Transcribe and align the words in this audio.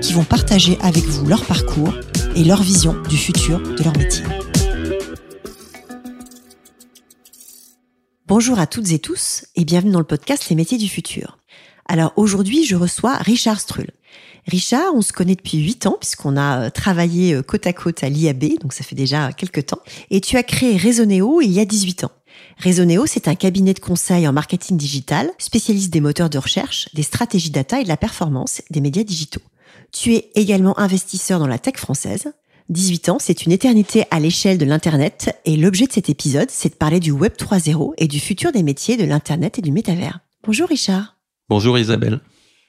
qui 0.00 0.12
vont 0.12 0.24
partager 0.24 0.78
avec 0.80 1.04
vous 1.04 1.26
leur 1.26 1.44
parcours 1.44 1.94
et 2.34 2.44
leur 2.44 2.62
vision 2.62 3.00
du 3.08 3.16
futur 3.16 3.60
de 3.60 3.82
leur 3.82 3.96
métier. 3.96 4.24
Bonjour 8.26 8.58
à 8.58 8.66
toutes 8.66 8.92
et 8.92 8.98
tous 8.98 9.44
et 9.56 9.64
bienvenue 9.64 9.92
dans 9.92 9.98
le 9.98 10.04
podcast 10.04 10.48
Les 10.48 10.56
métiers 10.56 10.78
du 10.78 10.88
futur. 10.88 11.38
Alors 11.86 12.12
aujourd'hui, 12.16 12.64
je 12.64 12.76
reçois 12.76 13.16
Richard 13.16 13.60
Strull. 13.60 13.90
Richard, 14.46 14.94
on 14.94 15.02
se 15.02 15.12
connaît 15.12 15.34
depuis 15.34 15.58
8 15.58 15.86
ans 15.86 15.96
puisqu'on 16.00 16.36
a 16.36 16.66
euh, 16.66 16.70
travaillé 16.70 17.34
euh, 17.34 17.42
côte 17.42 17.66
à 17.66 17.72
côte 17.72 18.02
à 18.02 18.08
l'IAB, 18.08 18.58
donc 18.60 18.72
ça 18.72 18.84
fait 18.84 18.96
déjà 18.96 19.32
quelques 19.32 19.66
temps. 19.66 19.80
Et 20.10 20.20
tu 20.20 20.36
as 20.36 20.42
créé 20.42 20.76
Raisonnéo 20.76 21.40
il 21.40 21.50
y 21.50 21.60
a 21.60 21.64
18 21.64 22.04
ans. 22.04 22.12
Raisonnéo, 22.56 23.06
c'est 23.06 23.28
un 23.28 23.34
cabinet 23.34 23.74
de 23.74 23.80
conseil 23.80 24.26
en 24.26 24.32
marketing 24.32 24.76
digital, 24.76 25.30
spécialiste 25.38 25.92
des 25.92 26.00
moteurs 26.00 26.30
de 26.30 26.38
recherche, 26.38 26.88
des 26.94 27.02
stratégies 27.02 27.50
data 27.50 27.80
et 27.80 27.84
de 27.84 27.88
la 27.88 27.96
performance 27.96 28.62
des 28.70 28.80
médias 28.80 29.04
digitaux. 29.04 29.42
Tu 29.92 30.14
es 30.14 30.30
également 30.34 30.78
investisseur 30.78 31.38
dans 31.38 31.46
la 31.46 31.58
tech 31.58 31.76
française. 31.76 32.32
18 32.68 33.08
ans, 33.08 33.18
c'est 33.20 33.44
une 33.44 33.52
éternité 33.52 34.04
à 34.10 34.20
l'échelle 34.20 34.56
de 34.56 34.64
l'Internet 34.64 35.36
et 35.44 35.56
l'objet 35.56 35.86
de 35.86 35.92
cet 35.92 36.08
épisode, 36.08 36.50
c'est 36.50 36.68
de 36.70 36.74
parler 36.74 37.00
du 37.00 37.10
Web 37.10 37.32
3.0 37.36 37.94
et 37.98 38.06
du 38.06 38.20
futur 38.20 38.52
des 38.52 38.62
métiers 38.62 38.96
de 38.96 39.04
l'Internet 39.04 39.58
et 39.58 39.62
du 39.62 39.72
métavers. 39.72 40.20
Bonjour 40.44 40.68
Richard. 40.68 41.16
Bonjour 41.48 41.76
Isabelle. 41.78 42.20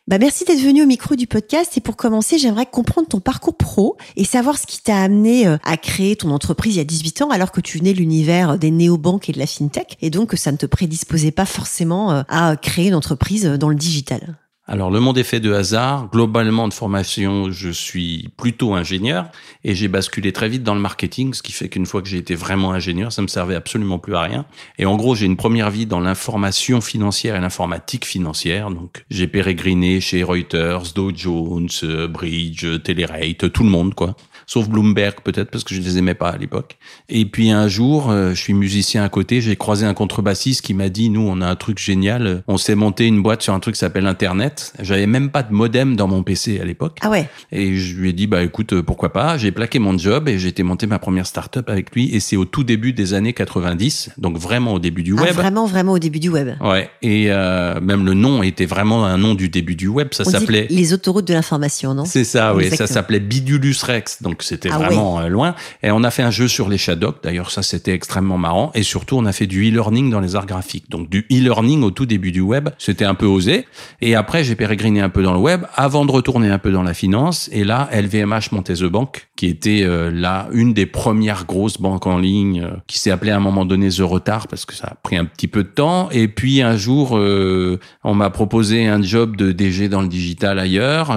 Bah 0.08 0.18
merci 0.18 0.44
d'être 0.44 0.60
venu 0.60 0.82
au 0.82 0.88
micro 0.88 1.16
du 1.16 1.28
podcast 1.28 1.78
et 1.78 1.82
pour 1.82 1.96
commencer, 1.96 2.40
j'aimerais 2.40 2.66
comprendre 2.66 3.08
ton 3.08 3.20
parcours 3.20 3.56
pro 3.56 3.98
et 4.16 4.24
savoir 4.24 4.58
ce 4.58 4.66
qui 4.66 4.82
t'a 4.82 4.98
amené 4.98 5.46
euh, 5.46 5.58
à 5.64 5.78
créer 5.78 6.16
ton 6.16 6.32
entreprise 6.32 6.76
il 6.76 6.78
y 6.80 6.82
a 6.82 6.86
18 6.86 7.22
ans 7.22 7.30
alors 7.30 7.52
que 7.52 7.62
tu 7.62 7.78
venais 7.78 7.94
de 7.94 8.00
l'univers 8.00 8.58
des 8.58 8.72
néobanques 8.72 9.30
et 9.30 9.34
de 9.34 9.38
la 9.38 9.46
fintech 9.46 9.98
et 10.02 10.10
donc 10.10 10.32
que 10.32 10.38
ça 10.38 10.52
ne 10.52 10.58
te 10.58 10.66
prédisposait 10.66 11.32
pas 11.32 11.46
forcément 11.46 12.12
euh, 12.12 12.24
à 12.30 12.56
créer 12.56 12.88
une 12.88 12.96
entreprise 12.96 13.46
dans 13.46 13.70
le 13.70 13.76
digital. 13.76 14.40
Alors 14.72 14.90
le 14.90 15.02
monde 15.02 15.18
est 15.18 15.26
fait 15.26 15.42
de 15.42 15.52
hasard. 15.52 16.10
Globalement 16.14 16.70
de 16.70 16.74
formation, 16.74 17.52
je 17.52 17.70
suis 17.70 18.30
plutôt 18.38 18.74
ingénieur 18.74 19.26
et 19.66 19.76
j'ai 19.76 19.90
basculé 19.90 20.32
très 20.32 20.48
vite 20.48 20.64
dans 20.64 20.76
le 20.76 20.80
marketing, 20.80 21.34
ce 21.34 21.44
qui 21.44 21.52
fait 21.52 21.68
qu'une 21.68 21.86
fois 21.86 22.02
que 22.02 22.08
j'ai 22.08 22.20
été 22.20 22.36
vraiment 22.36 22.72
ingénieur, 22.72 23.12
ça 23.12 23.22
me 23.22 23.28
servait 23.28 23.56
absolument 23.56 24.00
plus 24.00 24.16
à 24.16 24.22
rien. 24.22 24.46
Et 24.78 24.86
en 24.86 24.96
gros, 24.96 25.14
j'ai 25.14 25.26
une 25.26 25.36
première 25.36 25.72
vie 25.72 25.88
dans 25.88 26.00
l'information 26.00 26.80
financière 26.80 27.36
et 27.36 27.42
l'informatique 27.42 28.06
financière. 28.06 28.70
Donc 28.70 29.04
j'ai 29.10 29.28
pérégriné 29.28 30.00
chez 30.00 30.24
Reuters, 30.24 30.94
Dow 30.96 31.12
Jones, 31.14 31.68
Bridge, 32.10 32.66
Telerate, 32.82 33.52
tout 33.52 33.64
le 33.64 33.70
monde 33.70 33.94
quoi 33.94 34.16
sauf 34.52 34.68
Bloomberg 34.68 35.16
peut-être 35.24 35.50
parce 35.50 35.64
que 35.64 35.74
je 35.74 35.80
les 35.80 35.98
aimais 35.98 36.14
pas 36.14 36.28
à 36.30 36.38
l'époque. 36.38 36.78
Et 37.08 37.24
puis 37.26 37.52
un 37.52 37.70
jour, 37.70 38.10
euh, 38.12 38.32
je 38.34 38.42
suis 38.42 38.54
musicien 38.54 39.02
à 39.02 39.08
côté, 39.08 39.40
j'ai 39.40 39.56
croisé 39.56 39.86
un 39.86 39.94
contrebassiste 39.94 40.62
qui 40.62 40.74
m'a 40.74 40.90
dit 40.90 41.10
"Nous, 41.10 41.22
on 41.26 41.40
a 41.40 41.48
un 41.48 41.56
truc 41.56 41.78
génial, 41.80 42.44
on 42.50 42.58
s'est 42.58 42.76
monté 42.76 43.08
une 43.08 43.22
boîte 43.22 43.42
sur 43.44 43.54
un 43.54 43.62
truc 43.62 43.76
qui 43.76 43.80
s'appelle 43.80 44.08
internet. 44.08 44.74
J'avais 44.82 45.08
même 45.08 45.30
pas 45.30 45.44
de 45.44 45.54
modem 45.54 45.96
dans 45.96 46.08
mon 46.10 46.22
PC 46.22 46.60
à 46.60 46.66
l'époque." 46.66 46.98
Ah 47.00 47.10
ouais. 47.10 47.30
Et 47.54 47.78
je 47.78 47.96
lui 47.96 48.10
ai 48.10 48.14
dit 48.14 48.28
"Bah 48.28 48.44
écoute, 48.44 48.74
euh, 48.74 48.84
pourquoi 48.84 49.14
pas 49.14 49.38
J'ai 49.38 49.54
plaqué 49.54 49.80
mon 49.80 49.98
job 49.98 50.28
et 50.28 50.38
j'ai 50.38 50.50
été 50.50 50.64
monter 50.64 50.86
ma 50.86 51.00
première 51.00 51.28
start-up 51.28 51.70
avec 51.70 51.96
lui 51.96 52.14
et 52.14 52.20
c'est 52.20 52.36
au 52.36 52.44
tout 52.44 52.66
début 52.66 52.92
des 52.92 53.14
années 53.14 53.32
90, 53.34 54.10
donc 54.18 54.38
vraiment 54.38 54.74
au 54.74 54.80
début 54.80 55.04
du 55.04 55.16
Ah, 55.18 55.22
web. 55.24 55.34
vraiment, 55.34 55.66
vraiment 55.66 55.94
au 55.94 56.00
début 56.00 56.20
du 56.20 56.28
web. 56.28 56.50
Ouais, 56.60 56.90
et 57.02 57.28
euh, 57.32 57.80
même 57.80 58.06
le 58.06 58.16
nom 58.16 58.44
était 58.44 58.66
vraiment 58.66 59.06
un 59.06 59.18
nom 59.18 59.34
du 59.34 59.48
début 59.48 59.76
du 59.76 59.88
web, 59.88 60.10
ça 60.12 60.26
s'appelait 60.26 60.68
les 60.70 60.92
autoroutes 60.92 61.28
de 61.30 61.34
l'information, 61.34 61.94
non? 61.94 62.04
C'est 62.04 62.26
ça, 62.26 62.54
oui. 62.54 62.70
Ça 62.76 62.86
s'appelait 62.86 63.22
Bidulus 63.22 63.78
Rex. 63.84 64.22
Donc, 64.22 64.41
c'était 64.44 64.70
Ah 64.72 64.78
vraiment 64.78 65.20
euh, 65.20 65.28
loin. 65.28 65.56
Et 65.84 65.92
on 65.92 66.04
a 66.04 66.12
fait 66.12 66.24
un 66.24 66.32
jeu 66.32 66.48
sur 66.48 66.70
les 66.70 66.78
Shadocks. 66.78 67.24
D'ailleurs, 67.24 67.52
ça, 67.52 67.64
c'était 67.64 67.94
extrêmement 67.94 68.38
marrant. 68.38 68.72
Et 68.74 68.84
surtout, 68.84 69.18
on 69.18 69.26
a 69.26 69.32
fait 69.32 69.48
du 69.48 69.70
e-learning 69.70 70.10
dans 70.10 70.20
les 70.20 70.36
arts 70.36 70.46
graphiques. 70.46 70.90
Donc, 70.90 71.10
du 71.10 71.26
e-learning 71.32 71.84
au 71.84 71.92
tout 71.92 72.06
début 72.06 72.32
du 72.32 72.42
web. 72.42 72.70
C'était 72.78 73.06
un 73.06 73.16
peu 73.16 73.26
osé. 73.26 73.66
Et 74.02 74.16
après, 74.16 74.44
j'ai 74.44 74.56
pérégriné 74.56 75.02
un 75.02 75.10
peu 75.10 75.24
dans 75.24 75.34
le 75.34 75.40
web 75.40 75.66
avant 75.76 76.06
de 76.06 76.12
retourner 76.12 76.50
un 76.50 76.60
peu 76.60 76.72
dans 76.72 76.84
la 76.84 76.94
finance. 76.94 77.50
Et 77.52 77.64
là, 77.64 77.90
LVMH 77.94 78.52
montait 78.52 78.74
The 78.74 78.86
Bank, 78.86 79.30
qui 79.36 79.48
était 79.48 79.84
euh, 79.84 80.12
là 80.12 80.48
une 80.52 80.74
des 80.74 80.86
premières 80.86 81.46
grosses 81.46 81.80
banques 81.80 82.08
en 82.08 82.18
ligne, 82.18 82.62
euh, 82.62 82.76
qui 82.88 83.00
s'est 83.00 83.12
appelée 83.12 83.32
à 83.32 83.38
un 83.38 83.42
moment 83.42 83.66
donné 83.66 83.90
The 83.90 84.02
Retard 84.02 84.48
parce 84.48 84.66
que 84.66 84.74
ça 84.74 84.88
a 84.92 84.96
pris 84.96 85.18
un 85.18 85.26
petit 85.26 85.48
peu 85.48 85.64
de 85.64 85.70
temps. 85.70 86.10
Et 86.12 86.28
puis, 86.28 86.62
un 86.62 86.76
jour, 86.76 87.18
euh, 87.18 87.80
on 88.04 88.14
m'a 88.14 88.30
proposé 88.30 88.88
un 88.88 89.02
job 89.02 89.36
de 89.36 89.52
DG 89.52 89.90
dans 89.90 90.02
le 90.02 90.08
digital 90.08 90.60
ailleurs. 90.60 91.10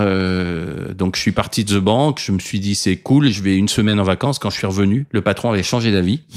Donc 0.94 1.16
je 1.16 1.20
suis 1.20 1.32
parti 1.32 1.64
de 1.64 1.78
The 1.78 1.82
Bank, 1.82 2.20
je 2.24 2.32
me 2.32 2.38
suis 2.38 2.60
dit 2.60 2.74
c'est 2.74 2.96
cool, 2.96 3.13
je 3.22 3.42
vais 3.42 3.56
une 3.56 3.68
semaine 3.68 4.00
en 4.00 4.04
vacances. 4.04 4.38
Quand 4.38 4.50
je 4.50 4.56
suis 4.58 4.66
revenu, 4.66 5.06
le 5.10 5.20
patron 5.22 5.50
avait 5.50 5.62
changé 5.62 5.92
d'avis. 5.92 6.20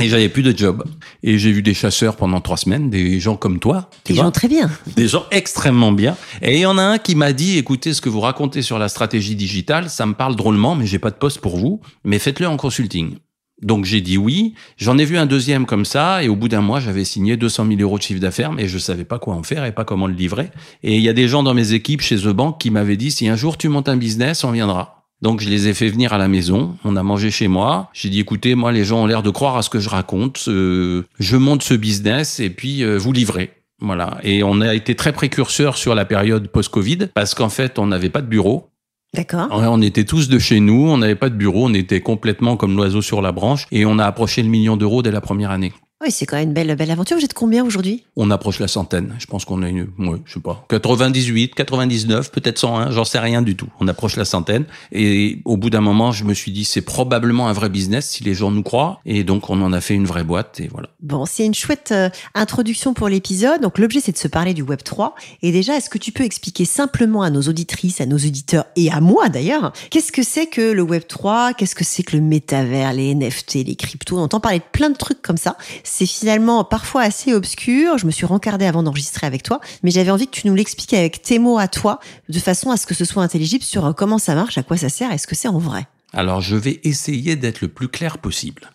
Et 0.00 0.08
j'avais 0.08 0.28
plus 0.28 0.42
de 0.44 0.56
job. 0.56 0.84
Et 1.24 1.38
j'ai 1.38 1.50
vu 1.50 1.60
des 1.60 1.74
chasseurs 1.74 2.14
pendant 2.14 2.40
trois 2.40 2.56
semaines, 2.56 2.88
des 2.88 3.18
gens 3.18 3.34
comme 3.34 3.58
toi, 3.58 3.90
tu 4.04 4.12
Des 4.12 4.18
vois, 4.18 4.26
gens 4.26 4.30
très 4.30 4.46
bien. 4.46 4.70
des 4.94 5.08
gens 5.08 5.24
extrêmement 5.32 5.90
bien. 5.90 6.16
Et 6.40 6.54
il 6.54 6.60
y 6.60 6.66
en 6.66 6.78
a 6.78 6.82
un 6.82 6.98
qui 6.98 7.16
m'a 7.16 7.32
dit, 7.32 7.58
écoutez, 7.58 7.92
ce 7.92 8.00
que 8.00 8.08
vous 8.08 8.20
racontez 8.20 8.62
sur 8.62 8.78
la 8.78 8.88
stratégie 8.88 9.34
digitale, 9.34 9.90
ça 9.90 10.06
me 10.06 10.14
parle 10.14 10.36
drôlement, 10.36 10.76
mais 10.76 10.86
j'ai 10.86 11.00
pas 11.00 11.10
de 11.10 11.16
poste 11.16 11.40
pour 11.40 11.56
vous, 11.56 11.80
mais 12.04 12.20
faites-le 12.20 12.46
en 12.46 12.56
consulting. 12.56 13.16
Donc 13.60 13.86
j'ai 13.86 14.00
dit 14.00 14.16
oui. 14.18 14.54
J'en 14.76 14.98
ai 14.98 15.04
vu 15.04 15.18
un 15.18 15.26
deuxième 15.26 15.66
comme 15.66 15.84
ça, 15.84 16.22
et 16.22 16.28
au 16.28 16.36
bout 16.36 16.46
d'un 16.48 16.60
mois, 16.60 16.78
j'avais 16.78 17.04
signé 17.04 17.36
200 17.36 17.66
000 17.66 17.80
euros 17.80 17.98
de 17.98 18.02
chiffre 18.04 18.20
d'affaires, 18.20 18.52
mais 18.52 18.68
je 18.68 18.78
savais 18.78 19.02
pas 19.04 19.18
quoi 19.18 19.34
en 19.34 19.42
faire 19.42 19.64
et 19.64 19.72
pas 19.72 19.84
comment 19.84 20.06
le 20.06 20.14
livrer. 20.14 20.50
Et 20.84 20.94
il 20.96 21.02
y 21.02 21.08
a 21.08 21.12
des 21.12 21.26
gens 21.26 21.42
dans 21.42 21.54
mes 21.54 21.72
équipes 21.72 22.02
chez 22.02 22.18
The 22.18 22.28
Bank 22.28 22.60
qui 22.60 22.70
m'avaient 22.70 22.96
dit, 22.96 23.10
si 23.10 23.26
un 23.28 23.34
jour 23.34 23.58
tu 23.58 23.68
montes 23.68 23.88
un 23.88 23.96
business, 23.96 24.44
on 24.44 24.52
viendra. 24.52 24.97
Donc 25.20 25.40
je 25.40 25.48
les 25.48 25.66
ai 25.66 25.74
fait 25.74 25.88
venir 25.88 26.12
à 26.12 26.18
la 26.18 26.28
maison, 26.28 26.76
on 26.84 26.94
a 26.94 27.02
mangé 27.02 27.30
chez 27.30 27.48
moi. 27.48 27.90
J'ai 27.92 28.08
dit 28.08 28.20
écoutez, 28.20 28.54
moi 28.54 28.70
les 28.70 28.84
gens 28.84 29.02
ont 29.02 29.06
l'air 29.06 29.22
de 29.22 29.30
croire 29.30 29.56
à 29.56 29.62
ce 29.62 29.70
que 29.70 29.80
je 29.80 29.88
raconte. 29.88 30.44
Euh, 30.48 31.02
je 31.18 31.36
monte 31.36 31.62
ce 31.62 31.74
business 31.74 32.38
et 32.38 32.50
puis 32.50 32.84
euh, 32.84 32.96
vous 32.98 33.12
livrez. 33.12 33.50
Voilà. 33.80 34.18
Et 34.22 34.42
on 34.42 34.60
a 34.60 34.74
été 34.74 34.94
très 34.94 35.12
précurseurs 35.12 35.76
sur 35.76 35.94
la 35.94 36.04
période 36.04 36.48
post-Covid 36.48 37.08
parce 37.14 37.34
qu'en 37.34 37.48
fait 37.48 37.78
on 37.78 37.86
n'avait 37.86 38.10
pas 38.10 38.22
de 38.22 38.28
bureau. 38.28 38.70
D'accord. 39.14 39.48
On 39.50 39.80
était 39.80 40.04
tous 40.04 40.28
de 40.28 40.38
chez 40.38 40.60
nous, 40.60 40.88
on 40.88 40.98
n'avait 40.98 41.14
pas 41.14 41.30
de 41.30 41.34
bureau, 41.34 41.66
on 41.66 41.74
était 41.74 42.00
complètement 42.00 42.56
comme 42.56 42.76
l'oiseau 42.76 43.00
sur 43.00 43.22
la 43.22 43.32
branche 43.32 43.66
et 43.72 43.86
on 43.86 43.98
a 43.98 44.04
approché 44.04 44.42
le 44.42 44.48
million 44.48 44.76
d'euros 44.76 45.02
dès 45.02 45.10
la 45.10 45.22
première 45.22 45.50
année. 45.50 45.72
Oui, 46.00 46.12
c'est 46.12 46.26
quand 46.26 46.36
même 46.36 46.50
une 46.50 46.54
belle, 46.54 46.76
belle 46.76 46.92
aventure. 46.92 47.16
Vous 47.16 47.24
êtes 47.24 47.34
combien 47.34 47.64
aujourd'hui? 47.64 48.04
On 48.14 48.30
approche 48.30 48.60
la 48.60 48.68
centaine. 48.68 49.16
Je 49.18 49.26
pense 49.26 49.44
qu'on 49.44 49.62
a 49.64 49.68
une, 49.68 49.88
ouais, 49.98 50.18
je 50.26 50.34
sais 50.34 50.40
pas, 50.40 50.64
98, 50.68 51.56
99, 51.56 52.30
peut-être 52.30 52.58
101, 52.58 52.92
j'en 52.92 53.04
sais 53.04 53.18
rien 53.18 53.42
du 53.42 53.56
tout. 53.56 53.66
On 53.80 53.88
approche 53.88 54.14
la 54.14 54.24
centaine. 54.24 54.64
Et 54.92 55.40
au 55.44 55.56
bout 55.56 55.70
d'un 55.70 55.80
moment, 55.80 56.12
je 56.12 56.22
me 56.22 56.34
suis 56.34 56.52
dit, 56.52 56.64
c'est 56.64 56.82
probablement 56.82 57.48
un 57.48 57.52
vrai 57.52 57.68
business 57.68 58.10
si 58.10 58.22
les 58.22 58.34
gens 58.34 58.52
nous 58.52 58.62
croient. 58.62 59.00
Et 59.06 59.24
donc, 59.24 59.50
on 59.50 59.60
en 59.60 59.72
a 59.72 59.80
fait 59.80 59.94
une 59.94 60.06
vraie 60.06 60.22
boîte 60.22 60.60
et 60.60 60.68
voilà. 60.68 60.88
Bon, 61.02 61.26
c'est 61.26 61.44
une 61.44 61.54
chouette 61.54 61.90
euh, 61.90 62.10
introduction 62.36 62.94
pour 62.94 63.08
l'épisode. 63.08 63.60
Donc, 63.60 63.78
l'objet, 63.78 63.98
c'est 63.98 64.12
de 64.12 64.18
se 64.18 64.28
parler 64.28 64.54
du 64.54 64.62
Web 64.62 64.84
3. 64.84 65.16
Et 65.42 65.50
déjà, 65.50 65.76
est-ce 65.76 65.90
que 65.90 65.98
tu 65.98 66.12
peux 66.12 66.22
expliquer 66.22 66.64
simplement 66.64 67.22
à 67.22 67.30
nos 67.30 67.42
auditrices, 67.42 68.00
à 68.00 68.06
nos 68.06 68.18
auditeurs 68.18 68.66
et 68.76 68.88
à 68.92 69.00
moi 69.00 69.28
d'ailleurs, 69.28 69.72
qu'est-ce 69.90 70.12
que 70.12 70.22
c'est 70.22 70.46
que 70.46 70.70
le 70.70 70.82
Web 70.82 71.02
3 71.08 71.54
Qu'est-ce 71.54 71.74
que 71.74 71.84
c'est 71.84 72.04
que 72.04 72.16
le 72.16 72.22
métavers, 72.22 72.92
les 72.92 73.12
NFT, 73.16 73.66
les 73.66 73.74
cryptos? 73.74 74.16
On 74.16 74.22
entend 74.22 74.38
parler 74.38 74.60
de 74.60 74.64
plein 74.70 74.90
de 74.90 74.96
trucs 74.96 75.22
comme 75.22 75.36
ça. 75.36 75.56
C'est 75.90 76.06
finalement 76.06 76.64
parfois 76.64 77.02
assez 77.02 77.32
obscur. 77.32 77.96
Je 77.96 78.06
me 78.06 78.10
suis 78.10 78.26
rencardée 78.26 78.66
avant 78.66 78.82
d'enregistrer 78.82 79.26
avec 79.26 79.42
toi, 79.42 79.60
mais 79.82 79.90
j'avais 79.90 80.10
envie 80.10 80.26
que 80.26 80.32
tu 80.32 80.46
nous 80.46 80.54
l'expliques 80.54 80.92
avec 80.92 81.22
tes 81.22 81.38
mots 81.38 81.58
à 81.58 81.66
toi, 81.66 81.98
de 82.28 82.38
façon 82.38 82.70
à 82.70 82.76
ce 82.76 82.86
que 82.86 82.94
ce 82.94 83.06
soit 83.06 83.22
intelligible 83.22 83.64
sur 83.64 83.86
euh, 83.86 83.92
comment 83.92 84.18
ça 84.18 84.34
marche, 84.34 84.58
à 84.58 84.62
quoi 84.62 84.76
ça 84.76 84.90
sert, 84.90 85.10
est-ce 85.10 85.26
que 85.26 85.34
c'est 85.34 85.48
en 85.48 85.58
vrai? 85.58 85.86
Alors, 86.12 86.40
je 86.40 86.56
vais 86.56 86.80
essayer 86.84 87.36
d'être 87.36 87.62
le 87.62 87.68
plus 87.68 87.88
clair 87.88 88.18
possible. 88.18 88.70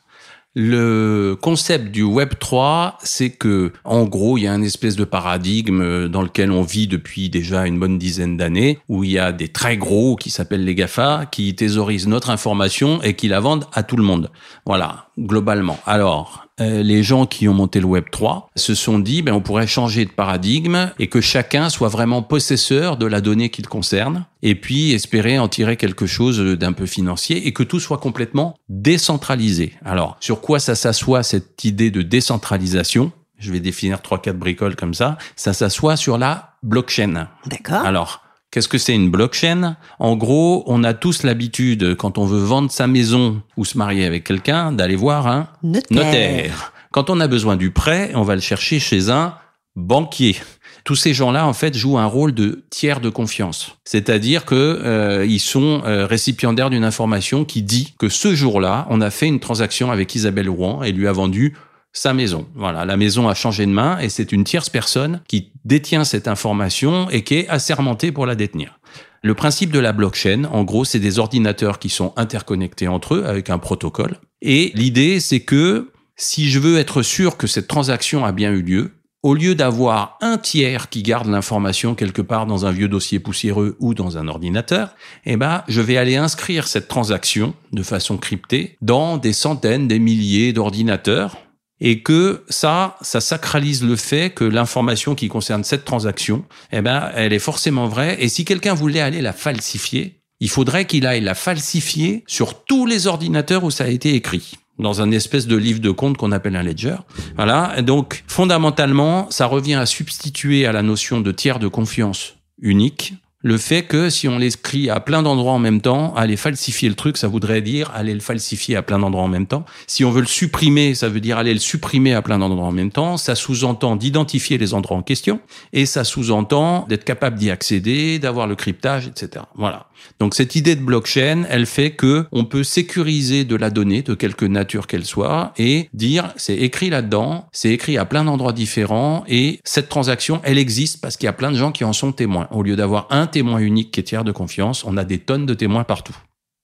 Le 0.55 1.35
concept 1.39 1.91
du 1.91 2.03
Web 2.03 2.33
3, 2.39 2.97
c'est 3.03 3.31
que, 3.31 3.73
en 3.85 4.05
gros, 4.05 4.37
il 4.37 4.43
y 4.43 4.47
a 4.47 4.53
une 4.53 4.63
espèce 4.63 4.95
de 4.95 5.03
paradigme 5.03 6.07
dans 6.07 6.21
lequel 6.21 6.51
on 6.51 6.61
vit 6.61 6.87
depuis 6.87 7.29
déjà 7.29 7.65
une 7.65 7.79
bonne 7.79 7.97
dizaine 7.97 8.37
d'années, 8.37 8.77
où 8.87 9.03
il 9.03 9.11
y 9.11 9.19
a 9.19 9.31
des 9.31 9.47
très 9.47 9.77
gros 9.77 10.15
qui 10.15 10.29
s'appellent 10.29 10.65
les 10.65 10.75
GAFA, 10.75 11.25
qui 11.31 11.55
thésaurisent 11.55 12.07
notre 12.07 12.29
information 12.29 13.01
et 13.01 13.15
qui 13.15 13.27
la 13.27 13.39
vendent 13.39 13.65
à 13.73 13.81
tout 13.81 13.97
le 13.97 14.03
monde. 14.03 14.29
Voilà, 14.65 15.07
globalement. 15.17 15.79
Alors, 15.87 16.43
euh, 16.43 16.52
les 16.59 17.03
gens 17.03 17.25
qui 17.25 17.47
ont 17.47 17.53
monté 17.53 17.79
le 17.79 17.85
Web 17.85 18.05
3 18.11 18.49
se 18.55 18.75
sont 18.75 18.99
dit, 18.99 19.21
ben, 19.21 19.33
on 19.33 19.41
pourrait 19.41 19.67
changer 19.67 20.05
de 20.05 20.11
paradigme 20.11 20.91
et 20.99 21.07
que 21.07 21.21
chacun 21.21 21.69
soit 21.69 21.87
vraiment 21.87 22.21
possesseur 22.21 22.97
de 22.97 23.05
la 23.05 23.21
donnée 23.21 23.49
qu'il 23.49 23.67
concerne 23.67 24.25
et 24.41 24.55
puis 24.55 24.91
espérer 24.91 25.39
en 25.39 25.47
tirer 25.47 25.77
quelque 25.77 26.05
chose 26.05 26.39
d'un 26.39 26.73
peu 26.73 26.85
financier 26.85 27.47
et 27.47 27.53
que 27.53 27.63
tout 27.63 27.79
soit 27.79 27.97
complètement 27.97 28.55
décentralisé. 28.69 29.73
Alors, 29.83 30.17
sur 30.19 30.41
quoi 30.41 30.59
ça 30.59 30.75
s'assoit 30.75 31.23
cette 31.23 31.63
idée 31.63 31.91
de 31.91 32.01
décentralisation? 32.01 33.11
Je 33.39 33.51
vais 33.51 33.59
définir 33.59 34.01
trois, 34.01 34.21
quatre 34.21 34.37
bricoles 34.37 34.75
comme 34.75 34.93
ça. 34.93 35.17
Ça 35.35 35.53
s'assoit 35.53 35.97
sur 35.97 36.17
la 36.17 36.53
blockchain. 36.63 37.27
D'accord 37.45 37.85
Alors, 37.85 38.22
Qu'est-ce 38.53 38.67
que 38.67 38.77
c'est 38.77 38.93
une 38.93 39.09
blockchain? 39.09 39.77
En 39.97 40.15
gros, 40.15 40.63
on 40.67 40.83
a 40.83 40.93
tous 40.93 41.23
l'habitude, 41.23 41.95
quand 41.95 42.19
on 42.19 42.25
veut 42.25 42.37
vendre 42.37 42.69
sa 42.69 42.85
maison 42.85 43.41
ou 43.57 43.65
se 43.65 43.79
marier 43.79 44.05
avec 44.05 44.23
quelqu'un, 44.23 44.71
d'aller 44.71 44.95
voir 44.95 45.25
un 45.25 45.47
notaire. 45.63 46.71
Quand 46.91 47.09
on 47.09 47.19
a 47.19 47.27
besoin 47.27 47.55
du 47.55 47.71
prêt, 47.71 48.11
on 48.13 48.21
va 48.21 48.35
le 48.35 48.41
chercher 48.41 48.79
chez 48.79 49.09
un 49.09 49.33
banquier. 49.75 50.35
Tous 50.83 50.93
ces 50.93 51.15
gens-là, 51.15 51.47
en 51.47 51.53
fait, 51.53 51.75
jouent 51.75 51.97
un 51.97 52.05
rôle 52.05 52.31
de 52.31 52.63
tiers 52.69 53.01
de 53.01 53.09
confiance. 53.09 53.79
C'est-à-dire 53.85 54.45
que 54.45 54.53
euh, 54.53 55.25
ils 55.25 55.39
sont 55.39 55.81
euh, 55.87 56.05
récipiendaires 56.05 56.69
d'une 56.69 56.83
information 56.83 57.45
qui 57.45 57.63
dit 57.63 57.95
que 57.97 58.07
ce 58.07 58.35
jour-là, 58.35 58.85
on 58.91 59.01
a 59.01 59.09
fait 59.09 59.25
une 59.25 59.39
transaction 59.39 59.89
avec 59.89 60.13
Isabelle 60.13 60.49
Rouen 60.49 60.83
et 60.83 60.91
lui 60.91 61.07
a 61.07 61.11
vendu 61.11 61.55
sa 61.93 62.13
maison. 62.13 62.47
Voilà, 62.55 62.85
la 62.85 62.97
maison 62.97 63.29
a 63.29 63.35
changé 63.35 63.65
de 63.65 63.71
main 63.71 63.99
et 63.99 64.09
c'est 64.09 64.31
une 64.31 64.43
tierce 64.43 64.69
personne 64.69 65.21
qui 65.27 65.51
détient 65.63 66.03
cette 66.03 66.27
information 66.27 67.09
et 67.11 67.23
qui 67.23 67.35
est 67.35 67.47
assermentée 67.47 68.11
pour 68.11 68.25
la 68.25 68.35
détenir. 68.35 68.79
Le 69.21 69.35
principe 69.35 69.71
de 69.71 69.79
la 69.79 69.93
blockchain, 69.93 70.43
en 70.51 70.63
gros, 70.63 70.83
c'est 70.83 70.99
des 70.99 71.17
ordinateurs 71.17 71.79
qui 71.79 71.89
sont 71.89 72.11
interconnectés 72.17 72.89
entre 72.89 73.15
eux 73.15 73.25
avec 73.25 73.49
un 73.49 73.59
protocole. 73.59 74.17
Et 74.41 74.71
l'idée, 74.75 75.21
c'est 75.21 75.39
que 75.39 75.91
si 76.17 76.49
je 76.49 76.59
veux 76.59 76.77
être 76.77 77.03
sûr 77.03 77.37
que 77.37 77.47
cette 77.47 77.67
transaction 77.67 78.25
a 78.25 78.33
bien 78.33 78.51
eu 78.51 78.61
lieu, 78.61 78.91
au 79.21 79.35
lieu 79.35 79.55
d'avoir 79.55 80.17
un 80.19 80.37
tiers 80.37 80.89
qui 80.89 81.01
garde 81.01 81.27
l'information 81.27 81.95
quelque 81.95 82.21
part 82.21 82.45
dans 82.45 82.65
un 82.65 82.71
vieux 82.71 82.89
dossier 82.89 83.19
poussiéreux 83.19 83.77
ou 83.79 83.93
dans 83.93 84.17
un 84.17 84.27
ordinateur, 84.27 84.93
eh 85.25 85.37
ben, 85.37 85.63
je 85.69 85.79
vais 85.79 85.95
aller 85.95 86.17
inscrire 86.17 86.67
cette 86.67 86.89
transaction 86.89 87.53
de 87.71 87.83
façon 87.83 88.17
cryptée 88.17 88.77
dans 88.81 89.15
des 89.15 89.31
centaines, 89.31 89.87
des 89.87 89.99
milliers 89.99 90.51
d'ordinateurs 90.51 91.37
et 91.79 92.01
que 92.01 92.43
ça, 92.49 92.97
ça 93.01 93.21
sacralise 93.21 93.83
le 93.83 93.95
fait 93.95 94.33
que 94.33 94.43
l'information 94.43 95.15
qui 95.15 95.27
concerne 95.27 95.63
cette 95.63 95.85
transaction, 95.85 96.45
eh 96.71 96.81
ben, 96.81 97.11
elle 97.15 97.33
est 97.33 97.39
forcément 97.39 97.87
vraie. 97.87 98.17
Et 98.19 98.29
si 98.29 98.45
quelqu'un 98.45 98.73
voulait 98.73 99.01
aller 99.01 99.21
la 99.21 99.33
falsifier, 99.33 100.21
il 100.39 100.49
faudrait 100.49 100.85
qu'il 100.85 101.05
aille 101.05 101.21
la 101.21 101.35
falsifier 101.35 102.23
sur 102.27 102.63
tous 102.65 102.85
les 102.85 103.07
ordinateurs 103.07 103.63
où 103.63 103.71
ça 103.71 103.85
a 103.85 103.87
été 103.87 104.13
écrit 104.13 104.53
dans 104.79 105.01
un 105.01 105.11
espèce 105.11 105.47
de 105.47 105.55
livre 105.55 105.79
de 105.79 105.91
compte 105.91 106.17
qu'on 106.17 106.31
appelle 106.31 106.55
un 106.55 106.63
ledger. 106.63 106.95
Voilà. 107.35 107.81
donc, 107.81 108.23
fondamentalement, 108.27 109.29
ça 109.29 109.45
revient 109.45 109.75
à 109.75 109.85
substituer 109.85 110.65
à 110.65 110.71
la 110.71 110.81
notion 110.81 111.21
de 111.21 111.31
tiers 111.31 111.59
de 111.59 111.67
confiance 111.67 112.35
unique 112.59 113.13
le 113.43 113.57
fait 113.57 113.83
que 113.83 114.09
si 114.09 114.27
on 114.29 114.37
l'écrit 114.37 114.89
à 114.89 115.01
plein 115.01 115.21
d'endroits 115.21 115.51
en 115.51 115.59
même 115.59 115.81
temps, 115.81 116.15
aller 116.15 116.37
falsifier 116.37 116.87
le 116.87 116.95
truc, 116.95 117.17
ça 117.17 117.27
voudrait 117.27 117.61
dire 117.61 117.91
aller 117.93 118.13
le 118.13 118.21
falsifier 118.21 118.77
à 118.77 118.81
plein 118.81 118.99
d'endroits 118.99 119.23
en 119.23 119.27
même 119.27 119.47
temps. 119.47 119.65
Si 119.85 120.05
on 120.05 120.11
veut 120.11 120.21
le 120.21 120.27
supprimer, 120.27 120.95
ça 120.95 121.09
veut 121.09 121.19
dire 121.19 121.37
aller 121.37 121.53
le 121.53 121.59
supprimer 121.59 122.13
à 122.13 122.21
plein 122.21 122.39
d'endroits 122.39 122.65
en 122.65 122.71
même 122.71 122.91
temps. 122.91 123.17
Ça 123.17 123.35
sous-entend 123.35 123.97
d'identifier 123.97 124.57
les 124.57 124.73
endroits 124.73 124.97
en 124.97 125.03
question 125.03 125.41
et 125.73 125.85
ça 125.85 126.05
sous-entend 126.05 126.85
d'être 126.87 127.03
capable 127.03 127.37
d'y 127.37 127.51
accéder, 127.51 128.17
d'avoir 128.17 128.47
le 128.47 128.55
cryptage, 128.55 129.07
etc. 129.07 129.43
Voilà. 129.55 129.87
Donc 130.19 130.35
cette 130.35 130.55
idée 130.55 130.75
de 130.75 130.81
blockchain, 130.81 131.43
elle 131.49 131.65
fait 131.65 131.91
que 131.91 132.25
on 132.31 132.45
peut 132.45 132.63
sécuriser 132.63 133.43
de 133.43 133.55
la 133.55 133.69
donnée 133.69 134.01
de 134.01 134.13
quelque 134.13 134.45
nature 134.45 134.87
qu'elle 134.87 135.05
soit 135.05 135.53
et 135.57 135.89
dire 135.93 136.33
c'est 136.37 136.55
écrit 136.55 136.89
là-dedans, 136.89 137.47
c'est 137.51 137.69
écrit 137.69 137.97
à 137.97 138.05
plein 138.05 138.23
d'endroits 138.23 138.53
différents 138.53 139.23
et 139.27 139.59
cette 139.63 139.89
transaction, 139.89 140.41
elle 140.43 140.57
existe 140.57 141.01
parce 141.01 141.17
qu'il 141.17 141.25
y 141.25 141.29
a 141.29 141.33
plein 141.33 141.51
de 141.51 141.57
gens 141.57 141.71
qui 141.71 141.83
en 141.83 141.93
sont 141.93 142.11
témoins. 142.11 142.47
Au 142.51 142.63
lieu 142.63 142.75
d'avoir 142.75 143.07
un 143.09 143.27
témoin 143.33 143.59
unique 143.59 143.91
qui 143.91 143.99
est 143.99 144.03
tiers 144.03 144.23
de 144.23 144.31
confiance, 144.31 144.85
on 144.85 144.95
a 144.97 145.03
des 145.03 145.19
tonnes 145.19 145.45
de 145.45 145.53
témoins 145.53 145.83
partout. 145.83 146.15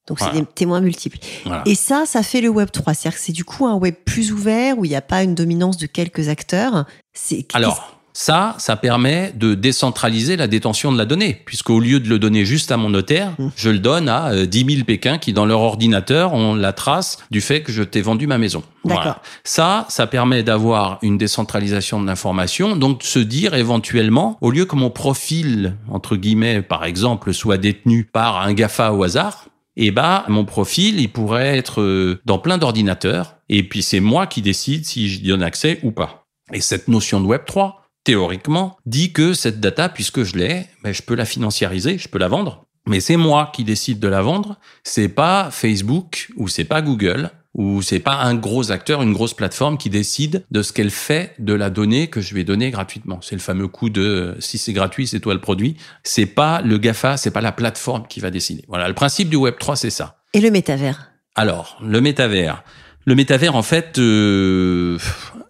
Donc 0.08 0.20
c'est 0.20 0.32
des 0.32 0.46
témoins 0.46 0.82
multiples. 0.82 1.20
Et 1.66 1.76
ça, 1.76 2.06
ça 2.06 2.24
fait 2.24 2.42
le 2.42 2.50
Web 2.50 2.72
3. 2.72 2.94
C'est-à-dire 2.96 3.20
que 3.20 3.24
c'est 3.24 3.32
du 3.32 3.44
coup 3.44 3.68
un 3.68 3.76
web 3.76 3.94
plus 4.06 4.32
ouvert 4.32 4.80
où 4.80 4.86
il 4.86 4.90
n'y 4.90 4.96
a 4.96 5.02
pas 5.02 5.22
une 5.22 5.36
dominance 5.36 5.78
de 5.78 5.86
quelques 5.86 6.30
acteurs. 6.30 6.86
C'est 7.14 7.46
alors. 7.54 7.99
Ça, 8.22 8.56
ça 8.58 8.76
permet 8.76 9.32
de 9.34 9.54
décentraliser 9.54 10.36
la 10.36 10.48
détention 10.48 10.92
de 10.92 10.98
la 10.98 11.06
donnée, 11.06 11.42
puisqu'au 11.46 11.80
lieu 11.80 12.02
de 12.02 12.10
le 12.10 12.20
donner 12.20 12.44
juste 12.44 12.70
à 12.70 12.76
mon 12.76 12.90
notaire, 12.90 13.32
mmh. 13.40 13.48
je 13.56 13.70
le 13.70 13.80
donne 13.80 14.10
à 14.10 14.46
10 14.46 14.62
euh, 14.62 14.70
000 14.72 14.84
Pékins 14.84 15.20
qui, 15.20 15.32
dans 15.32 15.46
leur 15.46 15.62
ordinateur, 15.62 16.34
ont 16.34 16.54
la 16.54 16.74
trace 16.74 17.20
du 17.32 17.40
fait 17.40 17.64
que 17.64 17.72
je 17.72 17.82
t'ai 17.82 18.02
vendu 18.02 18.28
ma 18.28 18.38
maison. 18.38 18.62
D'accord. 18.84 19.22
Ça, 19.46 19.86
ça 19.88 20.06
permet 20.06 20.44
d'avoir 20.44 21.00
une 21.02 21.18
décentralisation 21.18 22.02
de 22.02 22.08
l'information, 22.08 22.76
donc 22.76 23.00
de 23.00 23.04
se 23.06 23.20
dire 23.20 23.54
éventuellement, 23.54 24.38
au 24.42 24.52
lieu 24.52 24.66
que 24.66 24.76
mon 24.76 24.90
profil, 24.90 25.78
entre 25.90 26.18
guillemets, 26.18 26.62
par 26.62 26.84
exemple, 26.84 27.34
soit 27.34 27.58
détenu 27.58 28.04
par 28.04 28.42
un 28.42 28.52
GAFA 28.52 28.92
au 28.92 29.02
hasard, 29.04 29.46
eh 29.78 29.92
ben, 29.92 30.26
mon 30.28 30.44
profil, 30.44 31.00
il 31.00 31.08
pourrait 31.08 31.58
être 31.58 31.80
euh, 31.80 32.20
dans 32.26 32.38
plein 32.38 32.58
d'ordinateurs, 32.58 33.38
et 33.48 33.64
puis 33.64 33.82
c'est 33.82 34.02
moi 34.02 34.28
qui 34.28 34.42
décide 34.42 34.86
si 34.86 35.08
je 35.08 35.24
donne 35.24 35.42
accès 35.42 35.80
ou 35.84 35.92
pas. 35.92 36.26
Et 36.52 36.60
cette 36.60 36.90
notion 36.90 37.22
de 37.22 37.26
Web 37.26 37.44
3, 37.46 37.80
théoriquement, 38.04 38.78
dit 38.86 39.14
que 39.14 39.34
cette 39.34 39.60
data, 39.60 39.90
puisque 39.90 40.24
je 40.24 40.38
l'ai, 40.38 40.68
ben, 40.84 40.94
je 40.94 41.02
peux 41.02 41.16
la 41.16 41.26
financiariser, 41.26 41.98
je 41.98 42.08
peux 42.08 42.20
la 42.20 42.28
vendre. 42.28 42.66
Mais 42.88 43.00
c'est 43.00 43.18
moi 43.18 43.52
qui 43.54 43.64
décide 43.64 44.00
de 44.00 44.08
la 44.08 44.22
vendre. 44.22 44.58
C'est 44.84 45.10
pas 45.10 45.50
Facebook 45.52 46.30
ou 46.36 46.48
c'est 46.48 46.64
pas 46.64 46.82
Google 46.82 47.30
ou 47.54 47.82
c'est 47.82 48.00
pas 48.00 48.16
un 48.16 48.36
gros 48.36 48.72
acteur, 48.72 49.02
une 49.02 49.14
grosse 49.14 49.34
plateforme 49.34 49.78
qui 49.78 49.90
décide 49.90 50.46
de 50.50 50.62
ce 50.62 50.72
qu'elle 50.72 50.92
fait 50.92 51.36
de 51.40 51.54
la 51.54 51.70
donnée 51.70 52.08
que 52.08 52.22
je 52.22 52.34
vais 52.34 52.44
donner 52.44 52.72
gratuitement. 52.72 53.20
C'est 53.22 53.36
le 53.36 53.42
fameux 53.42 53.68
coup 53.68 53.90
de 53.90 54.36
si 54.40 54.58
c'est 54.58 54.74
gratuit, 54.74 55.08
c'est 55.08 55.20
toi 55.20 55.34
le 55.34 55.42
produit. 55.42 55.76
C'est 56.04 56.26
pas 56.26 56.62
le 56.62 56.78
GAFA, 56.78 57.18
c'est 57.18 57.32
pas 57.32 57.42
la 57.42 57.52
plateforme 57.52 58.08
qui 58.08 58.20
va 58.20 58.32
décider. 58.32 58.64
Voilà, 58.68 58.88
le 58.88 58.94
principe 58.94 59.30
du 59.30 59.36
Web 59.36 59.56
3, 59.60 59.76
c'est 59.76 59.90
ça. 59.90 60.18
Et 60.34 60.42
le 60.42 60.52
métavers? 60.52 61.12
Alors, 61.36 61.78
le 61.84 62.02
métavers. 62.02 62.64
Le 63.06 63.16
métavers, 63.16 63.56
en 63.56 63.64
fait, 63.64 63.98
euh, 63.98 64.98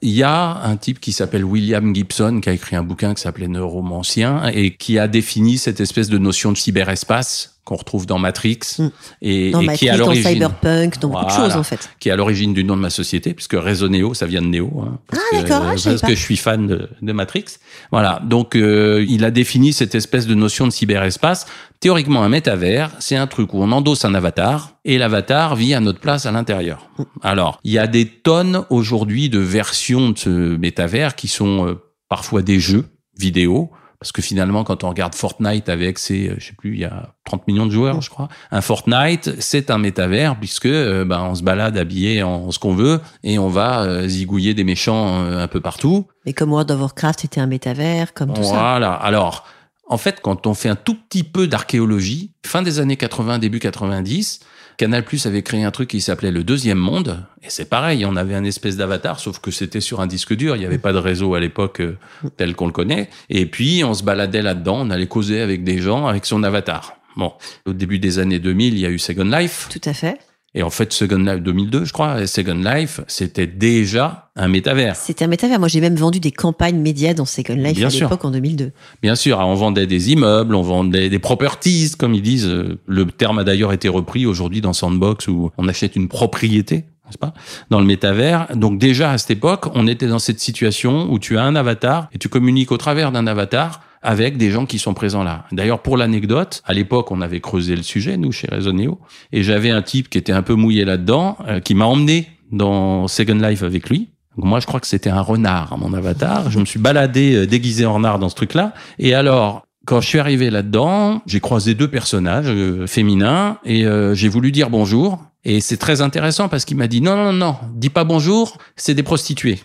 il 0.01 0.11
y 0.11 0.23
a 0.23 0.61
un 0.63 0.77
type 0.77 0.99
qui 0.99 1.11
s'appelle 1.11 1.43
William 1.43 1.93
Gibson 1.93 2.39
qui 2.41 2.49
a 2.49 2.53
écrit 2.53 2.75
un 2.75 2.83
bouquin 2.83 3.13
qui 3.13 3.21
s'appelait 3.21 3.47
Neuromancien 3.47 4.47
et 4.53 4.75
qui 4.75 4.97
a 4.99 5.07
défini 5.07 5.57
cette 5.57 5.79
espèce 5.79 6.09
de 6.09 6.17
notion 6.17 6.51
de 6.51 6.57
cyberespace 6.57 7.58
qu'on 7.65 7.75
retrouve 7.75 8.05
dans 8.05 8.17
Matrix 8.17 8.59
mm. 8.79 8.87
et, 9.21 9.51
qui 9.75 9.87
est 9.87 9.89
à 9.89 9.97
l'origine 9.97 10.23
dans 10.23 10.29
Cyberpunk, 10.29 10.99
dans 10.99 11.09
beaucoup 11.09 11.25
de 11.25 11.31
choses 11.31 11.55
en 11.55 11.63
fait. 11.63 11.89
Qui 11.99 12.09
est 12.09 12.11
à 12.11 12.15
l'origine 12.15 12.53
du 12.53 12.63
nom 12.63 12.75
de 12.75 12.81
ma 12.81 12.89
société, 12.89 13.33
puisque 13.33 13.55
Réseau 13.55 13.89
Néo, 13.89 14.13
ça 14.13 14.25
vient 14.25 14.41
de 14.41 14.47
Néo, 14.47 14.71
hein, 14.83 14.97
parce, 15.07 15.21
ah, 15.33 15.37
ah, 15.49 15.73
parce 15.75 16.01
que 16.01 16.15
je 16.15 16.21
suis 16.21 16.37
fan 16.37 16.67
de, 17.01 17.11
Matrix. 17.13 17.45
Voilà, 17.91 18.21
donc 18.23 18.55
euh, 18.55 19.05
il 19.07 19.23
a 19.23 19.31
défini 19.31 19.73
cette 19.73 19.95
espèce 19.95 20.25
de 20.25 20.35
notion 20.35 20.65
de 20.65 20.71
cyberespace. 20.71 21.45
Théoriquement, 21.79 22.23
un 22.23 22.29
métavers, 22.29 22.91
c'est 22.99 23.15
un 23.15 23.27
truc 23.27 23.53
où 23.53 23.61
on 23.61 23.71
endosse 23.71 24.03
un 24.03 24.13
avatar 24.13 24.77
et 24.83 24.97
l'avatar 24.97 25.55
vit 25.55 25.73
à 25.73 25.79
notre 25.79 25.99
place 25.99 26.25
à 26.25 26.31
l'intérieur. 26.31 26.89
Mm. 26.97 27.03
Alors, 27.21 27.59
il 27.63 27.71
y 27.71 27.77
a 27.77 27.87
des 27.87 28.05
tonnes 28.05 28.63
aujourd'hui 28.69 29.29
de 29.29 29.39
versions 29.39 30.09
de 30.09 30.17
ce 30.17 30.29
métavers 30.29 31.15
qui 31.15 31.27
sont 31.27 31.67
euh, 31.67 31.75
parfois 32.09 32.41
des 32.41 32.59
jeux 32.59 32.85
vidéo 33.17 33.71
parce 33.99 34.13
que 34.13 34.21
finalement, 34.21 34.63
quand 34.63 34.85
on 34.85 34.89
regarde 34.89 35.13
Fortnite 35.13 35.67
avec 35.67 35.99
ses, 35.99 36.29
euh, 36.29 36.35
je 36.37 36.47
sais 36.47 36.53
plus, 36.57 36.73
il 36.73 36.79
y 36.79 36.85
a 36.85 37.13
30 37.25 37.45
millions 37.47 37.65
de 37.65 37.71
joueurs, 37.71 38.01
je 38.01 38.09
crois. 38.09 38.29
Un 38.49 38.61
Fortnite, 38.61 39.41
c'est 39.41 39.69
un 39.69 39.77
métavers 39.77 40.39
puisque 40.39 40.67
euh, 40.67 41.03
ben, 41.03 41.21
on 41.23 41.35
se 41.35 41.43
balade 41.43 41.77
habillé 41.77 42.23
en 42.23 42.49
ce 42.51 42.59
qu'on 42.59 42.73
veut 42.73 43.01
et 43.23 43.37
on 43.39 43.49
va 43.49 43.81
euh, 43.81 44.07
zigouiller 44.07 44.53
des 44.53 44.63
méchants 44.63 45.19
un 45.19 45.47
peu 45.47 45.59
partout. 45.59 46.07
Mais 46.25 46.31
comme 46.31 46.51
World 46.51 46.71
of 46.71 46.79
Warcraft 46.79 47.25
était 47.25 47.41
un 47.41 47.47
métavers, 47.47 48.13
comme 48.13 48.33
tout 48.33 48.43
ça. 48.43 48.53
Voilà. 48.53 48.93
Alors, 48.93 49.45
en 49.89 49.97
fait, 49.97 50.21
quand 50.21 50.47
on 50.47 50.53
fait 50.53 50.69
un 50.69 50.75
tout 50.77 50.95
petit 50.95 51.23
peu 51.23 51.47
d'archéologie, 51.47 52.31
fin 52.45 52.61
des 52.61 52.79
années 52.79 52.95
80, 52.95 53.39
début 53.39 53.59
90, 53.59 54.39
Canal 54.79 55.03
Plus 55.03 55.25
avait 55.25 55.41
créé 55.41 55.65
un 55.65 55.71
truc 55.71 55.89
qui 55.89 55.99
s'appelait 55.99 56.31
le 56.31 56.41
deuxième 56.41 56.77
monde. 56.77 57.25
Et 57.43 57.49
c'est 57.49 57.65
pareil, 57.65 58.05
on 58.05 58.15
avait 58.15 58.33
un 58.33 58.45
espèce 58.45 58.77
d'avatar, 58.77 59.19
sauf 59.19 59.39
que 59.39 59.51
c'était 59.51 59.81
sur 59.81 59.99
un 59.99 60.07
disque 60.07 60.33
dur. 60.33 60.55
Il 60.55 60.59
n'y 60.59 60.65
avait 60.65 60.77
pas 60.77 60.93
de 60.93 60.97
réseau 60.97 61.35
à 61.35 61.41
l'époque 61.41 61.81
euh, 61.81 61.97
tel 62.37 62.55
qu'on 62.55 62.65
le 62.65 62.71
connaît. 62.71 63.09
Et 63.29 63.45
puis, 63.45 63.83
on 63.83 63.93
se 63.93 64.03
baladait 64.03 64.41
là-dedans, 64.41 64.77
on 64.79 64.89
allait 64.89 65.07
causer 65.07 65.41
avec 65.41 65.65
des 65.65 65.79
gens 65.79 66.07
avec 66.07 66.25
son 66.25 66.43
avatar. 66.43 66.95
Bon, 67.17 67.33
au 67.65 67.73
début 67.73 67.99
des 67.99 68.19
années 68.19 68.39
2000, 68.39 68.75
il 68.75 68.79
y 68.79 68.85
a 68.85 68.89
eu 68.89 68.99
Second 68.99 69.25
Life. 69.25 69.67
Tout 69.69 69.81
à 69.83 69.93
fait. 69.93 70.17
Et 70.55 70.63
en 70.63 70.71
fait, 70.71 70.91
Second 70.93 71.17
Life 71.17 71.41
2002, 71.41 71.85
je 71.85 71.93
crois, 71.93 72.25
Second 72.25 72.55
Life, 72.55 73.01
c'était 73.07 73.45
déjà 73.45 74.31
un 74.35 74.47
métavers. 74.47 74.95
C'était 74.95 75.25
un 75.25 75.27
métavers. 75.27 75.59
Moi, 75.59 75.67
j'ai 75.67 75.81
même 75.81 75.95
vendu 75.95 76.19
des 76.19 76.31
campagnes 76.31 76.79
médias 76.79 77.13
dans 77.13 77.25
Second 77.25 77.55
Life 77.55 77.83
à 77.83 77.89
l'époque 77.89 78.25
en 78.25 78.31
2002. 78.31 78.71
Bien 79.03 79.15
sûr, 79.15 79.37
on 79.39 79.53
vendait 79.53 79.85
des 79.85 80.11
immeubles, 80.11 80.55
on 80.55 80.63
vendait 80.63 81.09
des 81.09 81.19
properties, 81.19 81.91
comme 81.97 82.15
ils 82.15 82.23
disent. 82.23 82.51
Le 82.87 83.05
terme 83.05 83.37
a 83.37 83.43
d'ailleurs 83.43 83.73
été 83.73 83.89
repris 83.89 84.25
aujourd'hui 84.25 84.61
dans 84.61 84.73
Sandbox 84.73 85.27
où 85.27 85.51
on 85.57 85.67
achète 85.67 85.95
une 85.95 86.07
propriété, 86.07 86.77
n'est-ce 87.05 87.19
pas, 87.19 87.33
dans 87.69 87.79
le 87.79 87.85
métavers. 87.85 88.47
Donc 88.55 88.79
déjà 88.79 89.11
à 89.11 89.17
cette 89.19 89.31
époque, 89.31 89.67
on 89.75 89.87
était 89.87 90.07
dans 90.07 90.19
cette 90.19 90.39
situation 90.39 91.11
où 91.11 91.19
tu 91.19 91.37
as 91.37 91.43
un 91.43 91.55
avatar 91.55 92.09
et 92.11 92.17
tu 92.17 92.27
communiques 92.27 92.71
au 92.71 92.77
travers 92.77 93.11
d'un 93.11 93.27
avatar 93.27 93.81
avec 94.01 94.37
des 94.37 94.51
gens 94.51 94.65
qui 94.65 94.79
sont 94.79 94.93
présents 94.93 95.23
là. 95.23 95.45
D'ailleurs, 95.51 95.81
pour 95.81 95.97
l'anecdote, 95.97 96.61
à 96.65 96.73
l'époque, 96.73 97.11
on 97.11 97.21
avait 97.21 97.41
creusé 97.41 97.75
le 97.75 97.83
sujet, 97.83 98.17
nous, 98.17 98.31
chez 98.31 98.47
Resoneo, 98.47 98.99
et 99.31 99.43
j'avais 99.43 99.69
un 99.69 99.81
type 99.81 100.09
qui 100.09 100.17
était 100.17 100.31
un 100.31 100.41
peu 100.41 100.53
mouillé 100.53 100.85
là-dedans, 100.85 101.37
euh, 101.47 101.59
qui 101.59 101.75
m'a 101.75 101.85
emmené 101.85 102.27
dans 102.51 103.07
Second 103.07 103.35
Life 103.35 103.63
avec 103.63 103.89
lui. 103.89 104.09
Moi, 104.37 104.59
je 104.59 104.67
crois 104.67 104.79
que 104.79 104.87
c'était 104.87 105.09
un 105.09 105.21
renard, 105.21 105.77
mon 105.77 105.93
avatar. 105.93 106.49
Je 106.49 106.59
me 106.59 106.65
suis 106.65 106.79
baladé 106.79 107.35
euh, 107.35 107.47
déguisé 107.47 107.85
en 107.85 107.95
renard 107.95 108.19
dans 108.19 108.29
ce 108.29 108.35
truc-là. 108.35 108.73
Et 108.97 109.13
alors, 109.13 109.63
quand 109.85 110.01
je 110.01 110.07
suis 110.07 110.19
arrivé 110.19 110.49
là-dedans, 110.49 111.21
j'ai 111.25 111.39
croisé 111.39 111.73
deux 111.73 111.89
personnages 111.89 112.47
euh, 112.47 112.87
féminins 112.87 113.57
et 113.65 113.85
j'ai 114.13 114.29
voulu 114.29 114.51
dire 114.51 114.69
bonjour. 114.69 115.19
Et 115.45 115.61
c'est 115.61 115.77
très 115.77 116.01
intéressant 116.01 116.49
parce 116.49 116.65
qu'il 116.65 116.77
m'a 116.77 116.87
dit 116.87 117.01
non, 117.01 117.15
non, 117.15 117.33
non, 117.33 117.55
dis 117.73 117.89
pas 117.89 118.03
bonjour, 118.03 118.57
c'est 118.75 118.93
des 118.93 119.03
prostituées. 119.03 119.59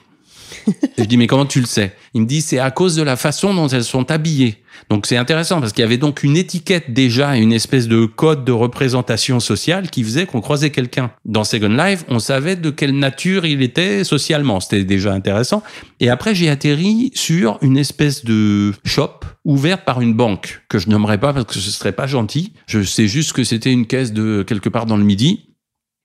Et 0.97 1.03
je 1.03 1.05
dis, 1.05 1.17
mais 1.17 1.27
comment 1.27 1.47
tu 1.47 1.61
le 1.61 1.67
sais? 1.67 1.93
Il 2.15 2.23
me 2.23 2.27
dit, 2.27 2.41
c'est 2.41 2.59
à 2.59 2.71
cause 2.71 2.97
de 2.97 3.03
la 3.03 3.17
façon 3.17 3.55
dont 3.55 3.69
elles 3.69 3.85
sont 3.85 4.11
habillées. 4.11 4.63
Donc 4.91 5.07
c'est 5.07 5.17
intéressant 5.17 5.61
parce 5.61 5.73
qu'il 5.73 5.83
y 5.83 5.87
avait 5.87 5.99
donc 5.99 6.23
une 6.23 6.37
étiquette 6.37 6.93
déjà, 6.93 7.37
une 7.37 7.53
espèce 7.53 7.89
de 7.89 8.07
code 8.07 8.45
de 8.45 8.53
représentation 8.53 9.41
sociale 9.41 9.91
qui 9.91 10.03
faisait 10.03 10.27
qu'on 10.27 10.41
croisait 10.41 10.71
quelqu'un 10.71 11.11
dans 11.25 11.45
Second 11.45 11.69
Life, 11.69 12.05
on 12.09 12.19
savait 12.19 12.57
de 12.57 12.71
quelle 12.71 12.99
nature 12.99 13.47
il 13.47 13.63
était 13.63 14.05
socialement. 14.05 14.61
C'était 14.61 14.85
déjà 14.85 15.13
intéressant. 15.13 15.63
Et 16.01 16.11
après, 16.11 16.35
j'ai 16.35 16.49
atterri 16.49 17.13
sur 17.15 17.59
une 17.63 17.77
espèce 17.77 18.25
de 18.25 18.73
shop 18.85 19.21
ouverte 19.45 19.85
par 19.85 20.01
une 20.01 20.15
banque 20.15 20.63
que 20.69 20.79
je 20.79 20.89
nommerai 20.89 21.19
pas 21.19 21.33
parce 21.33 21.47
que 21.47 21.55
ce 21.55 21.71
serait 21.71 21.93
pas 21.93 22.07
gentil. 22.07 22.53
Je 22.67 22.83
sais 22.83 23.09
juste 23.09 23.33
que 23.33 23.45
c'était 23.45 23.73
une 23.73 23.87
caisse 23.87 24.13
de 24.13 24.45
quelque 24.47 24.69
part 24.69 24.87
dans 24.87 24.97
le 24.97 25.05
midi. 25.05 25.51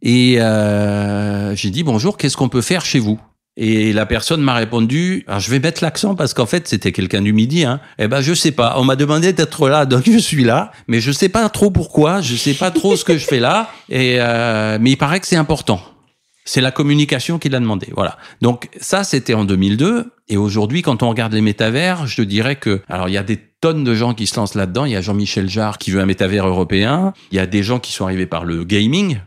Et 0.01 0.39
euh, 0.39 1.56
j'ai 1.56 1.72
dit 1.72 1.84
bonjour, 1.84 2.18
qu'est-ce 2.18 2.38
qu'on 2.38 2.50
peut 2.50 2.62
faire 2.62 2.86
chez 2.86 3.00
vous? 3.00 3.20
Et 3.62 3.91
la 3.91 4.06
personne 4.06 4.41
m'a 4.41 4.53
répondu, 4.53 5.25
alors 5.27 5.41
je 5.41 5.51
vais 5.51 5.60
mettre 5.60 5.84
l'accent 5.84 6.15
parce 6.15 6.34
qu'en 6.34 6.46
fait 6.46 6.68
c'était 6.68 6.94
quelqu'un 6.94 7.22
du 7.22 7.34
midi. 7.34 7.65
Hein. 7.65 7.82
Eh 7.98 8.08
ben 8.08 8.22
je 8.22 8.34
sais 8.34 8.51
pas. 8.51 8.75
On 8.77 8.86
m'a 8.86 8.96
demandé 8.96 9.34
d'être 9.34 9.68
là, 9.68 9.86
donc 9.86 10.10
je 10.10 10.18
suis 10.18 10.46
là, 10.46 10.72
mais 10.88 11.01
je 11.01 11.12
sais 11.12 11.27
pas 11.27 11.48
trop 11.50 11.70
pourquoi. 11.70 12.22
Je 12.22 12.36
sais 12.36 12.53
pas 12.53 12.72
trop 12.72 12.96
ce 12.96 13.03
que 13.03 13.18
je 13.18 13.25
fais 13.25 13.39
là. 13.39 13.70
Et 13.89 14.15
euh, 14.20 14.77
mais 14.79 14.91
il 14.91 14.98
paraît 14.98 15.20
que 15.20 15.27
c'est 15.27 15.36
important. 15.36 15.82
C'est 16.46 16.62
la 16.62 16.72
communication 16.72 17.38
qu'il 17.38 17.53
a 17.53 17.60
demandé. 17.60 17.89
Voilà. 17.94 18.18
Donc 18.41 18.70
ça 18.79 19.03
c'était 19.03 19.34
en 19.34 19.44
2002. 19.44 20.06
Et 20.29 20.38
aujourd'hui, 20.38 20.82
quand 20.82 21.03
on 21.03 21.10
regarde 21.10 21.34
les 21.34 21.41
métavers, 21.41 22.08
je 22.08 22.22
dirais 22.22 22.56
que 22.56 22.82
alors 22.88 23.10
il 23.10 23.13
y 23.13 23.18
a 23.18 23.24
des 23.24 23.38
tonnes 23.60 23.84
de 23.84 23.94
gens 23.94 24.13
qui 24.13 24.25
se 24.25 24.38
lancent 24.38 24.56
là-dedans. 24.56 24.86
Il 24.86 24.94
y 24.94 24.96
a 24.96 25.01
Jean-Michel 25.01 25.50
Jarre 25.50 25.79
qui 25.79 25.91
veut 25.91 26.00
un 26.00 26.06
métavers 26.06 26.48
européen. 26.48 27.13
Il 27.32 27.36
y 27.36 27.39
a 27.39 27.46
des 27.46 27.63
gens 27.63 27.79
qui 27.79 27.91
sont 27.91 28.06
arrivés 28.06 28.25
par 28.25 28.46
le 28.46 28.63
gaming 28.63 29.20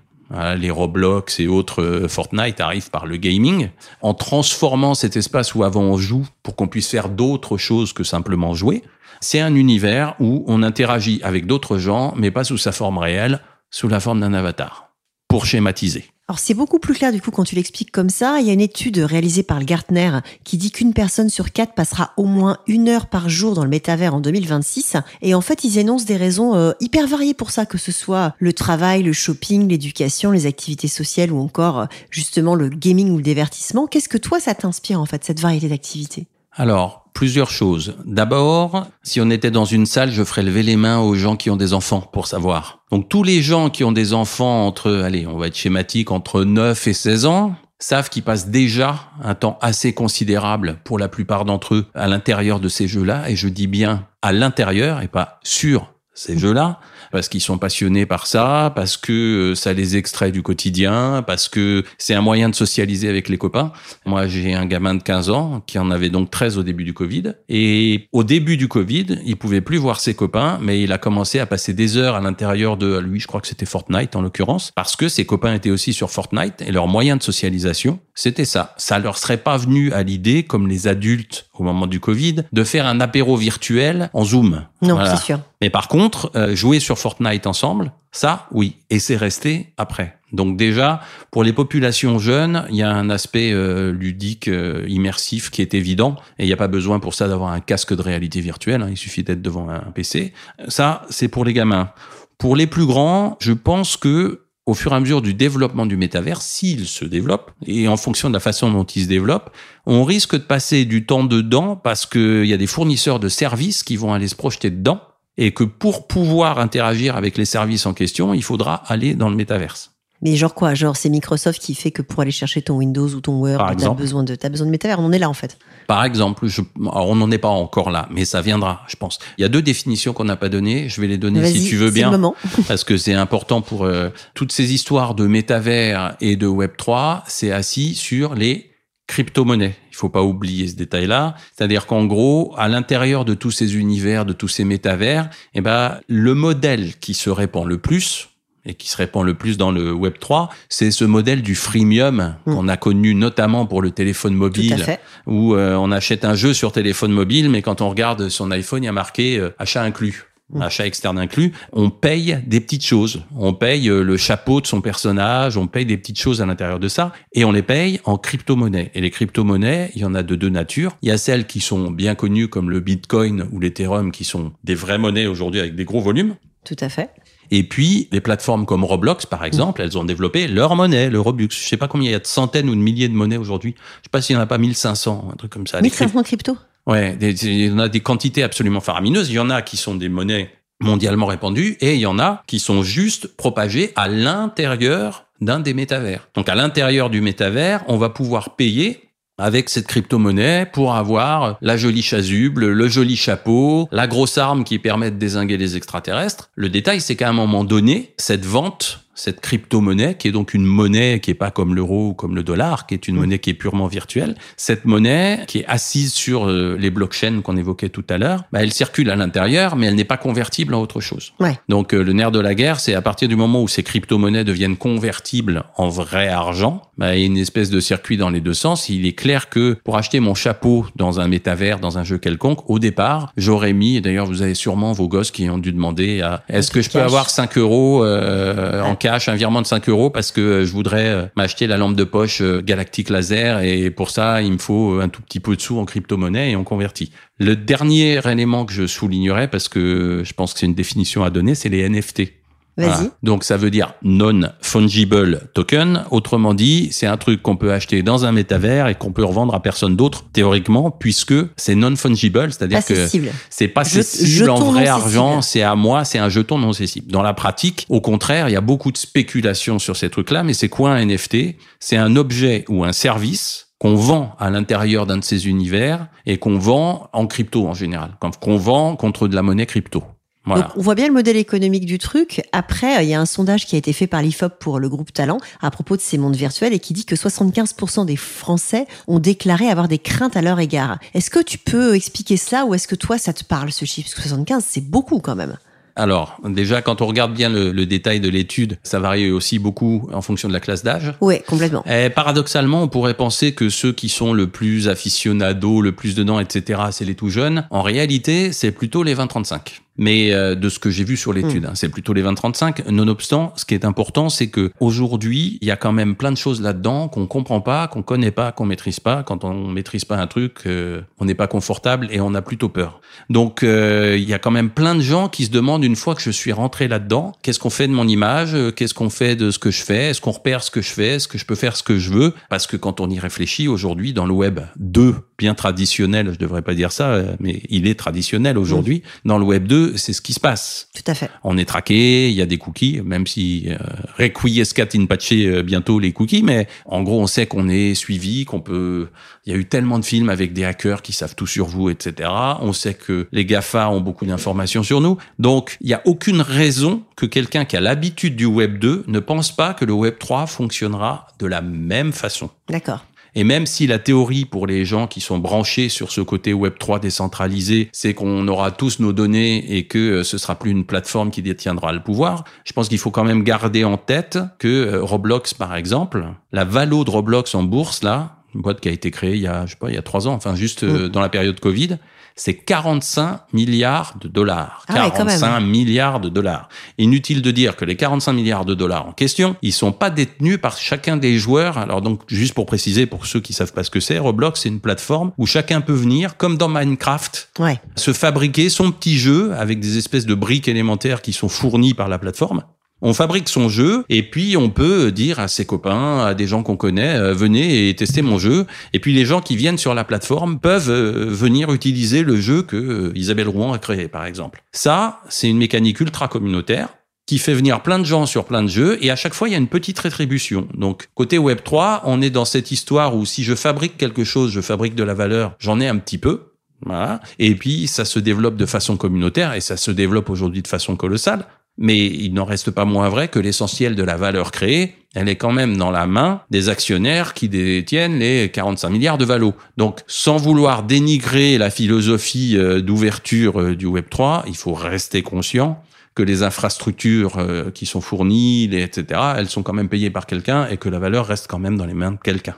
les 0.56 0.70
Roblox 0.70 1.40
et 1.40 1.46
autres 1.46 1.82
euh, 1.82 2.08
Fortnite 2.08 2.60
arrivent 2.60 2.90
par 2.90 3.06
le 3.06 3.16
gaming, 3.16 3.70
en 4.00 4.14
transformant 4.14 4.94
cet 4.94 5.16
espace 5.16 5.54
où 5.54 5.64
avant 5.64 5.82
on 5.82 5.96
joue 5.96 6.26
pour 6.42 6.56
qu'on 6.56 6.68
puisse 6.68 6.88
faire 6.88 7.08
d'autres 7.08 7.56
choses 7.56 7.92
que 7.92 8.04
simplement 8.04 8.54
jouer. 8.54 8.82
C'est 9.20 9.40
un 9.40 9.54
univers 9.54 10.14
où 10.20 10.44
on 10.48 10.62
interagit 10.62 11.20
avec 11.22 11.46
d'autres 11.46 11.78
gens, 11.78 12.14
mais 12.16 12.30
pas 12.30 12.44
sous 12.44 12.58
sa 12.58 12.72
forme 12.72 12.98
réelle, 12.98 13.40
sous 13.70 13.88
la 13.88 14.00
forme 14.00 14.20
d'un 14.20 14.34
avatar, 14.34 14.90
pour 15.28 15.46
schématiser. 15.46 16.11
Alors 16.32 16.38
c'est 16.38 16.54
beaucoup 16.54 16.78
plus 16.78 16.94
clair 16.94 17.12
du 17.12 17.20
coup 17.20 17.30
quand 17.30 17.44
tu 17.44 17.56
l'expliques 17.56 17.92
comme 17.92 18.08
ça. 18.08 18.40
Il 18.40 18.46
y 18.46 18.48
a 18.48 18.54
une 18.54 18.62
étude 18.62 18.96
réalisée 18.96 19.42
par 19.42 19.58
le 19.58 19.66
Gartner 19.66 20.20
qui 20.44 20.56
dit 20.56 20.70
qu'une 20.70 20.94
personne 20.94 21.28
sur 21.28 21.52
quatre 21.52 21.74
passera 21.74 22.14
au 22.16 22.24
moins 22.24 22.56
une 22.66 22.88
heure 22.88 23.04
par 23.04 23.28
jour 23.28 23.52
dans 23.52 23.64
le 23.64 23.68
métavers 23.68 24.14
en 24.14 24.20
2026. 24.20 24.96
Et 25.20 25.34
en 25.34 25.42
fait, 25.42 25.62
ils 25.62 25.76
énoncent 25.76 26.06
des 26.06 26.16
raisons 26.16 26.54
euh, 26.54 26.72
hyper 26.80 27.06
variées 27.06 27.34
pour 27.34 27.50
ça, 27.50 27.66
que 27.66 27.76
ce 27.76 27.92
soit 27.92 28.34
le 28.38 28.54
travail, 28.54 29.02
le 29.02 29.12
shopping, 29.12 29.68
l'éducation, 29.68 30.30
les 30.30 30.46
activités 30.46 30.88
sociales 30.88 31.32
ou 31.32 31.38
encore 31.38 31.80
euh, 31.80 31.86
justement 32.10 32.54
le 32.54 32.70
gaming 32.70 33.10
ou 33.10 33.18
le 33.18 33.22
divertissement. 33.22 33.86
Qu'est-ce 33.86 34.08
que 34.08 34.16
toi 34.16 34.40
ça 34.40 34.54
t'inspire 34.54 35.02
en 35.02 35.04
fait 35.04 35.22
cette 35.24 35.40
variété 35.40 35.68
d'activités? 35.68 36.28
Alors, 36.54 37.02
plusieurs 37.14 37.50
choses. 37.50 37.94
D'abord, 38.04 38.86
si 39.02 39.20
on 39.20 39.30
était 39.30 39.50
dans 39.50 39.64
une 39.64 39.86
salle, 39.86 40.10
je 40.10 40.22
ferais 40.22 40.42
lever 40.42 40.62
les 40.62 40.76
mains 40.76 41.00
aux 41.00 41.14
gens 41.14 41.36
qui 41.36 41.50
ont 41.50 41.56
des 41.56 41.72
enfants 41.72 42.00
pour 42.00 42.26
savoir. 42.26 42.80
Donc 42.90 43.08
tous 43.08 43.22
les 43.22 43.42
gens 43.42 43.70
qui 43.70 43.84
ont 43.84 43.92
des 43.92 44.12
enfants 44.12 44.66
entre, 44.66 44.92
allez, 44.92 45.26
on 45.26 45.38
va 45.38 45.46
être 45.46 45.56
schématique, 45.56 46.10
entre 46.10 46.44
9 46.44 46.86
et 46.86 46.92
16 46.92 47.26
ans, 47.26 47.54
savent 47.78 48.10
qu'ils 48.10 48.22
passent 48.22 48.48
déjà 48.48 49.00
un 49.22 49.34
temps 49.34 49.58
assez 49.60 49.92
considérable 49.92 50.78
pour 50.84 50.98
la 50.98 51.08
plupart 51.08 51.44
d'entre 51.44 51.74
eux 51.74 51.86
à 51.94 52.06
l'intérieur 52.06 52.60
de 52.60 52.68
ces 52.68 52.86
jeux-là. 52.86 53.28
Et 53.28 53.36
je 53.36 53.48
dis 53.48 53.66
bien 53.66 54.06
à 54.20 54.32
l'intérieur 54.32 55.00
et 55.00 55.08
pas 55.08 55.40
sur 55.42 55.92
ces 56.14 56.38
jeux-là 56.38 56.80
parce 57.12 57.28
qu'ils 57.28 57.40
sont 57.42 57.58
passionnés 57.58 58.06
par 58.06 58.26
ça, 58.26 58.72
parce 58.74 58.96
que 58.96 59.12
euh, 59.12 59.54
ça 59.54 59.72
les 59.72 59.96
extrait 59.96 60.32
du 60.32 60.42
quotidien, 60.42 61.22
parce 61.26 61.48
que 61.48 61.84
c'est 61.98 62.14
un 62.14 62.22
moyen 62.22 62.48
de 62.48 62.54
socialiser 62.54 63.08
avec 63.08 63.28
les 63.28 63.38
copains. 63.38 63.72
Moi, 64.06 64.26
j'ai 64.26 64.54
un 64.54 64.66
gamin 64.66 64.94
de 64.94 65.02
15 65.02 65.30
ans 65.30 65.62
qui 65.66 65.78
en 65.78 65.90
avait 65.90 66.08
donc 66.08 66.30
13 66.30 66.58
au 66.58 66.62
début 66.62 66.84
du 66.84 66.94
Covid. 66.94 67.34
Et 67.48 68.08
au 68.12 68.24
début 68.24 68.56
du 68.56 68.66
Covid, 68.66 69.18
il 69.24 69.36
pouvait 69.36 69.60
plus 69.60 69.76
voir 69.76 70.00
ses 70.00 70.14
copains, 70.14 70.58
mais 70.60 70.82
il 70.82 70.92
a 70.92 70.98
commencé 70.98 71.38
à 71.38 71.46
passer 71.46 71.74
des 71.74 71.96
heures 71.96 72.16
à 72.16 72.20
l'intérieur 72.20 72.76
de 72.76 72.98
lui, 72.98 73.20
je 73.20 73.26
crois 73.26 73.40
que 73.40 73.46
c'était 73.46 73.66
Fortnite 73.66 74.16
en 74.16 74.22
l'occurrence, 74.22 74.72
parce 74.74 74.96
que 74.96 75.08
ses 75.08 75.26
copains 75.26 75.54
étaient 75.54 75.70
aussi 75.70 75.92
sur 75.92 76.10
Fortnite 76.10 76.62
et 76.66 76.72
leur 76.72 76.88
moyen 76.88 77.16
de 77.16 77.22
socialisation, 77.22 78.00
c'était 78.14 78.46
ça. 78.46 78.74
Ça 78.78 78.98
leur 78.98 79.18
serait 79.18 79.36
pas 79.36 79.58
venu 79.58 79.92
à 79.92 80.02
l'idée, 80.02 80.44
comme 80.44 80.66
les 80.66 80.88
adultes 80.88 81.46
au 81.58 81.62
moment 81.62 81.86
du 81.86 82.00
Covid, 82.00 82.44
de 82.52 82.64
faire 82.64 82.86
un 82.86 83.00
apéro 83.00 83.36
virtuel 83.36 84.10
en 84.14 84.24
Zoom. 84.24 84.64
Non, 84.80 84.98
c'est 85.04 85.22
sûr. 85.22 85.40
Mais 85.60 85.70
par 85.70 85.88
contre, 85.88 86.30
euh, 86.34 86.54
jouer 86.54 86.80
sur 86.80 86.98
Fortnite 86.98 87.46
ensemble, 87.46 87.92
ça, 88.10 88.46
oui. 88.52 88.76
Et 88.90 88.98
c'est 88.98 89.16
resté 89.16 89.72
après. 89.76 90.18
Donc 90.32 90.56
déjà, 90.56 91.00
pour 91.30 91.44
les 91.44 91.52
populations 91.52 92.18
jeunes, 92.18 92.66
il 92.70 92.76
y 92.76 92.82
a 92.82 92.90
un 92.90 93.10
aspect 93.10 93.52
euh, 93.52 93.92
ludique, 93.92 94.48
euh, 94.48 94.84
immersif 94.88 95.50
qui 95.50 95.60
est 95.60 95.74
évident. 95.74 96.16
Et 96.38 96.44
il 96.44 96.46
n'y 96.46 96.52
a 96.52 96.56
pas 96.56 96.68
besoin 96.68 97.00
pour 97.00 97.14
ça 97.14 97.28
d'avoir 97.28 97.52
un 97.52 97.60
casque 97.60 97.94
de 97.94 98.02
réalité 98.02 98.40
virtuelle. 98.40 98.82
Hein. 98.82 98.88
il 98.90 98.96
suffit 98.96 99.22
d'être 99.22 99.42
devant 99.42 99.68
un 99.68 99.90
PC. 99.94 100.32
Ça, 100.68 101.02
c'est 101.10 101.28
pour 101.28 101.44
les 101.44 101.52
gamins. 101.52 101.90
Pour 102.38 102.56
les 102.56 102.66
plus 102.66 102.86
grands, 102.86 103.36
je 103.40 103.52
pense 103.52 103.96
que 103.96 104.46
au 104.66 104.74
fur 104.74 104.92
et 104.92 104.94
à 104.94 105.00
mesure 105.00 105.22
du 105.22 105.34
développement 105.34 105.86
du 105.86 105.96
métavers, 105.96 106.40
s'il 106.40 106.86
se 106.86 107.04
développe, 107.04 107.50
et 107.66 107.88
en 107.88 107.96
fonction 107.96 108.28
de 108.28 108.34
la 108.34 108.40
façon 108.40 108.70
dont 108.70 108.84
il 108.84 109.02
se 109.02 109.08
développe, 109.08 109.50
on 109.86 110.04
risque 110.04 110.34
de 110.34 110.42
passer 110.42 110.84
du 110.84 111.04
temps 111.04 111.24
dedans 111.24 111.74
parce 111.74 112.06
qu'il 112.06 112.46
y 112.46 112.52
a 112.52 112.56
des 112.56 112.68
fournisseurs 112.68 113.18
de 113.18 113.28
services 113.28 113.82
qui 113.82 113.96
vont 113.96 114.12
aller 114.12 114.28
se 114.28 114.36
projeter 114.36 114.70
dedans 114.70 115.00
et 115.36 115.52
que 115.52 115.64
pour 115.64 116.06
pouvoir 116.06 116.58
interagir 116.58 117.16
avec 117.16 117.36
les 117.36 117.44
services 117.44 117.86
en 117.86 117.94
question, 117.94 118.34
il 118.34 118.42
faudra 118.42 118.82
aller 118.86 119.14
dans 119.14 119.30
le 119.30 119.36
métaverse. 119.36 119.91
Mais 120.22 120.36
genre 120.36 120.54
quoi? 120.54 120.74
Genre 120.74 120.96
c'est 120.96 121.08
Microsoft 121.08 121.60
qui 121.60 121.74
fait 121.74 121.90
que 121.90 122.00
pour 122.00 122.20
aller 122.20 122.30
chercher 122.30 122.62
ton 122.62 122.76
Windows 122.76 123.08
ou 123.08 123.20
ton 123.20 123.40
Word, 123.40 123.76
tu 123.76 123.84
as 123.84 123.90
besoin 123.90 124.22
de 124.22 124.36
as 124.40 124.48
besoin 124.48 124.66
de 124.66 124.70
métavers. 124.70 125.00
On 125.00 125.04
en 125.04 125.12
est 125.12 125.18
là 125.18 125.28
en 125.28 125.34
fait. 125.34 125.58
Par 125.88 126.04
exemple, 126.04 126.46
on 126.80 127.16
n'en 127.16 127.30
est 127.30 127.38
pas 127.38 127.48
encore 127.48 127.90
là, 127.90 128.08
mais 128.10 128.24
ça 128.24 128.40
viendra, 128.40 128.82
je 128.88 128.96
pense. 128.96 129.18
Il 129.36 129.42
y 129.42 129.44
a 129.44 129.48
deux 129.48 129.62
définitions 129.62 130.12
qu'on 130.12 130.24
n'a 130.24 130.36
pas 130.36 130.48
données. 130.48 130.88
Je 130.88 131.00
vais 131.00 131.08
les 131.08 131.18
donner 131.18 131.44
si 131.46 131.68
tu 131.68 131.76
veux 131.76 131.90
bien, 131.90 132.10
le 132.10 132.18
moment. 132.18 132.34
parce 132.68 132.84
que 132.84 132.96
c'est 132.96 133.14
important 133.14 133.60
pour 133.60 133.84
euh, 133.84 134.10
toutes 134.34 134.52
ces 134.52 134.72
histoires 134.72 135.14
de 135.14 135.26
métavers 135.26 136.16
et 136.20 136.36
de 136.36 136.46
Web 136.46 136.72
3. 136.78 137.24
C'est 137.26 137.50
assis 137.50 137.94
sur 137.94 138.34
les 138.34 138.70
crypto-monnaies. 139.08 139.76
Il 139.90 139.96
faut 139.96 140.08
pas 140.08 140.22
oublier 140.22 140.68
ce 140.68 140.74
détail-là. 140.74 141.34
C'est-à-dire 141.54 141.86
qu'en 141.86 142.06
gros, 142.06 142.54
à 142.56 142.68
l'intérieur 142.68 143.24
de 143.24 143.34
tous 143.34 143.50
ces 143.50 143.76
univers, 143.76 144.24
de 144.24 144.32
tous 144.32 144.48
ces 144.48 144.64
métavers, 144.64 145.28
eh 145.54 145.60
ben, 145.60 145.98
le 146.08 146.34
modèle 146.34 146.96
qui 146.96 147.12
se 147.12 147.28
répand 147.28 147.66
le 147.66 147.78
plus, 147.78 148.30
et 148.64 148.74
qui 148.74 148.88
se 148.88 148.96
répand 148.96 149.24
le 149.24 149.34
plus 149.34 149.56
dans 149.56 149.72
le 149.72 149.92
Web 149.92 150.14
3, 150.20 150.48
c'est 150.68 150.90
ce 150.90 151.04
modèle 151.04 151.42
du 151.42 151.54
freemium 151.54 152.36
hmm. 152.46 152.54
qu'on 152.54 152.68
a 152.68 152.76
connu 152.76 153.14
notamment 153.14 153.66
pour 153.66 153.82
le 153.82 153.90
téléphone 153.90 154.34
mobile, 154.34 154.84
où 155.26 155.54
euh, 155.54 155.74
on 155.74 155.90
achète 155.90 156.24
un 156.24 156.34
jeu 156.34 156.54
sur 156.54 156.72
téléphone 156.72 157.12
mobile, 157.12 157.50
mais 157.50 157.62
quand 157.62 157.80
on 157.80 157.88
regarde 157.88 158.28
son 158.28 158.50
iPhone, 158.50 158.82
il 158.82 158.86
y 158.86 158.88
a 158.88 158.92
marqué 158.92 159.38
euh, 159.38 159.50
achat 159.58 159.82
inclus. 159.82 160.26
Mm. 160.52 160.62
achat 160.62 160.86
externe 160.86 161.18
inclus, 161.18 161.52
on 161.72 161.88
paye 161.88 162.38
des 162.46 162.60
petites 162.60 162.84
choses. 162.84 163.22
On 163.36 163.54
paye 163.54 163.88
euh, 163.88 164.02
le 164.02 164.16
chapeau 164.16 164.60
de 164.60 164.66
son 164.66 164.80
personnage, 164.80 165.56
on 165.56 165.66
paye 165.66 165.86
des 165.86 165.96
petites 165.96 166.20
choses 166.20 166.42
à 166.42 166.46
l'intérieur 166.46 166.78
de 166.78 166.88
ça, 166.88 167.12
et 167.32 167.44
on 167.44 167.52
les 167.52 167.62
paye 167.62 168.00
en 168.04 168.18
crypto-monnaie. 168.18 168.90
Et 168.94 169.00
les 169.00 169.10
crypto-monnaies, 169.10 169.90
il 169.94 170.02
y 170.02 170.04
en 170.04 170.14
a 170.14 170.22
de 170.22 170.34
deux 170.34 170.50
natures. 170.50 170.96
Il 171.02 171.08
y 171.08 171.12
a 171.12 171.16
celles 171.16 171.46
qui 171.46 171.60
sont 171.60 171.90
bien 171.90 172.14
connues 172.14 172.48
comme 172.48 172.70
le 172.70 172.80
Bitcoin 172.80 173.48
ou 173.50 173.60
l'Ethereum, 173.60 174.12
qui 174.12 174.24
sont 174.24 174.52
des 174.62 174.74
vraies 174.74 174.98
monnaies 174.98 175.26
aujourd'hui 175.26 175.60
avec 175.60 175.74
des 175.74 175.84
gros 175.84 176.00
volumes. 176.00 176.36
Tout 176.64 176.76
à 176.80 176.88
fait. 176.88 177.10
Et 177.54 177.64
puis, 177.64 178.08
les 178.12 178.22
plateformes 178.22 178.64
comme 178.64 178.82
Roblox, 178.82 179.26
par 179.26 179.44
exemple, 179.44 179.82
elles 179.82 179.98
ont 179.98 180.04
développé 180.04 180.48
leur 180.48 180.74
monnaie, 180.74 181.10
le 181.10 181.20
Robux. 181.20 181.48
Je 181.50 181.68
sais 181.68 181.76
pas 181.76 181.86
combien 181.86 182.08
il 182.08 182.12
y 182.12 182.14
a 182.14 182.18
de 182.18 182.26
centaines 182.26 182.66
ou 182.70 182.74
de 182.74 182.80
milliers 182.80 183.10
de 183.10 183.14
monnaies 183.14 183.36
aujourd'hui. 183.36 183.74
Je 183.76 184.04
sais 184.04 184.10
pas 184.10 184.22
s'il 184.22 184.34
y 184.34 184.38
en 184.38 184.40
a 184.40 184.46
pas 184.46 184.56
1500, 184.56 185.28
un 185.30 185.36
truc 185.36 185.52
comme 185.52 185.66
ça. 185.66 185.82
1500 185.82 186.22
crypto 186.22 186.56
Ouais, 186.86 187.16
il 187.20 187.66
y 187.66 187.70
en 187.70 187.78
a 187.78 187.90
des 187.90 188.00
quantités 188.00 188.42
absolument 188.42 188.80
faramineuses. 188.80 189.28
Il 189.28 189.34
y 189.34 189.38
en 189.38 189.50
a 189.50 189.60
qui 189.60 189.76
sont 189.76 189.94
des 189.94 190.08
monnaies 190.08 190.50
mondialement 190.80 191.26
répandues 191.26 191.76
et 191.80 191.94
il 191.94 192.00
y 192.00 192.06
en 192.06 192.18
a 192.18 192.42
qui 192.46 192.58
sont 192.58 192.82
juste 192.82 193.36
propagées 193.36 193.92
à 193.96 194.08
l'intérieur 194.08 195.26
d'un 195.42 195.60
des 195.60 195.74
métavers. 195.74 196.28
Donc 196.34 196.48
à 196.48 196.54
l'intérieur 196.54 197.10
du 197.10 197.20
métavers, 197.20 197.84
on 197.86 197.98
va 197.98 198.08
pouvoir 198.08 198.56
payer 198.56 199.10
avec 199.38 199.68
cette 199.68 199.86
crypto-monnaie 199.86 200.66
pour 200.66 200.94
avoir 200.94 201.58
la 201.60 201.76
jolie 201.76 202.02
chasuble, 202.02 202.66
le 202.66 202.88
joli 202.88 203.16
chapeau, 203.16 203.88
la 203.90 204.06
grosse 204.06 204.38
arme 204.38 204.64
qui 204.64 204.78
permet 204.78 205.10
de 205.10 205.16
désinguer 205.16 205.56
les 205.56 205.76
extraterrestres. 205.76 206.50
Le 206.54 206.68
détail, 206.68 207.00
c'est 207.00 207.16
qu'à 207.16 207.28
un 207.28 207.32
moment 207.32 207.64
donné, 207.64 208.14
cette 208.18 208.44
vente 208.44 209.00
cette 209.14 209.40
crypto-monnaie, 209.40 210.16
qui 210.16 210.28
est 210.28 210.32
donc 210.32 210.54
une 210.54 210.64
monnaie 210.64 211.20
qui 211.20 211.30
est 211.30 211.34
pas 211.34 211.50
comme 211.50 211.74
l'euro 211.74 212.08
ou 212.08 212.14
comme 212.14 212.34
le 212.34 212.42
dollar, 212.42 212.86
qui 212.86 212.94
est 212.94 213.08
une 213.08 213.16
mm. 213.16 213.20
monnaie 213.20 213.38
qui 213.38 213.50
est 213.50 213.54
purement 213.54 213.86
virtuelle, 213.86 214.34
cette 214.56 214.84
monnaie 214.84 215.44
qui 215.46 215.58
est 215.58 215.66
assise 215.66 216.12
sur 216.12 216.48
euh, 216.48 216.76
les 216.78 216.90
blockchains 216.90 217.40
qu'on 217.42 217.56
évoquait 217.56 217.88
tout 217.88 218.04
à 218.08 218.18
l'heure, 218.18 218.44
bah, 218.52 218.62
elle 218.62 218.72
circule 218.72 219.10
à 219.10 219.16
l'intérieur, 219.16 219.76
mais 219.76 219.86
elle 219.86 219.94
n'est 219.94 220.04
pas 220.04 220.16
convertible 220.16 220.74
en 220.74 220.80
autre 220.80 221.00
chose. 221.00 221.32
Ouais. 221.40 221.58
Donc 221.68 221.94
euh, 221.94 222.02
le 222.02 222.12
nerf 222.12 222.30
de 222.30 222.40
la 222.40 222.54
guerre, 222.54 222.80
c'est 222.80 222.94
à 222.94 223.02
partir 223.02 223.28
du 223.28 223.36
moment 223.36 223.62
où 223.62 223.68
ces 223.68 223.82
crypto-monnaies 223.82 224.44
deviennent 224.44 224.76
convertibles 224.76 225.64
en 225.76 225.88
vrai 225.88 226.28
argent, 226.28 226.82
bah, 226.98 227.14
il 227.16 227.20
y 227.20 227.22
a 227.24 227.26
une 227.26 227.36
espèce 227.36 227.70
de 227.70 227.80
circuit 227.80 228.16
dans 228.16 228.30
les 228.30 228.40
deux 228.40 228.54
sens. 228.54 228.88
Il 228.88 229.06
est 229.06 229.12
clair 229.12 229.48
que 229.48 229.76
pour 229.84 229.96
acheter 229.96 230.20
mon 230.20 230.34
chapeau 230.34 230.86
dans 230.96 231.20
un 231.20 231.28
métavers, 231.28 231.80
dans 231.80 231.98
un 231.98 232.04
jeu 232.04 232.18
quelconque, 232.18 232.68
au 232.70 232.78
départ, 232.78 233.32
j'aurais 233.36 233.72
mis, 233.72 234.00
d'ailleurs 234.00 234.26
vous 234.26 234.42
avez 234.42 234.54
sûrement 234.54 234.92
vos 234.92 235.08
gosses 235.08 235.30
qui 235.30 235.48
ont 235.50 235.58
dû 235.58 235.72
demander 235.72 236.20
à, 236.22 236.44
est-ce 236.48 236.70
que 236.70 236.80
je 236.80 236.90
peux 236.90 237.00
avoir 237.00 237.30
5 237.30 237.58
euros 237.58 238.04
euh, 238.04 238.82
en 238.82 238.94
cash, 239.02 239.28
un 239.28 239.34
virement 239.34 239.60
de 239.60 239.66
5 239.66 239.88
euros 239.88 240.10
parce 240.10 240.30
que 240.30 240.64
je 240.64 240.72
voudrais 240.72 241.32
m'acheter 241.36 241.66
la 241.66 241.76
lampe 241.76 241.96
de 241.96 242.04
poche 242.04 242.40
Galactic 242.40 243.10
Laser 243.10 243.60
et 243.62 243.90
pour 243.90 244.10
ça, 244.10 244.42
il 244.42 244.52
me 244.52 244.58
faut 244.58 245.00
un 245.00 245.08
tout 245.08 245.20
petit 245.22 245.40
peu 245.40 245.56
de 245.56 245.60
sous 245.60 245.78
en 245.78 245.84
crypto-monnaie 245.84 246.52
et 246.52 246.56
on 246.56 246.62
convertit. 246.62 247.10
Le 247.40 247.56
dernier 247.56 248.20
élément 248.24 248.64
que 248.64 248.72
je 248.72 248.86
soulignerais, 248.86 249.48
parce 249.48 249.68
que 249.68 250.22
je 250.24 250.32
pense 250.34 250.54
que 250.54 250.60
c'est 250.60 250.66
une 250.66 250.74
définition 250.74 251.24
à 251.24 251.30
donner, 251.30 251.56
c'est 251.56 251.68
les 251.68 251.88
NFT. 251.88 252.41
Vas-y. 252.76 253.10
Donc 253.22 253.44
ça 253.44 253.56
veut 253.56 253.70
dire 253.70 253.94
non-fungible 254.02 255.48
token. 255.54 256.04
Autrement 256.10 256.54
dit, 256.54 256.88
c'est 256.90 257.06
un 257.06 257.16
truc 257.16 257.42
qu'on 257.42 257.56
peut 257.56 257.72
acheter 257.72 258.02
dans 258.02 258.24
un 258.24 258.32
métavers 258.32 258.88
et 258.88 258.94
qu'on 258.94 259.12
peut 259.12 259.24
revendre 259.24 259.54
à 259.54 259.60
personne 259.60 259.96
d'autre 259.96 260.24
théoriquement, 260.32 260.90
puisque 260.90 261.34
c'est 261.56 261.74
non-fungible, 261.74 262.52
c'est-à-dire 262.52 262.84
que 262.84 263.06
c'est 263.50 263.68
pas 263.68 263.84
cessible 263.84 264.50
en 264.50 264.72
vrai 264.72 264.86
argent, 264.86 265.42
c'est 265.42 265.62
à 265.62 265.74
moi, 265.74 266.04
c'est 266.04 266.18
un 266.18 266.28
jeton 266.28 266.58
non 266.58 266.72
cessible. 266.72 267.10
Dans 267.10 267.22
la 267.22 267.34
pratique, 267.34 267.86
au 267.88 268.00
contraire, 268.00 268.48
il 268.48 268.52
y 268.52 268.56
a 268.56 268.62
beaucoup 268.62 268.90
de 268.90 268.98
spéculation 268.98 269.78
sur 269.78 269.96
ces 269.96 270.10
trucs-là. 270.10 270.42
Mais 270.42 270.54
c'est 270.54 270.68
quoi 270.68 270.92
un 270.92 271.04
NFT 271.04 271.56
C'est 271.80 271.96
un 271.96 272.16
objet 272.16 272.64
ou 272.68 272.84
un 272.84 272.92
service 272.92 273.68
qu'on 273.78 273.96
vend 273.96 274.36
à 274.38 274.48
l'intérieur 274.48 275.06
d'un 275.06 275.18
de 275.18 275.24
ces 275.24 275.48
univers 275.48 276.06
et 276.24 276.38
qu'on 276.38 276.56
vend 276.56 277.10
en 277.12 277.26
crypto 277.26 277.66
en 277.66 277.74
général, 277.74 278.16
qu'on 278.40 278.56
vend 278.56 278.94
contre 278.94 279.26
de 279.26 279.34
la 279.34 279.42
monnaie 279.42 279.66
crypto 279.66 280.04
on 280.46 280.80
voit 280.80 280.94
bien 280.94 281.06
le 281.06 281.12
modèle 281.12 281.36
économique 281.36 281.86
du 281.86 281.98
truc. 281.98 282.42
Après, 282.52 283.04
il 283.04 283.10
y 283.10 283.14
a 283.14 283.20
un 283.20 283.26
sondage 283.26 283.66
qui 283.66 283.76
a 283.76 283.78
été 283.78 283.92
fait 283.92 284.06
par 284.06 284.22
l'IFOP 284.22 284.58
pour 284.58 284.78
le 284.78 284.88
groupe 284.88 285.12
Talent 285.12 285.38
à 285.60 285.70
propos 285.70 285.96
de 285.96 286.02
ces 286.02 286.18
mondes 286.18 286.36
virtuels 286.36 286.72
et 286.72 286.78
qui 286.78 286.92
dit 286.92 287.04
que 287.04 287.14
75% 287.14 288.06
des 288.06 288.16
Français 288.16 288.86
ont 289.06 289.18
déclaré 289.18 289.68
avoir 289.68 289.88
des 289.88 289.98
craintes 289.98 290.36
à 290.36 290.42
leur 290.42 290.58
égard. 290.60 290.98
Est-ce 291.14 291.30
que 291.30 291.42
tu 291.42 291.58
peux 291.58 291.94
expliquer 291.94 292.36
ça 292.36 292.64
ou 292.64 292.74
est-ce 292.74 292.88
que 292.88 292.94
toi, 292.94 293.18
ça 293.18 293.32
te 293.32 293.44
parle 293.44 293.72
ce 293.72 293.84
chiffre? 293.84 294.08
Parce 294.08 294.14
que 294.14 294.22
75, 294.22 294.64
c'est 294.66 294.84
beaucoup 294.84 295.20
quand 295.20 295.36
même. 295.36 295.56
Alors, 295.94 296.38
déjà, 296.44 296.80
quand 296.80 297.02
on 297.02 297.06
regarde 297.06 297.34
bien 297.34 297.50
le, 297.50 297.86
détail 297.86 298.20
de 298.20 298.28
l'étude, 298.28 298.78
ça 298.82 298.98
varie 298.98 299.30
aussi 299.30 299.58
beaucoup 299.58 300.08
en 300.12 300.22
fonction 300.22 300.48
de 300.48 300.52
la 300.52 300.60
classe 300.60 300.82
d'âge. 300.82 301.12
Oui, 301.20 301.42
complètement. 301.46 301.84
Et 301.86 302.08
paradoxalement, 302.08 302.82
on 302.82 302.88
pourrait 302.88 303.14
penser 303.14 303.52
que 303.52 303.68
ceux 303.68 303.92
qui 303.92 304.08
sont 304.08 304.32
le 304.32 304.46
plus 304.46 304.88
aficionados, 304.88 305.82
le 305.82 305.92
plus 305.92 306.14
dedans, 306.14 306.40
etc., 306.40 306.80
c'est 306.92 307.04
les 307.04 307.14
tout 307.14 307.28
jeunes. 307.28 307.66
En 307.70 307.82
réalité, 307.82 308.52
c'est 308.52 308.72
plutôt 308.72 309.02
les 309.02 309.14
20-35 309.14 309.80
mais 309.96 310.32
euh, 310.32 310.54
de 310.54 310.68
ce 310.68 310.78
que 310.78 310.90
j'ai 310.90 311.04
vu 311.04 311.16
sur 311.16 311.32
l'étude, 311.32 311.64
hmm. 311.64 311.70
hein, 311.70 311.74
c'est 311.74 311.88
plutôt 311.88 312.12
les 312.12 312.22
20-35. 312.22 312.90
Nonobstant, 312.90 313.52
ce 313.56 313.64
qui 313.64 313.74
est 313.74 313.84
important, 313.84 314.28
c'est 314.28 314.48
que 314.48 314.72
aujourd'hui, 314.80 315.58
il 315.60 315.68
y 315.68 315.70
a 315.70 315.76
quand 315.76 315.92
même 315.92 316.16
plein 316.16 316.32
de 316.32 316.36
choses 316.36 316.60
là-dedans 316.60 317.08
qu'on 317.08 317.26
comprend 317.26 317.60
pas, 317.60 317.88
qu'on 317.88 318.02
connaît 318.02 318.30
pas, 318.30 318.52
qu'on 318.52 318.64
maîtrise 318.64 319.00
pas. 319.00 319.22
Quand 319.22 319.44
on 319.44 319.68
maîtrise 319.68 320.04
pas 320.04 320.16
un 320.16 320.26
truc, 320.26 320.60
euh, 320.66 321.02
on 321.18 321.24
n'est 321.24 321.34
pas 321.34 321.46
confortable 321.46 322.08
et 322.10 322.20
on 322.20 322.34
a 322.34 322.42
plutôt 322.42 322.68
peur. 322.68 323.00
Donc, 323.28 323.62
euh, 323.62 324.16
il 324.18 324.28
y 324.28 324.34
a 324.34 324.38
quand 324.38 324.50
même 324.50 324.70
plein 324.70 324.94
de 324.94 325.00
gens 325.00 325.28
qui 325.28 325.44
se 325.44 325.50
demandent 325.50 325.84
une 325.84 325.96
fois 325.96 326.14
que 326.14 326.22
je 326.22 326.30
suis 326.30 326.52
rentré 326.52 326.88
là-dedans, 326.88 327.32
qu'est-ce 327.42 327.58
qu'on 327.58 327.70
fait 327.70 327.86
de 327.86 327.92
mon 327.92 328.08
image, 328.08 328.56
qu'est-ce 328.76 328.94
qu'on 328.94 329.10
fait 329.10 329.36
de 329.36 329.50
ce 329.50 329.58
que 329.58 329.70
je 329.70 329.82
fais, 329.82 330.10
est-ce 330.10 330.20
qu'on 330.20 330.32
repère 330.32 330.62
ce 330.62 330.70
que 330.70 330.80
je 330.80 330.90
fais, 330.90 331.16
est-ce 331.16 331.28
que 331.28 331.38
je 331.38 331.44
peux 331.44 331.54
faire 331.54 331.76
ce 331.76 331.82
que 331.82 331.98
je 331.98 332.10
veux? 332.10 332.34
Parce 332.48 332.66
que 332.66 332.76
quand 332.76 333.00
on 333.00 333.10
y 333.10 333.18
réfléchit 333.18 333.68
aujourd'hui, 333.68 334.12
dans 334.12 334.26
le 334.26 334.32
web 334.32 334.60
2, 334.76 335.14
bien 335.42 335.54
traditionnel, 335.54 336.30
je 336.32 336.38
devrais 336.38 336.62
pas 336.62 336.74
dire 336.74 336.92
ça, 336.92 337.20
mais 337.40 337.62
il 337.68 337.88
est 337.88 337.96
traditionnel 337.96 338.56
aujourd'hui, 338.56 339.02
dans 339.24 339.38
le 339.38 339.44
web 339.44 339.66
2, 339.66 339.96
c'est 339.96 340.12
ce 340.12 340.20
qui 340.20 340.34
se 340.34 340.38
passe. 340.38 340.88
Tout 340.94 341.10
à 341.10 341.14
fait. 341.14 341.28
On 341.42 341.58
est 341.58 341.64
traqué, 341.64 342.30
il 342.30 342.34
y 342.36 342.40
a 342.40 342.46
des 342.46 342.58
cookies, 342.58 343.00
même 343.04 343.26
si 343.26 343.64
euh, 343.66 343.76
requiescat 344.20 344.86
in 344.94 345.06
patcher 345.06 345.48
euh, 345.48 345.62
bientôt 345.64 345.98
les 345.98 346.12
cookies, 346.12 346.44
mais 346.44 346.68
en 346.84 347.02
gros, 347.02 347.20
on 347.20 347.26
sait 347.26 347.46
qu'on 347.46 347.68
est 347.68 347.96
suivi, 347.96 348.44
qu'on 348.44 348.60
peut. 348.60 349.08
Il 349.44 349.52
y 349.52 349.56
a 349.56 349.58
eu 349.58 349.64
tellement 349.64 349.98
de 349.98 350.04
films 350.04 350.28
avec 350.28 350.52
des 350.52 350.62
hackers 350.64 351.02
qui 351.02 351.12
savent 351.12 351.34
tout 351.34 351.48
sur 351.48 351.66
vous, 351.66 351.90
etc. 351.90 352.30
On 352.60 352.72
sait 352.72 352.94
que 352.94 353.26
les 353.32 353.44
Gafa 353.44 353.90
ont 353.90 354.00
beaucoup 354.00 354.24
d'informations 354.24 354.84
sur 354.84 355.00
nous, 355.00 355.18
donc 355.40 355.76
il 355.80 355.88
n'y 355.88 355.94
a 355.94 356.02
aucune 356.04 356.40
raison 356.40 357.02
que 357.16 357.26
quelqu'un 357.26 357.64
qui 357.64 357.76
a 357.76 357.80
l'habitude 357.80 358.36
du 358.36 358.46
Web 358.46 358.78
2 358.78 359.06
ne 359.08 359.18
pense 359.18 359.50
pas 359.50 359.74
que 359.74 359.84
le 359.84 359.92
Web 359.92 360.18
3 360.20 360.46
fonctionnera 360.46 361.26
de 361.40 361.46
la 361.46 361.62
même 361.62 362.12
façon. 362.12 362.50
D'accord. 362.68 363.04
Et 363.34 363.44
même 363.44 363.66
si 363.66 363.86
la 363.86 363.98
théorie 363.98 364.44
pour 364.44 364.66
les 364.66 364.84
gens 364.84 365.06
qui 365.06 365.20
sont 365.20 365.38
branchés 365.38 365.88
sur 365.88 366.12
ce 366.12 366.20
côté 366.20 366.52
Web3 366.52 367.00
décentralisé, 367.00 367.88
c'est 367.92 368.12
qu'on 368.12 368.46
aura 368.48 368.70
tous 368.70 369.00
nos 369.00 369.12
données 369.12 369.76
et 369.76 369.86
que 369.86 369.98
euh, 369.98 370.24
ce 370.24 370.36
sera 370.36 370.58
plus 370.58 370.70
une 370.70 370.84
plateforme 370.84 371.30
qui 371.30 371.40
détiendra 371.42 371.92
le 371.92 372.00
pouvoir, 372.00 372.44
je 372.64 372.72
pense 372.72 372.88
qu'il 372.88 372.98
faut 372.98 373.10
quand 373.10 373.24
même 373.24 373.42
garder 373.42 373.84
en 373.84 373.96
tête 373.96 374.38
que 374.58 374.68
euh, 374.68 375.02
Roblox, 375.02 375.54
par 375.54 375.74
exemple, 375.74 376.26
la 376.52 376.64
valo 376.64 377.04
de 377.04 377.10
Roblox 377.10 377.54
en 377.54 377.62
bourse, 377.62 378.02
là, 378.02 378.36
une 378.54 378.60
boîte 378.60 378.80
qui 378.80 378.88
a 378.88 378.92
été 378.92 379.10
créée 379.10 379.36
il 379.36 379.42
y 379.42 379.46
a, 379.46 379.64
je 379.64 379.72
sais 379.72 379.78
pas, 379.78 379.88
il 379.88 379.94
y 379.94 379.98
a 379.98 380.02
trois 380.02 380.28
ans, 380.28 380.34
enfin 380.34 380.54
juste 380.54 380.82
euh, 380.82 381.06
mm. 381.06 381.08
dans 381.08 381.20
la 381.20 381.30
période 381.30 381.58
Covid, 381.58 381.96
c'est 382.36 382.54
45 382.54 383.40
milliards 383.52 384.14
de 384.20 384.28
dollars. 384.28 384.84
45 384.88 385.46
ah 385.46 385.60
milliards 385.60 386.20
de 386.20 386.28
dollars. 386.28 386.68
Inutile 386.98 387.42
de 387.42 387.50
dire 387.50 387.76
que 387.76 387.84
les 387.84 387.96
45 387.96 388.32
milliards 388.32 388.64
de 388.64 388.74
dollars 388.74 389.06
en 389.06 389.12
question, 389.12 389.56
ils 389.62 389.72
sont 389.72 389.92
pas 389.92 390.10
détenus 390.10 390.58
par 390.60 390.76
chacun 390.76 391.16
des 391.16 391.38
joueurs. 391.38 391.78
Alors 391.78 392.02
donc, 392.02 392.22
juste 392.28 392.54
pour 392.54 392.66
préciser, 392.66 393.06
pour 393.06 393.26
ceux 393.26 393.40
qui 393.40 393.52
savent 393.52 393.72
pas 393.72 393.84
ce 393.84 393.90
que 393.90 394.00
c'est, 394.00 394.18
Roblox, 394.18 394.60
c'est 394.62 394.68
une 394.68 394.80
plateforme 394.80 395.32
où 395.38 395.46
chacun 395.46 395.80
peut 395.80 395.92
venir, 395.92 396.36
comme 396.36 396.56
dans 396.56 396.68
Minecraft, 396.68 397.50
se 397.96 398.12
fabriquer 398.12 398.68
son 398.68 398.90
petit 398.92 399.18
jeu 399.18 399.54
avec 399.54 399.80
des 399.80 399.98
espèces 399.98 400.26
de 400.26 400.34
briques 400.34 400.68
élémentaires 400.68 401.22
qui 401.22 401.32
sont 401.32 401.48
fournies 401.48 401.94
par 401.94 402.08
la 402.08 402.18
plateforme 402.18 402.62
on 403.02 403.12
fabrique 403.12 403.48
son 403.48 403.68
jeu 403.68 404.04
et 404.08 404.22
puis 404.22 404.56
on 404.56 404.70
peut 404.70 405.10
dire 405.10 405.40
à 405.40 405.48
ses 405.48 405.66
copains, 405.66 406.24
à 406.24 406.34
des 406.34 406.46
gens 406.46 406.62
qu'on 406.62 406.76
connaît, 406.76 407.16
euh, 407.16 407.34
venez 407.34 407.88
et 407.88 407.94
tester 407.94 408.22
mon 408.22 408.38
jeu. 408.38 408.66
Et 408.92 409.00
puis 409.00 409.12
les 409.12 409.26
gens 409.26 409.40
qui 409.40 409.56
viennent 409.56 409.78
sur 409.78 409.94
la 409.94 410.04
plateforme 410.04 410.60
peuvent 410.60 410.90
euh, 410.90 411.26
venir 411.28 411.72
utiliser 411.72 412.22
le 412.22 412.36
jeu 412.40 412.62
que 412.62 412.76
euh, 412.76 413.12
Isabelle 413.16 413.48
Rouen 413.48 413.72
a 413.72 413.78
créé, 413.78 414.08
par 414.08 414.24
exemple. 414.24 414.62
Ça, 414.72 415.20
c'est 415.28 415.48
une 415.48 415.58
mécanique 415.58 416.00
ultra 416.00 416.28
communautaire 416.28 416.88
qui 417.26 417.38
fait 417.38 417.54
venir 417.54 417.82
plein 417.82 417.98
de 417.98 418.04
gens 418.04 418.26
sur 418.26 418.44
plein 418.44 418.62
de 418.62 418.68
jeux 418.68 418.98
et 419.00 419.10
à 419.10 419.16
chaque 419.16 419.34
fois 419.34 419.48
il 419.48 419.52
y 419.52 419.54
a 419.54 419.58
une 419.58 419.68
petite 419.68 419.98
rétribution. 419.98 420.68
Donc 420.74 421.08
côté 421.14 421.38
Web 421.38 421.58
3, 421.64 422.02
on 422.04 422.20
est 422.20 422.30
dans 422.30 422.44
cette 422.44 422.70
histoire 422.72 423.16
où 423.16 423.24
si 423.24 423.44
je 423.44 423.54
fabrique 423.54 423.96
quelque 423.96 424.24
chose, 424.24 424.50
je 424.50 424.60
fabrique 424.60 424.94
de 424.94 425.04
la 425.04 425.14
valeur, 425.14 425.54
j'en 425.58 425.80
ai 425.80 425.88
un 425.88 425.98
petit 425.98 426.18
peu. 426.18 426.52
Voilà. 426.84 427.20
Et 427.38 427.54
puis 427.54 427.86
ça 427.86 428.04
se 428.04 428.18
développe 428.18 428.56
de 428.56 428.66
façon 428.66 428.96
communautaire 428.96 429.54
et 429.54 429.60
ça 429.60 429.76
se 429.76 429.92
développe 429.92 430.30
aujourd'hui 430.30 430.62
de 430.62 430.68
façon 430.68 430.96
colossale. 430.96 431.46
Mais 431.82 432.06
il 432.06 432.32
n'en 432.32 432.44
reste 432.44 432.70
pas 432.70 432.84
moins 432.84 433.08
vrai 433.08 433.26
que 433.26 433.40
l'essentiel 433.40 433.96
de 433.96 434.04
la 434.04 434.16
valeur 434.16 434.52
créée, 434.52 434.94
elle 435.16 435.28
est 435.28 435.34
quand 435.34 435.50
même 435.50 435.76
dans 435.76 435.90
la 435.90 436.06
main 436.06 436.42
des 436.48 436.68
actionnaires 436.68 437.34
qui 437.34 437.48
détiennent 437.48 438.20
les 438.20 438.50
45 438.50 438.88
milliards 438.88 439.18
de 439.18 439.24
valo. 439.24 439.52
Donc, 439.76 439.98
sans 440.06 440.36
vouloir 440.36 440.84
dénigrer 440.84 441.58
la 441.58 441.70
philosophie 441.70 442.56
euh, 442.56 442.80
d'ouverture 442.80 443.60
euh, 443.60 443.74
du 443.74 443.86
Web 443.86 444.06
3, 444.08 444.44
il 444.46 444.56
faut 444.56 444.74
rester 444.74 445.22
conscient 445.22 445.82
que 446.14 446.22
les 446.22 446.44
infrastructures 446.44 447.38
euh, 447.38 447.72
qui 447.72 447.84
sont 447.84 448.00
fournies, 448.00 448.64
etc., 448.72 449.20
elles 449.36 449.48
sont 449.48 449.64
quand 449.64 449.72
même 449.72 449.88
payées 449.88 450.10
par 450.10 450.26
quelqu'un 450.26 450.68
et 450.68 450.76
que 450.76 450.88
la 450.88 451.00
valeur 451.00 451.26
reste 451.26 451.48
quand 451.48 451.58
même 451.58 451.76
dans 451.76 451.86
les 451.86 451.94
mains 451.94 452.12
de 452.12 452.18
quelqu'un. 452.22 452.54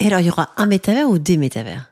Et 0.00 0.08
alors, 0.08 0.18
il 0.18 0.26
y 0.26 0.30
aura 0.30 0.50
un 0.56 0.66
métavers 0.66 1.08
ou 1.08 1.18
des 1.18 1.36
métavers? 1.36 1.88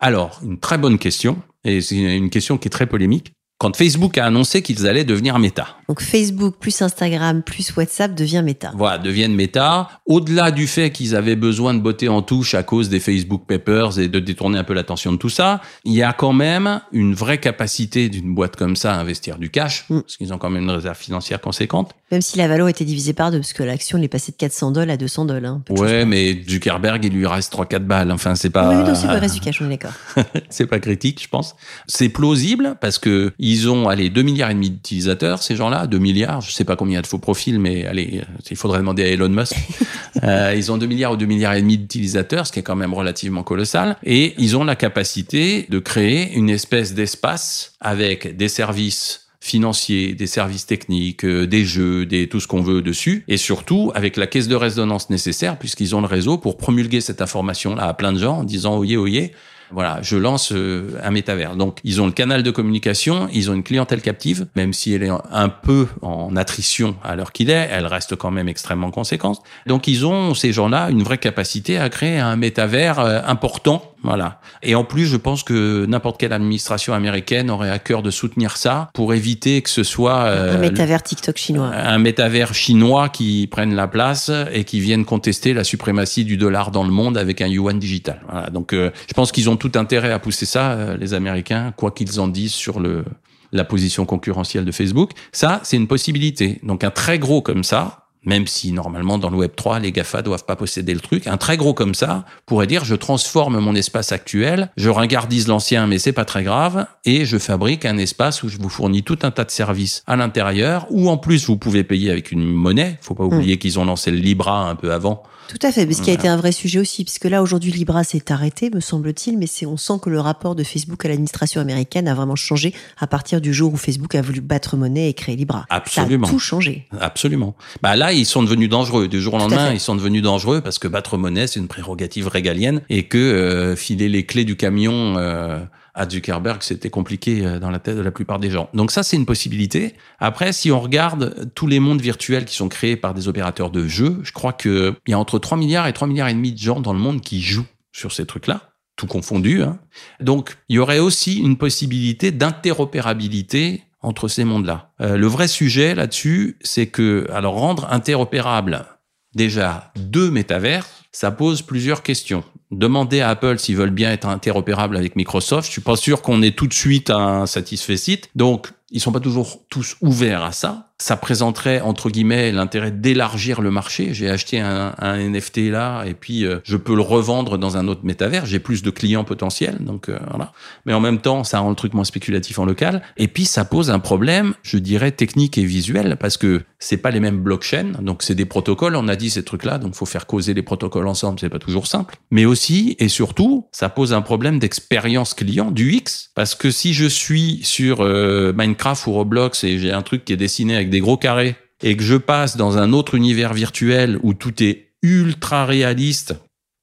Alors, 0.00 0.40
une 0.42 0.58
très 0.58 0.76
bonne 0.76 0.98
question, 0.98 1.40
et 1.62 1.80
c'est 1.80 1.96
une 1.96 2.30
question 2.30 2.58
qui 2.58 2.66
est 2.66 2.70
très 2.70 2.86
polémique 2.86 3.32
quand 3.58 3.74
Facebook 3.74 4.18
a 4.18 4.26
annoncé 4.26 4.60
qu'ils 4.60 4.86
allaient 4.86 5.04
devenir 5.04 5.38
méta. 5.38 5.68
Donc 5.88 6.02
Facebook 6.02 6.56
plus 6.60 6.82
Instagram 6.82 7.42
plus 7.42 7.74
WhatsApp 7.74 8.14
devient 8.14 8.42
méta. 8.44 8.72
Voilà, 8.76 8.98
deviennent 8.98 9.34
méta. 9.34 9.88
Au-delà 10.04 10.50
du 10.50 10.66
fait 10.66 10.90
qu'ils 10.90 11.16
avaient 11.16 11.36
besoin 11.36 11.72
de 11.72 11.80
botter 11.80 12.08
en 12.08 12.20
touche 12.20 12.54
à 12.54 12.62
cause 12.62 12.88
des 12.90 13.00
Facebook 13.00 13.46
Papers 13.46 13.98
et 13.98 14.08
de 14.08 14.20
détourner 14.20 14.58
un 14.58 14.64
peu 14.64 14.74
l'attention 14.74 15.12
de 15.12 15.16
tout 15.16 15.30
ça, 15.30 15.62
il 15.84 15.94
y 15.94 16.02
a 16.02 16.12
quand 16.12 16.34
même 16.34 16.80
une 16.92 17.14
vraie 17.14 17.38
capacité 17.38 18.08
d'une 18.08 18.34
boîte 18.34 18.56
comme 18.56 18.76
ça 18.76 18.94
à 18.94 18.98
investir 18.98 19.38
du 19.38 19.48
cash, 19.50 19.86
mm. 19.88 20.00
parce 20.00 20.16
qu'ils 20.16 20.34
ont 20.34 20.38
quand 20.38 20.50
même 20.50 20.64
une 20.64 20.70
réserve 20.70 20.98
financière 20.98 21.40
conséquente. 21.40 21.94
Même 22.12 22.22
si 22.22 22.38
la 22.38 22.46
valeur 22.46 22.68
était 22.68 22.84
divisée 22.84 23.14
par 23.14 23.32
deux, 23.32 23.38
parce 23.38 23.52
que 23.52 23.64
l'action 23.64 24.00
est 24.00 24.06
passée 24.06 24.30
de 24.30 24.36
400 24.36 24.70
dollars 24.70 24.94
à 24.94 24.96
200 24.96 25.24
dollars. 25.24 25.54
Hein, 25.54 25.62
ouais, 25.70 26.04
mais 26.04 26.40
Zuckerberg, 26.48 27.04
il 27.04 27.12
lui 27.12 27.26
reste 27.26 27.52
3-4 27.52 27.80
balles. 27.80 28.12
Enfin, 28.12 28.36
c'est 28.36 28.50
pas... 28.50 28.68
Oui, 28.68 28.88
non, 28.88 28.94
c'est 28.94 29.08
reste 29.08 29.34
du 29.34 29.40
cash, 29.40 29.60
on 29.60 29.66
est 29.66 29.70
d'accord. 29.70 29.92
c'est 30.48 30.66
pas 30.66 30.78
critique, 30.78 31.20
je 31.20 31.28
pense. 31.28 31.56
C'est 31.88 32.08
plausible 32.08 32.76
parce 32.80 33.00
que 33.00 33.32
ils 33.40 33.68
ont, 33.68 33.88
allez, 33.88 34.08
2 34.08 34.22
milliards 34.22 34.50
et 34.50 34.54
demi 34.54 34.70
d'utilisateurs, 34.70 35.42
ces 35.42 35.56
gens-là, 35.56 35.88
2 35.88 35.98
milliards, 35.98 36.42
je 36.42 36.52
sais 36.52 36.64
pas 36.64 36.76
combien 36.76 37.00
de 37.00 37.06
faux 37.08 37.18
profils, 37.18 37.58
mais 37.58 37.86
allez, 37.86 38.22
il 38.48 38.56
faudrait 38.56 38.78
demander 38.78 39.02
à 39.02 39.08
Elon 39.08 39.28
Musk. 39.28 39.56
euh, 40.22 40.54
ils 40.56 40.70
ont 40.70 40.78
2 40.78 40.86
milliards 40.86 41.12
ou 41.12 41.16
2 41.16 41.26
milliards 41.26 41.54
et 41.54 41.60
demi 41.60 41.76
d'utilisateurs, 41.76 42.46
ce 42.46 42.52
qui 42.52 42.60
est 42.60 42.64
quand 42.64 42.76
même 42.76 42.94
relativement 42.94 43.42
colossal, 43.42 43.96
et 44.04 44.34
ils 44.38 44.56
ont 44.56 44.62
la 44.62 44.76
capacité 44.76 45.66
de 45.68 45.80
créer 45.80 46.32
une 46.34 46.50
espèce 46.50 46.94
d'espace 46.94 47.72
avec 47.80 48.36
des 48.36 48.48
services 48.48 49.25
financiers, 49.46 50.14
des 50.14 50.26
services 50.26 50.66
techniques, 50.66 51.24
euh, 51.24 51.46
des 51.46 51.64
jeux, 51.64 52.04
des 52.04 52.28
tout 52.28 52.40
ce 52.40 52.46
qu'on 52.46 52.62
veut 52.62 52.82
dessus, 52.82 53.24
et 53.28 53.36
surtout 53.36 53.92
avec 53.94 54.16
la 54.16 54.26
caisse 54.26 54.48
de 54.48 54.56
résonance 54.56 55.08
nécessaire, 55.08 55.58
puisqu'ils 55.58 55.94
ont 55.94 56.00
le 56.00 56.06
réseau 56.06 56.36
pour 56.36 56.56
promulguer 56.56 57.00
cette 57.00 57.22
information-là 57.22 57.84
à 57.84 57.94
plein 57.94 58.12
de 58.12 58.18
gens 58.18 58.38
en 58.38 58.44
disant 58.44 58.76
oyez, 58.76 58.96
oyez, 58.96 59.32
voilà, 59.72 59.98
je 60.02 60.16
lance 60.16 60.52
euh, 60.52 60.98
un 61.02 61.10
métavers. 61.10 61.56
Donc, 61.56 61.78
ils 61.82 62.00
ont 62.00 62.06
le 62.06 62.12
canal 62.12 62.42
de 62.42 62.50
communication, 62.50 63.28
ils 63.32 63.50
ont 63.50 63.54
une 63.54 63.64
clientèle 63.64 64.00
captive, 64.00 64.46
même 64.54 64.72
si 64.72 64.92
elle 64.92 65.02
est 65.02 65.10
un 65.32 65.48
peu 65.48 65.88
en 66.02 66.36
attrition 66.36 66.96
à 67.02 67.16
l'heure 67.16 67.32
qu'il 67.32 67.50
est, 67.50 67.68
elle 67.70 67.86
reste 67.86 68.16
quand 68.16 68.30
même 68.30 68.48
extrêmement 68.48 68.90
conséquente. 68.90 69.42
Donc, 69.66 69.88
ils 69.88 70.06
ont, 70.06 70.34
ces 70.34 70.52
gens-là, 70.52 70.90
une 70.90 71.02
vraie 71.02 71.18
capacité 71.18 71.78
à 71.78 71.88
créer 71.88 72.18
un 72.18 72.36
métavers 72.36 73.00
euh, 73.00 73.20
important 73.26 73.95
Voilà. 74.02 74.40
Et 74.62 74.74
en 74.74 74.84
plus, 74.84 75.06
je 75.06 75.16
pense 75.16 75.42
que 75.42 75.86
n'importe 75.86 76.20
quelle 76.20 76.32
administration 76.32 76.94
américaine 76.94 77.50
aurait 77.50 77.70
à 77.70 77.78
cœur 77.78 78.02
de 78.02 78.10
soutenir 78.10 78.56
ça 78.56 78.90
pour 78.94 79.14
éviter 79.14 79.62
que 79.62 79.70
ce 79.70 79.82
soit 79.82 80.24
euh, 80.24 80.54
un 80.54 80.58
métavers 80.58 81.02
TikTok 81.02 81.36
chinois. 81.36 81.66
Un 81.68 81.98
métavers 81.98 82.54
chinois 82.54 83.08
qui 83.08 83.46
prenne 83.46 83.74
la 83.74 83.88
place 83.88 84.30
et 84.52 84.64
qui 84.64 84.80
vienne 84.80 85.04
contester 85.04 85.54
la 85.54 85.64
suprématie 85.64 86.24
du 86.24 86.36
dollar 86.36 86.70
dans 86.70 86.84
le 86.84 86.90
monde 86.90 87.18
avec 87.18 87.40
un 87.40 87.48
yuan 87.48 87.78
digital. 87.78 88.20
Voilà. 88.30 88.50
Donc, 88.50 88.72
euh, 88.72 88.90
je 89.08 89.14
pense 89.14 89.32
qu'ils 89.32 89.50
ont 89.50 89.56
tout 89.56 89.72
intérêt 89.74 90.12
à 90.12 90.18
pousser 90.18 90.46
ça, 90.46 90.72
euh, 90.72 90.96
les 90.96 91.14
Américains, 91.14 91.72
quoi 91.76 91.90
qu'ils 91.90 92.20
en 92.20 92.28
disent 92.28 92.54
sur 92.54 92.80
le 92.80 93.04
la 93.52 93.64
position 93.64 94.04
concurrentielle 94.04 94.64
de 94.64 94.72
Facebook. 94.72 95.12
Ça, 95.32 95.60
c'est 95.62 95.76
une 95.76 95.86
possibilité. 95.86 96.58
Donc, 96.64 96.82
un 96.84 96.90
très 96.90 97.18
gros 97.18 97.42
comme 97.42 97.62
ça, 97.62 98.05
même 98.26 98.46
si 98.46 98.72
normalement 98.72 99.18
dans 99.18 99.30
le 99.30 99.36
Web 99.36 99.52
3, 99.56 99.78
les 99.78 99.92
GAFA 99.92 100.22
doivent 100.22 100.44
pas 100.44 100.56
posséder 100.56 100.92
le 100.92 101.00
truc. 101.00 101.26
Un 101.26 101.36
très 101.36 101.56
gros 101.56 101.72
comme 101.72 101.94
ça 101.94 102.24
pourrait 102.44 102.66
dire 102.66 102.84
je 102.84 102.94
transforme 102.94 103.58
mon 103.58 103.74
espace 103.74 104.12
actuel, 104.12 104.70
je 104.76 104.90
ringardise 104.90 105.48
l'ancien, 105.48 105.86
mais 105.86 105.98
c'est 105.98 106.12
pas 106.12 106.24
très 106.24 106.42
grave, 106.42 106.86
et 107.04 107.24
je 107.24 107.38
fabrique 107.38 107.84
un 107.84 107.96
espace 107.96 108.42
où 108.42 108.48
je 108.48 108.58
vous 108.58 108.68
fournis 108.68 109.02
tout 109.02 109.18
un 109.22 109.30
tas 109.30 109.44
de 109.44 109.50
services 109.50 110.02
à 110.06 110.16
l'intérieur, 110.16 110.86
où 110.90 111.08
en 111.08 111.16
plus 111.16 111.46
vous 111.46 111.56
pouvez 111.56 111.84
payer 111.84 112.10
avec 112.10 112.32
une 112.32 112.44
monnaie. 112.44 112.98
Faut 113.00 113.14
pas 113.14 113.24
hmm. 113.24 113.34
oublier 113.34 113.58
qu'ils 113.58 113.78
ont 113.78 113.84
lancé 113.84 114.10
le 114.10 114.18
Libra 114.18 114.68
un 114.68 114.74
peu 114.74 114.92
avant 114.92 115.22
tout 115.48 115.58
à 115.66 115.72
fait, 115.72 115.86
mais 115.86 115.92
ce 115.92 116.02
qui 116.02 116.10
a 116.10 116.14
été 116.14 116.28
un 116.28 116.36
vrai 116.36 116.52
sujet 116.52 116.78
aussi, 116.78 117.04
puisque 117.04 117.24
là 117.24 117.42
aujourd'hui 117.42 117.72
Libra 117.72 118.04
s'est 118.04 118.32
arrêté, 118.32 118.70
me 118.70 118.80
semble-t-il, 118.80 119.38
mais 119.38 119.46
c'est 119.46 119.66
on 119.66 119.76
sent 119.76 119.94
que 120.02 120.10
le 120.10 120.20
rapport 120.20 120.54
de 120.54 120.64
Facebook 120.64 121.04
à 121.04 121.08
l'administration 121.08 121.60
américaine 121.60 122.08
a 122.08 122.14
vraiment 122.14 122.36
changé 122.36 122.74
à 122.98 123.06
partir 123.06 123.40
du 123.40 123.54
jour 123.54 123.72
où 123.72 123.76
Facebook 123.76 124.14
a 124.14 124.22
voulu 124.22 124.40
battre 124.40 124.76
monnaie 124.76 125.08
et 125.08 125.14
créer 125.14 125.36
Libra. 125.36 125.66
Absolument. 125.70 126.26
Ça 126.26 126.30
a 126.30 126.34
tout 126.34 126.38
changé. 126.38 126.86
Absolument. 127.00 127.54
Bah 127.82 127.96
là, 127.96 128.12
ils 128.12 128.26
sont 128.26 128.42
devenus 128.42 128.68
dangereux. 128.68 129.08
Du 129.08 129.20
jour 129.20 129.34
au 129.34 129.38
lendemain, 129.38 129.72
ils 129.72 129.80
sont 129.80 129.94
devenus 129.94 130.22
dangereux 130.22 130.60
parce 130.60 130.78
que 130.78 130.88
battre 130.88 131.16
monnaie, 131.16 131.46
c'est 131.46 131.60
une 131.60 131.68
prérogative 131.68 132.28
régalienne 132.28 132.82
et 132.88 133.04
que 133.04 133.18
euh, 133.18 133.76
filer 133.76 134.08
les 134.08 134.24
clés 134.24 134.44
du 134.44 134.56
camion. 134.56 135.16
Euh, 135.18 135.58
à 135.96 136.08
Zuckerberg, 136.08 136.62
c'était 136.62 136.90
compliqué 136.90 137.44
euh, 137.44 137.58
dans 137.58 137.70
la 137.70 137.78
tête 137.78 137.96
de 137.96 138.02
la 138.02 138.10
plupart 138.10 138.38
des 138.38 138.50
gens. 138.50 138.68
Donc 138.74 138.92
ça, 138.92 139.02
c'est 139.02 139.16
une 139.16 139.26
possibilité. 139.26 139.94
Après, 140.20 140.52
si 140.52 140.70
on 140.70 140.78
regarde 140.78 141.50
tous 141.54 141.66
les 141.66 141.80
mondes 141.80 142.00
virtuels 142.00 142.44
qui 142.44 142.54
sont 142.54 142.68
créés 142.68 142.96
par 142.96 143.14
des 143.14 143.26
opérateurs 143.26 143.70
de 143.70 143.88
jeux, 143.88 144.20
je 144.22 144.32
crois 144.32 144.52
qu'il 144.52 144.94
y 145.08 145.12
a 145.12 145.18
entre 145.18 145.38
3 145.38 145.58
milliards 145.58 145.88
et 145.88 145.92
3 145.92 146.06
milliards 146.06 146.28
et 146.28 146.34
demi 146.34 146.52
de 146.52 146.58
gens 146.58 146.80
dans 146.80 146.92
le 146.92 146.98
monde 146.98 147.20
qui 147.20 147.40
jouent 147.40 147.66
sur 147.92 148.12
ces 148.12 148.26
trucs-là 148.26 148.60
tout 148.96 149.06
confondu. 149.06 149.62
Hein. 149.62 149.78
Donc, 150.20 150.56
il 150.68 150.76
y 150.76 150.78
aurait 150.78 150.98
aussi 150.98 151.38
une 151.38 151.58
possibilité 151.58 152.30
d'interopérabilité 152.30 153.82
entre 154.00 154.26
ces 154.28 154.44
mondes-là. 154.44 154.92
Euh, 155.00 155.16
le 155.16 155.26
vrai 155.26 155.48
sujet 155.48 155.94
là-dessus, 155.94 156.56
c'est 156.62 156.86
que, 156.86 157.26
alors, 157.30 157.54
rendre 157.54 157.92
interopérable 157.92 158.86
déjà 159.34 159.92
deux 159.96 160.30
métavers, 160.30 160.86
ça 161.12 161.30
pose 161.30 161.62
plusieurs 161.62 162.02
questions. 162.02 162.42
Demandez 162.70 163.20
à 163.20 163.28
Apple 163.28 163.58
s'ils 163.58 163.76
veulent 163.76 163.90
bien 163.90 164.10
être 164.10 164.26
interopérables 164.26 164.96
avec 164.96 165.14
Microsoft. 165.16 165.66
Je 165.66 165.72
suis 165.72 165.82
pas 165.82 165.96
sûr 165.96 166.22
qu'on 166.22 166.42
ait 166.42 166.50
tout 166.50 166.66
de 166.66 166.74
suite 166.74 167.10
un 167.10 167.46
satisfait 167.46 167.96
site. 167.96 168.30
Donc, 168.34 168.68
ils 168.90 169.00
sont 169.00 169.12
pas 169.12 169.20
toujours 169.20 169.62
tous 169.68 169.96
ouverts 170.00 170.42
à 170.42 170.52
ça. 170.52 170.85
Ça 170.98 171.16
présenterait 171.16 171.80
entre 171.80 172.10
guillemets 172.10 172.52
l'intérêt 172.52 172.90
d'élargir 172.90 173.60
le 173.60 173.70
marché. 173.70 174.14
J'ai 174.14 174.30
acheté 174.30 174.60
un, 174.60 174.94
NFT 175.16 175.58
là 175.70 176.04
et 176.04 176.14
puis 176.14 176.44
euh, 176.44 176.60
je 176.64 176.76
peux 176.76 176.94
le 176.94 177.02
revendre 177.02 177.58
dans 177.58 177.76
un 177.76 177.86
autre 177.88 178.00
métavers. 178.04 178.46
J'ai 178.46 178.58
plus 178.58 178.82
de 178.82 178.90
clients 178.90 179.24
potentiels, 179.24 179.78
donc 179.80 180.08
euh, 180.08 180.18
voilà. 180.30 180.52
Mais 180.84 180.94
en 180.94 181.00
même 181.00 181.18
temps, 181.18 181.44
ça 181.44 181.58
rend 181.58 181.70
le 181.70 181.76
truc 181.76 181.94
moins 181.94 182.04
spéculatif 182.04 182.58
en 182.58 182.64
local. 182.64 183.02
Et 183.16 183.28
puis 183.28 183.44
ça 183.44 183.64
pose 183.64 183.90
un 183.90 183.98
problème, 183.98 184.54
je 184.62 184.78
dirais 184.78 185.12
technique 185.12 185.58
et 185.58 185.64
visuel, 185.64 186.16
parce 186.18 186.36
que 186.36 186.62
c'est 186.78 186.96
pas 186.96 187.10
les 187.10 187.20
mêmes 187.20 187.40
blockchains. 187.40 187.92
Donc 188.00 188.22
c'est 188.22 188.34
des 188.34 188.46
protocoles. 188.46 188.96
On 188.96 189.08
a 189.08 189.16
dit 189.16 189.30
ces 189.30 189.42
trucs-là, 189.42 189.78
donc 189.78 189.94
faut 189.94 190.06
faire 190.06 190.26
causer 190.26 190.54
les 190.54 190.62
protocoles 190.62 191.08
ensemble. 191.08 191.40
C'est 191.40 191.48
pas 191.48 191.58
toujours 191.58 191.86
simple. 191.86 192.16
Mais 192.30 192.44
aussi 192.44 192.96
et 192.98 193.08
surtout, 193.08 193.66
ça 193.72 193.88
pose 193.88 194.12
un 194.12 194.22
problème 194.22 194.58
d'expérience 194.58 195.34
client 195.34 195.70
du 195.70 195.92
X, 195.92 196.30
parce 196.34 196.54
que 196.54 196.70
si 196.70 196.94
je 196.94 197.06
suis 197.06 197.60
sur 197.62 198.00
euh, 198.00 198.52
Minecraft 198.56 199.06
ou 199.06 199.12
Roblox 199.12 199.64
et 199.64 199.78
j'ai 199.78 199.92
un 199.92 200.02
truc 200.02 200.24
qui 200.24 200.32
est 200.32 200.36
dessiné 200.36 200.76
avec 200.76 200.85
des 200.90 201.00
gros 201.00 201.16
carrés 201.16 201.56
et 201.82 201.96
que 201.96 202.02
je 202.02 202.16
passe 202.16 202.56
dans 202.56 202.78
un 202.78 202.92
autre 202.92 203.14
univers 203.14 203.52
virtuel 203.54 204.18
où 204.22 204.34
tout 204.34 204.62
est 204.62 204.92
ultra 205.02 205.66
réaliste, 205.66 206.34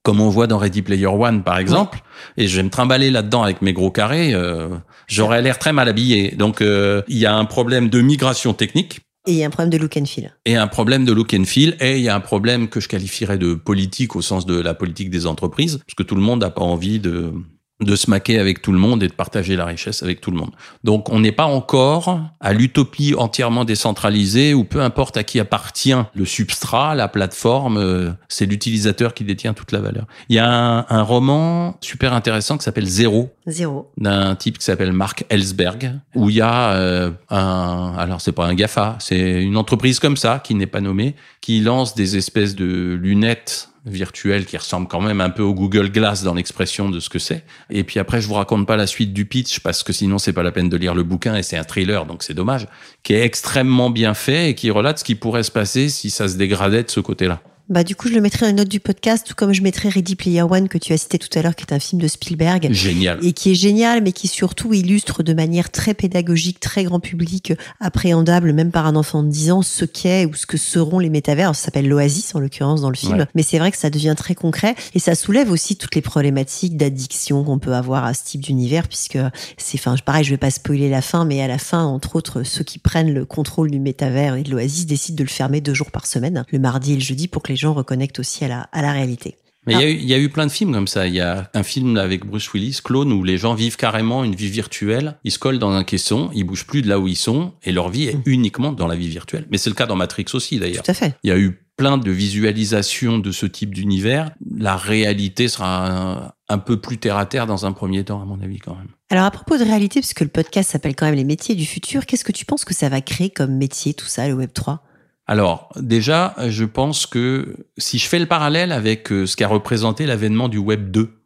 comme 0.03 0.21
on 0.21 0.29
voit 0.29 0.47
dans 0.47 0.57
Ready 0.57 0.81
Player 0.81 1.07
One 1.07 1.43
par 1.43 1.57
exemple, 1.57 2.01
et 2.37 2.47
je 2.47 2.57
vais 2.57 2.63
me 2.63 2.69
trimballer 2.69 3.09
là-dedans 3.09 3.43
avec 3.43 3.61
mes 3.61 3.73
gros 3.73 3.91
carrés, 3.91 4.33
euh, 4.33 4.69
j'aurais 5.07 5.41
l'air 5.41 5.57
très 5.57 5.73
mal 5.73 5.87
habillé. 5.89 6.31
Donc 6.31 6.61
euh, 6.61 7.01
il 7.07 7.17
y 7.17 7.25
a 7.25 7.35
un 7.35 7.45
problème 7.45 7.89
de 7.89 8.01
migration 8.01 8.53
technique. 8.53 9.01
Et 9.25 9.31
il 9.31 9.37
y 9.37 9.43
a 9.43 9.47
un 9.47 9.49
problème 9.49 9.69
de 9.69 9.77
look 9.77 9.95
and 9.95 10.05
feel. 10.05 10.33
Et 10.45 10.57
un 10.57 10.67
problème 10.67 11.05
de 11.05 11.13
look 11.13 11.33
and 11.33 11.45
feel. 11.45 11.77
Et 11.79 11.97
il 11.97 12.03
y 12.03 12.09
a 12.09 12.15
un 12.15 12.19
problème 12.19 12.67
que 12.67 12.81
je 12.81 12.89
qualifierais 12.89 13.37
de 13.37 13.53
politique 13.53 14.17
au 14.17 14.21
sens 14.21 14.45
de 14.45 14.59
la 14.59 14.73
politique 14.73 15.09
des 15.09 15.25
entreprises, 15.25 15.77
parce 15.77 15.95
que 15.95 16.03
tout 16.03 16.15
le 16.15 16.21
monde 16.21 16.41
n'a 16.41 16.49
pas 16.49 16.61
envie 16.61 16.99
de 16.99 17.31
de 17.81 17.95
se 17.95 18.09
maquer 18.09 18.39
avec 18.39 18.61
tout 18.61 18.71
le 18.71 18.77
monde 18.77 19.03
et 19.03 19.07
de 19.07 19.13
partager 19.13 19.55
la 19.55 19.65
richesse 19.65 20.03
avec 20.03 20.21
tout 20.21 20.31
le 20.31 20.37
monde. 20.37 20.51
Donc 20.83 21.09
on 21.09 21.19
n'est 21.19 21.31
pas 21.31 21.45
encore 21.45 22.21
à 22.39 22.53
l'utopie 22.53 23.15
entièrement 23.17 23.65
décentralisée 23.65 24.53
où 24.53 24.63
peu 24.63 24.81
importe 24.81 25.17
à 25.17 25.23
qui 25.23 25.39
appartient 25.39 25.95
le 26.13 26.25
substrat, 26.25 26.95
la 26.95 27.07
plateforme, 27.07 27.77
euh, 27.77 28.11
c'est 28.29 28.45
l'utilisateur 28.45 29.13
qui 29.13 29.23
détient 29.23 29.53
toute 29.53 29.71
la 29.71 29.79
valeur. 29.79 30.05
Il 30.29 30.35
y 30.35 30.39
a 30.39 30.85
un, 30.87 31.03
roman 31.03 31.75
super 31.81 32.13
intéressant 32.13 32.57
qui 32.57 32.63
s'appelle 32.63 32.85
Zéro. 32.85 33.33
Zéro. 33.47 33.91
D'un 33.97 34.35
type 34.35 34.57
qui 34.59 34.63
s'appelle 34.63 34.93
Mark 34.93 35.25
Ellsberg 35.29 35.99
où 36.15 36.29
il 36.29 36.37
y 36.37 36.41
a 36.41 36.73
euh, 36.73 37.11
un 37.29 37.95
alors 37.97 38.21
c'est 38.21 38.31
pas 38.31 38.45
un 38.45 38.53
Gafa, 38.53 38.97
c'est 38.99 39.43
une 39.43 39.57
entreprise 39.57 39.99
comme 39.99 40.15
ça 40.15 40.39
qui 40.39 40.55
n'est 40.55 40.67
pas 40.67 40.79
nommée 40.79 41.15
qui 41.41 41.59
lance 41.59 41.95
des 41.95 42.15
espèces 42.15 42.55
de 42.55 42.97
lunettes 43.01 43.72
virtuel 43.85 44.45
qui 44.45 44.57
ressemble 44.57 44.87
quand 44.87 45.01
même 45.01 45.21
un 45.21 45.29
peu 45.29 45.43
au 45.43 45.53
Google 45.53 45.89
Glass 45.89 46.23
dans 46.23 46.33
l'expression 46.33 46.89
de 46.89 46.99
ce 46.99 47.09
que 47.09 47.19
c'est. 47.19 47.43
Et 47.69 47.83
puis 47.83 47.99
après, 47.99 48.21
je 48.21 48.27
vous 48.27 48.35
raconte 48.35 48.65
pas 48.65 48.77
la 48.77 48.87
suite 48.87 49.13
du 49.13 49.25
pitch 49.25 49.59
parce 49.59 49.83
que 49.83 49.93
sinon 49.93 50.17
c'est 50.17 50.33
pas 50.33 50.43
la 50.43 50.51
peine 50.51 50.69
de 50.69 50.77
lire 50.77 50.95
le 50.95 51.03
bouquin 51.03 51.35
et 51.35 51.43
c'est 51.43 51.57
un 51.57 51.63
thriller, 51.63 52.05
donc 52.05 52.23
c'est 52.23 52.33
dommage, 52.33 52.67
qui 53.03 53.13
est 53.13 53.21
extrêmement 53.21 53.89
bien 53.89 54.13
fait 54.13 54.49
et 54.49 54.55
qui 54.55 54.71
relate 54.71 54.99
ce 54.99 55.03
qui 55.03 55.15
pourrait 55.15 55.43
se 55.43 55.51
passer 55.51 55.89
si 55.89 56.09
ça 56.09 56.27
se 56.27 56.37
dégradait 56.37 56.83
de 56.83 56.89
ce 56.91 56.99
côté-là. 56.99 57.41
Bah, 57.69 57.85
du 57.85 57.95
coup, 57.95 58.09
je 58.09 58.13
le 58.13 58.19
mettrai 58.19 58.41
dans 58.41 58.47
les 58.47 58.53
notes 58.53 58.67
du 58.67 58.81
podcast, 58.81 59.25
tout 59.25 59.35
comme 59.35 59.53
je 59.53 59.61
mettrai 59.61 59.87
Ready 59.87 60.17
Player 60.17 60.41
One 60.41 60.67
que 60.67 60.77
tu 60.77 60.91
as 60.91 60.97
cité 60.97 61.17
tout 61.17 61.29
à 61.39 61.41
l'heure, 61.41 61.55
qui 61.55 61.63
est 61.63 61.73
un 61.73 61.79
film 61.79 62.01
de 62.01 62.09
Spielberg. 62.09 62.67
Génial. 62.73 63.19
Et 63.23 63.31
qui 63.31 63.51
est 63.51 63.55
génial, 63.55 64.03
mais 64.03 64.11
qui 64.11 64.27
surtout 64.27 64.73
illustre 64.73 65.23
de 65.23 65.33
manière 65.33 65.71
très 65.71 65.93
pédagogique, 65.93 66.59
très 66.59 66.83
grand 66.83 66.99
public, 66.99 67.53
appréhendable, 67.79 68.51
même 68.51 68.69
par 68.69 68.85
un 68.85 68.97
enfant 68.97 69.23
de 69.23 69.29
10 69.29 69.51
ans, 69.51 69.61
ce 69.61 69.85
qu'est 69.85 70.25
ou 70.25 70.33
ce 70.33 70.45
que 70.45 70.57
seront 70.57 70.99
les 70.99 71.09
métavers. 71.09 71.55
ça 71.55 71.65
s'appelle 71.65 71.87
l'Oasis, 71.87 72.35
en 72.35 72.41
l'occurrence, 72.41 72.81
dans 72.81 72.89
le 72.89 72.97
film. 72.97 73.25
Mais 73.33 73.43
c'est 73.43 73.59
vrai 73.59 73.71
que 73.71 73.77
ça 73.77 73.89
devient 73.89 74.15
très 74.17 74.35
concret 74.35 74.75
et 74.93 74.99
ça 74.99 75.15
soulève 75.15 75.49
aussi 75.49 75.77
toutes 75.77 75.95
les 75.95 76.01
problématiques 76.01 76.75
d'addiction 76.75 77.45
qu'on 77.45 77.59
peut 77.59 77.73
avoir 77.73 78.03
à 78.03 78.13
ce 78.13 78.25
type 78.25 78.41
d'univers, 78.41 78.89
puisque 78.89 79.19
c'est, 79.55 79.79
enfin, 79.79 79.95
pareil, 80.03 80.25
je 80.25 80.31
vais 80.31 80.37
pas 80.37 80.51
spoiler 80.51 80.89
la 80.89 81.01
fin, 81.01 81.23
mais 81.23 81.41
à 81.41 81.47
la 81.47 81.59
fin, 81.59 81.85
entre 81.85 82.17
autres, 82.17 82.43
ceux 82.43 82.65
qui 82.65 82.77
prennent 82.77 83.13
le 83.13 83.23
contrôle 83.25 83.71
du 83.71 83.79
métavers 83.79 84.35
et 84.35 84.43
de 84.43 84.51
l'Oasis 84.51 84.85
décident 84.85 85.15
de 85.15 85.23
le 85.23 85.29
fermer 85.29 85.61
deux 85.61 85.73
jours 85.73 85.91
par 85.91 86.07
semaine, 86.07 86.43
le 86.51 86.59
mardi 86.59 86.91
et 86.91 86.95
le 86.95 87.01
jeudi, 87.01 87.29
pour 87.29 87.41
que 87.41 87.52
les 87.53 87.57
gens 87.57 87.73
reconnectent 87.73 88.19
aussi 88.19 88.43
à 88.43 88.47
la, 88.47 88.61
à 88.71 88.81
la 88.81 88.91
réalité. 88.91 89.37
Mais 89.65 89.93
il 89.93 90.09
y, 90.09 90.13
a 90.13 90.19
eu 90.19 90.27
plein 90.27 90.45
de 90.45 90.51
films 90.51 90.73
comme 90.73 90.87
ça. 90.87 91.07
Il 91.07 91.13
y 91.13 91.21
a 91.21 91.49
un 91.53 91.63
film 91.63 91.95
avec 91.95 92.25
Bruce 92.25 92.51
Willis, 92.51 92.79
Clone, 92.83 93.13
où 93.13 93.23
les 93.23 93.37
gens 93.37 93.53
vivent 93.53 93.77
carrément 93.77 94.25
une 94.25 94.35
vie 94.35 94.49
virtuelle. 94.49 95.17
Ils 95.23 95.31
se 95.31 95.39
collent 95.39 95.59
dans 95.59 95.71
un 95.71 95.85
caisson, 95.85 96.29
ils 96.33 96.43
bougent 96.43 96.65
plus 96.65 96.81
de 96.81 96.89
là 96.89 96.99
où 96.99 97.07
ils 97.07 97.15
sont, 97.15 97.53
et 97.63 97.71
leur 97.71 97.87
vie 97.87 98.09
est 98.09 98.15
mmh. 98.15 98.23
uniquement 98.25 98.71
dans 98.73 98.87
la 98.87 98.95
vie 98.95 99.07
virtuelle. 99.07 99.45
Mais 99.51 99.57
c'est 99.57 99.69
le 99.69 99.75
cas 99.75 99.85
dans 99.85 99.95
Matrix 99.95 100.25
aussi, 100.33 100.59
d'ailleurs. 100.59 100.83
Tout 100.83 100.91
à 100.91 100.93
fait. 100.93 101.15
Il 101.23 101.29
y 101.29 101.31
a 101.31 101.37
eu 101.37 101.61
plein 101.77 101.97
de 101.97 102.11
visualisations 102.11 103.19
de 103.19 103.31
ce 103.31 103.45
type 103.45 103.73
d'univers. 103.73 104.31
La 104.53 104.75
réalité 104.75 105.47
sera 105.47 106.35
un, 106.49 106.57
peu 106.57 106.81
plus 106.81 106.97
terre 106.97 107.17
à 107.17 107.25
terre 107.25 107.47
dans 107.47 107.65
un 107.65 107.71
premier 107.71 108.03
temps, 108.03 108.21
à 108.21 108.25
mon 108.25 108.41
avis, 108.41 108.59
quand 108.59 108.75
même. 108.75 108.89
Alors, 109.09 109.23
à 109.23 109.31
propos 109.31 109.57
de 109.57 109.63
réalité, 109.63 110.01
puisque 110.01 110.21
le 110.21 110.27
podcast 110.27 110.71
s'appelle 110.71 110.95
quand 110.95 111.05
même 111.05 111.15
les 111.15 111.23
métiers 111.23 111.55
du 111.55 111.65
futur, 111.65 112.05
qu'est-ce 112.05 112.25
que 112.25 112.33
tu 112.33 112.43
penses 112.43 112.65
que 112.65 112.73
ça 112.73 112.89
va 112.89 112.99
créer 112.99 113.29
comme 113.29 113.55
métier, 113.55 113.93
tout 113.93 114.07
ça, 114.07 114.27
le 114.27 114.33
Web 114.33 114.51
3 114.53 114.83
alors, 115.25 115.69
déjà, 115.77 116.35
je 116.47 116.65
pense 116.65 117.05
que 117.05 117.55
si 117.77 117.97
je 117.97 118.07
fais 118.07 118.19
le 118.19 118.25
parallèle 118.25 118.71
avec 118.71 119.11
euh, 119.11 119.25
ce 119.25 119.37
qu'a 119.37 119.47
représenté 119.47 120.05
l'avènement 120.05 120.49
du 120.49 120.57
Web 120.57 120.91
2, 120.91 121.19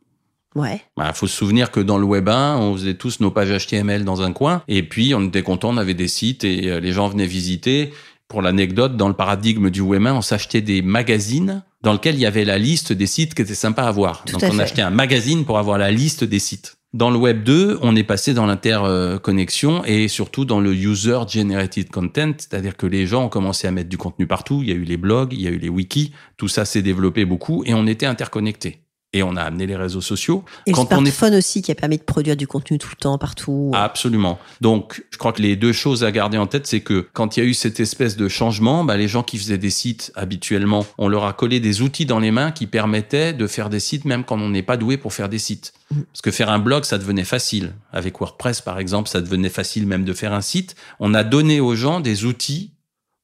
Ouais. 0.56 0.82
Bah, 0.96 1.14
faut 1.14 1.28
se 1.28 1.36
souvenir 1.36 1.70
que 1.70 1.80
dans 1.80 2.00
le 2.00 2.06
Web 2.06 2.30
1, 2.30 2.58
on 2.58 2.74
faisait 2.74 2.96
tous 2.96 3.20
nos 3.20 3.30
pages 3.30 3.52
HTML 3.52 4.04
dans 4.04 4.24
un 4.24 4.34
coin, 4.34 4.64
et 4.68 4.82
puis 4.82 5.14
on 5.14 5.24
était 5.28 5.44
content, 5.44 5.70
on 5.70 5.78
avait 5.78 5.94
des 5.94 6.08
sites 6.08 6.44
et 6.44 6.72
euh, 6.72 6.80
les 6.80 6.94
gens 6.94 7.08
venaient 7.10 7.28
visiter. 7.28 7.94
Pour 8.28 8.42
l'anecdote, 8.42 8.98
dans 8.98 9.08
le 9.08 9.14
paradigme 9.14 9.70
du 9.70 9.82
Web 9.82 10.08
1, 10.08 10.16
on 10.16 10.22
s'achetait 10.22 10.62
des 10.62 10.82
magazines 10.82 11.64
dans 11.82 11.94
lesquels 11.94 12.16
il 12.16 12.22
y 12.22 12.26
avait 12.26 12.44
la 12.44 12.58
liste 12.58 12.92
des 12.92 13.06
sites 13.06 13.36
qui 13.36 13.44
étaient 13.44 13.56
sympas 13.56 13.84
à 13.84 13.92
voir. 13.92 14.26
Donc 14.32 14.42
on 14.44 14.60
achetait 14.60 14.82
un 14.82 14.90
magazine 14.90 15.46
pour 15.46 15.60
avoir 15.60 15.78
la 15.78 15.92
liste 15.92 16.24
des 16.24 16.40
sites. 16.40 16.77
Dans 16.98 17.12
le 17.12 17.18
Web 17.18 17.44
2, 17.44 17.78
on 17.84 17.96
est 17.96 18.04
passé 18.04 18.34
dans 18.34 18.48
l'interconnexion 18.48 19.86
et 19.86 20.08
surtout 20.08 20.46
dans 20.46 20.60
le 20.60 20.74
user 20.74 21.20
generated 21.28 21.92
content, 21.92 22.32
c'est-à-dire 22.40 22.76
que 22.76 22.88
les 22.88 23.06
gens 23.06 23.26
ont 23.26 23.30
commencé 23.30 23.68
à 23.68 23.72
mettre 23.72 23.88
du 23.88 24.00
contenu 24.00 24.26
partout. 24.26 24.64
Il 24.64 24.70
y 24.70 24.72
a 24.72 24.76
eu 24.76 24.84
les 24.84 24.98
blogs, 24.98 25.32
il 25.32 25.42
y 25.42 25.46
a 25.46 25.52
eu 25.52 25.60
les 25.60 25.70
wikis, 25.70 26.12
tout 26.38 26.48
ça 26.48 26.66
s'est 26.66 26.82
développé 26.82 27.24
beaucoup 27.24 27.64
et 27.68 27.76
on 27.76 27.86
était 27.86 28.08
interconnectés. 28.08 28.87
Et 29.14 29.24
on 29.24 29.36
a 29.38 29.42
amené 29.42 29.66
les 29.66 29.76
réseaux 29.76 30.02
sociaux. 30.02 30.44
Et 30.66 30.72
Quand 30.72 30.84
le 30.84 30.88
smartphone 30.88 31.36
aussi 31.36 31.62
qui 31.62 31.72
a 31.72 31.76
permis 31.76 31.98
de 31.98 32.04
produire 32.04 32.36
du 32.36 32.46
contenu 32.46 32.78
tout 32.78 32.90
le 32.92 32.98
temps, 32.98 33.18
partout. 33.18 33.72
Absolument. 33.74 34.38
Donc, 34.60 35.04
je 35.12 35.18
crois 35.18 35.32
que 35.32 35.42
les 35.42 35.56
deux 35.56 35.72
choses 35.72 36.04
à 36.04 36.12
garder 36.12 36.38
en 36.38 36.46
tête, 36.46 36.68
c'est 36.68 36.82
que 36.82 37.08
quand 37.14 37.38
il 37.38 37.40
y 37.40 37.44
a 37.44 37.46
eu 37.46 37.54
cette 37.54 37.80
espèce 37.80 38.18
de 38.18 38.28
changement, 38.28 38.84
bah, 38.84 38.98
les 38.98 39.08
gens 39.08 39.24
qui 39.24 39.38
faisaient 39.38 39.58
des 39.58 39.70
sites 39.70 40.12
habituellement, 40.16 40.86
on 40.98 41.08
leur 41.08 41.26
a 41.26 41.34
collé 41.34 41.60
des 41.60 41.82
outils 41.82 42.06
dans 42.06 42.20
les 42.20 42.32
mains 42.32 42.52
qui 42.52 42.68
permettaient 42.68 43.34
de 43.34 43.48
faire 43.48 43.70
des 43.70 43.80
sites 43.80 44.06
même 44.06 44.24
quand 44.24 44.40
on 44.40 44.50
n'est 44.50 44.64
pas 44.64 44.78
doué 44.78 44.98
pour 44.98 45.14
faire 45.14 45.30
des 45.30 45.40
sites. 45.40 45.74
Mm. 45.92 46.02
Parce 46.02 46.22
que 46.22 46.32
faire 46.32 46.50
un 46.50 46.60
blog, 46.60 46.84
ça 46.84 46.98
devenait 46.98 47.24
facile. 47.24 47.74
Avec 47.94 48.20
WordPress, 48.20 48.62
par 48.62 48.78
exemple, 48.78 49.10
ça 49.10 49.22
devenait 49.22 49.50
facile 49.50 49.88
même 49.88 50.04
de 50.04 50.14
faire 50.14 50.34
un 50.34 50.42
site. 50.42 50.76
On 51.00 51.14
a 51.14 51.24
donné 51.24 51.62
aux 51.62 51.76
gens 51.76 52.02
des 52.02 52.26
outils 52.26 52.72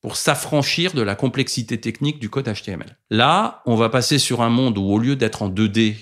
pour 0.03 0.17
s'affranchir 0.17 0.93
de 0.93 1.01
la 1.01 1.15
complexité 1.15 1.79
technique 1.79 2.19
du 2.19 2.29
code 2.29 2.53
HTML. 2.53 2.97
Là, 3.09 3.63
on 3.65 3.75
va 3.75 3.87
passer 3.87 4.19
sur 4.19 4.41
un 4.41 4.49
monde 4.49 4.77
où 4.77 4.83
au 4.83 4.99
lieu 4.99 5.15
d'être 5.15 5.41
en 5.41 5.49
2D, 5.49 5.95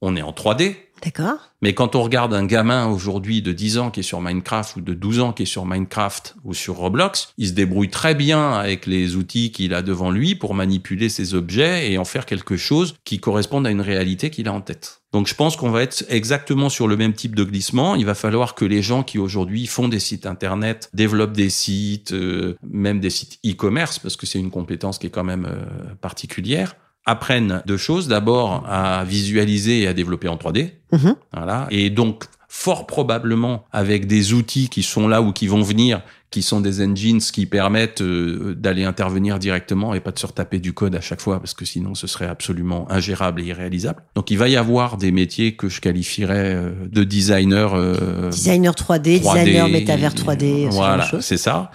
on 0.00 0.14
est 0.16 0.22
en 0.22 0.30
3D. 0.30 0.76
D'accord. 1.02 1.50
Mais 1.62 1.74
quand 1.74 1.96
on 1.96 2.02
regarde 2.02 2.32
un 2.32 2.44
gamin 2.44 2.86
aujourd'hui 2.86 3.42
de 3.42 3.52
10 3.52 3.78
ans 3.78 3.90
qui 3.90 4.00
est 4.00 4.04
sur 4.04 4.20
Minecraft 4.20 4.76
ou 4.76 4.80
de 4.80 4.94
12 4.94 5.20
ans 5.20 5.32
qui 5.32 5.42
est 5.42 5.46
sur 5.46 5.66
Minecraft 5.66 6.36
ou 6.44 6.54
sur 6.54 6.76
Roblox, 6.76 7.32
il 7.38 7.48
se 7.48 7.52
débrouille 7.52 7.90
très 7.90 8.14
bien 8.14 8.52
avec 8.52 8.86
les 8.86 9.16
outils 9.16 9.50
qu'il 9.50 9.74
a 9.74 9.82
devant 9.82 10.10
lui 10.10 10.34
pour 10.34 10.54
manipuler 10.54 11.08
ses 11.08 11.34
objets 11.34 11.90
et 11.90 11.98
en 11.98 12.04
faire 12.04 12.24
quelque 12.24 12.56
chose 12.56 12.94
qui 13.04 13.18
corresponde 13.18 13.66
à 13.66 13.70
une 13.70 13.80
réalité 13.80 14.30
qu'il 14.30 14.46
a 14.46 14.52
en 14.52 14.60
tête. 14.60 15.02
Donc 15.12 15.26
je 15.26 15.34
pense 15.34 15.56
qu'on 15.56 15.70
va 15.70 15.82
être 15.82 16.04
exactement 16.08 16.68
sur 16.68 16.88
le 16.88 16.96
même 16.96 17.12
type 17.12 17.34
de 17.36 17.44
glissement. 17.44 17.96
Il 17.96 18.06
va 18.06 18.14
falloir 18.14 18.54
que 18.54 18.64
les 18.64 18.80
gens 18.80 19.02
qui 19.02 19.18
aujourd'hui 19.18 19.66
font 19.66 19.88
des 19.88 20.00
sites 20.00 20.24
internet, 20.24 20.88
développent 20.94 21.36
des 21.36 21.50
sites, 21.50 22.12
euh, 22.12 22.56
même 22.62 22.98
des 22.98 23.10
sites 23.10 23.38
e-commerce, 23.44 23.98
parce 23.98 24.16
que 24.16 24.24
c'est 24.24 24.38
une 24.38 24.50
compétence 24.50 24.98
qui 24.98 25.08
est 25.08 25.10
quand 25.10 25.24
même 25.24 25.46
euh, 25.46 25.94
particulière, 26.00 26.76
apprennent 27.06 27.62
deux 27.66 27.76
choses. 27.76 28.08
D'abord, 28.08 28.64
à 28.68 29.04
visualiser 29.04 29.82
et 29.82 29.86
à 29.88 29.94
développer 29.94 30.28
en 30.28 30.36
3D. 30.36 30.72
Mhm. 30.92 31.16
Voilà. 31.32 31.66
Et 31.70 31.90
donc, 31.90 32.24
fort 32.48 32.86
probablement, 32.86 33.64
avec 33.72 34.06
des 34.06 34.34
outils 34.34 34.68
qui 34.68 34.82
sont 34.82 35.08
là 35.08 35.22
ou 35.22 35.32
qui 35.32 35.46
vont 35.46 35.62
venir, 35.62 36.02
qui 36.30 36.42
sont 36.42 36.60
des 36.60 36.84
engines 36.84 37.20
qui 37.20 37.46
permettent 37.46 38.02
euh, 38.02 38.54
d'aller 38.54 38.84
intervenir 38.84 39.38
directement 39.38 39.94
et 39.94 40.00
pas 40.00 40.10
de 40.10 40.18
se 40.18 40.26
retaper 40.26 40.58
du 40.58 40.72
code 40.72 40.94
à 40.94 41.00
chaque 41.00 41.20
fois, 41.20 41.38
parce 41.38 41.54
que 41.54 41.64
sinon, 41.64 41.94
ce 41.94 42.06
serait 42.06 42.26
absolument 42.26 42.90
ingérable 42.90 43.40
et 43.40 43.44
irréalisable. 43.44 44.02
Donc, 44.14 44.30
il 44.30 44.38
va 44.38 44.48
y 44.48 44.56
avoir 44.56 44.96
des 44.96 45.12
métiers 45.12 45.56
que 45.56 45.68
je 45.68 45.80
qualifierais 45.80 46.54
euh, 46.54 46.72
de 46.90 47.04
designer. 47.04 47.74
Euh, 47.74 48.30
designer 48.30 48.74
3D, 48.74 49.20
3D 49.22 49.44
designer 49.44 49.68
métavers 49.68 50.14
3D. 50.14 50.68
Voilà, 50.70 51.08
c'est 51.20 51.38
ça. 51.38 51.70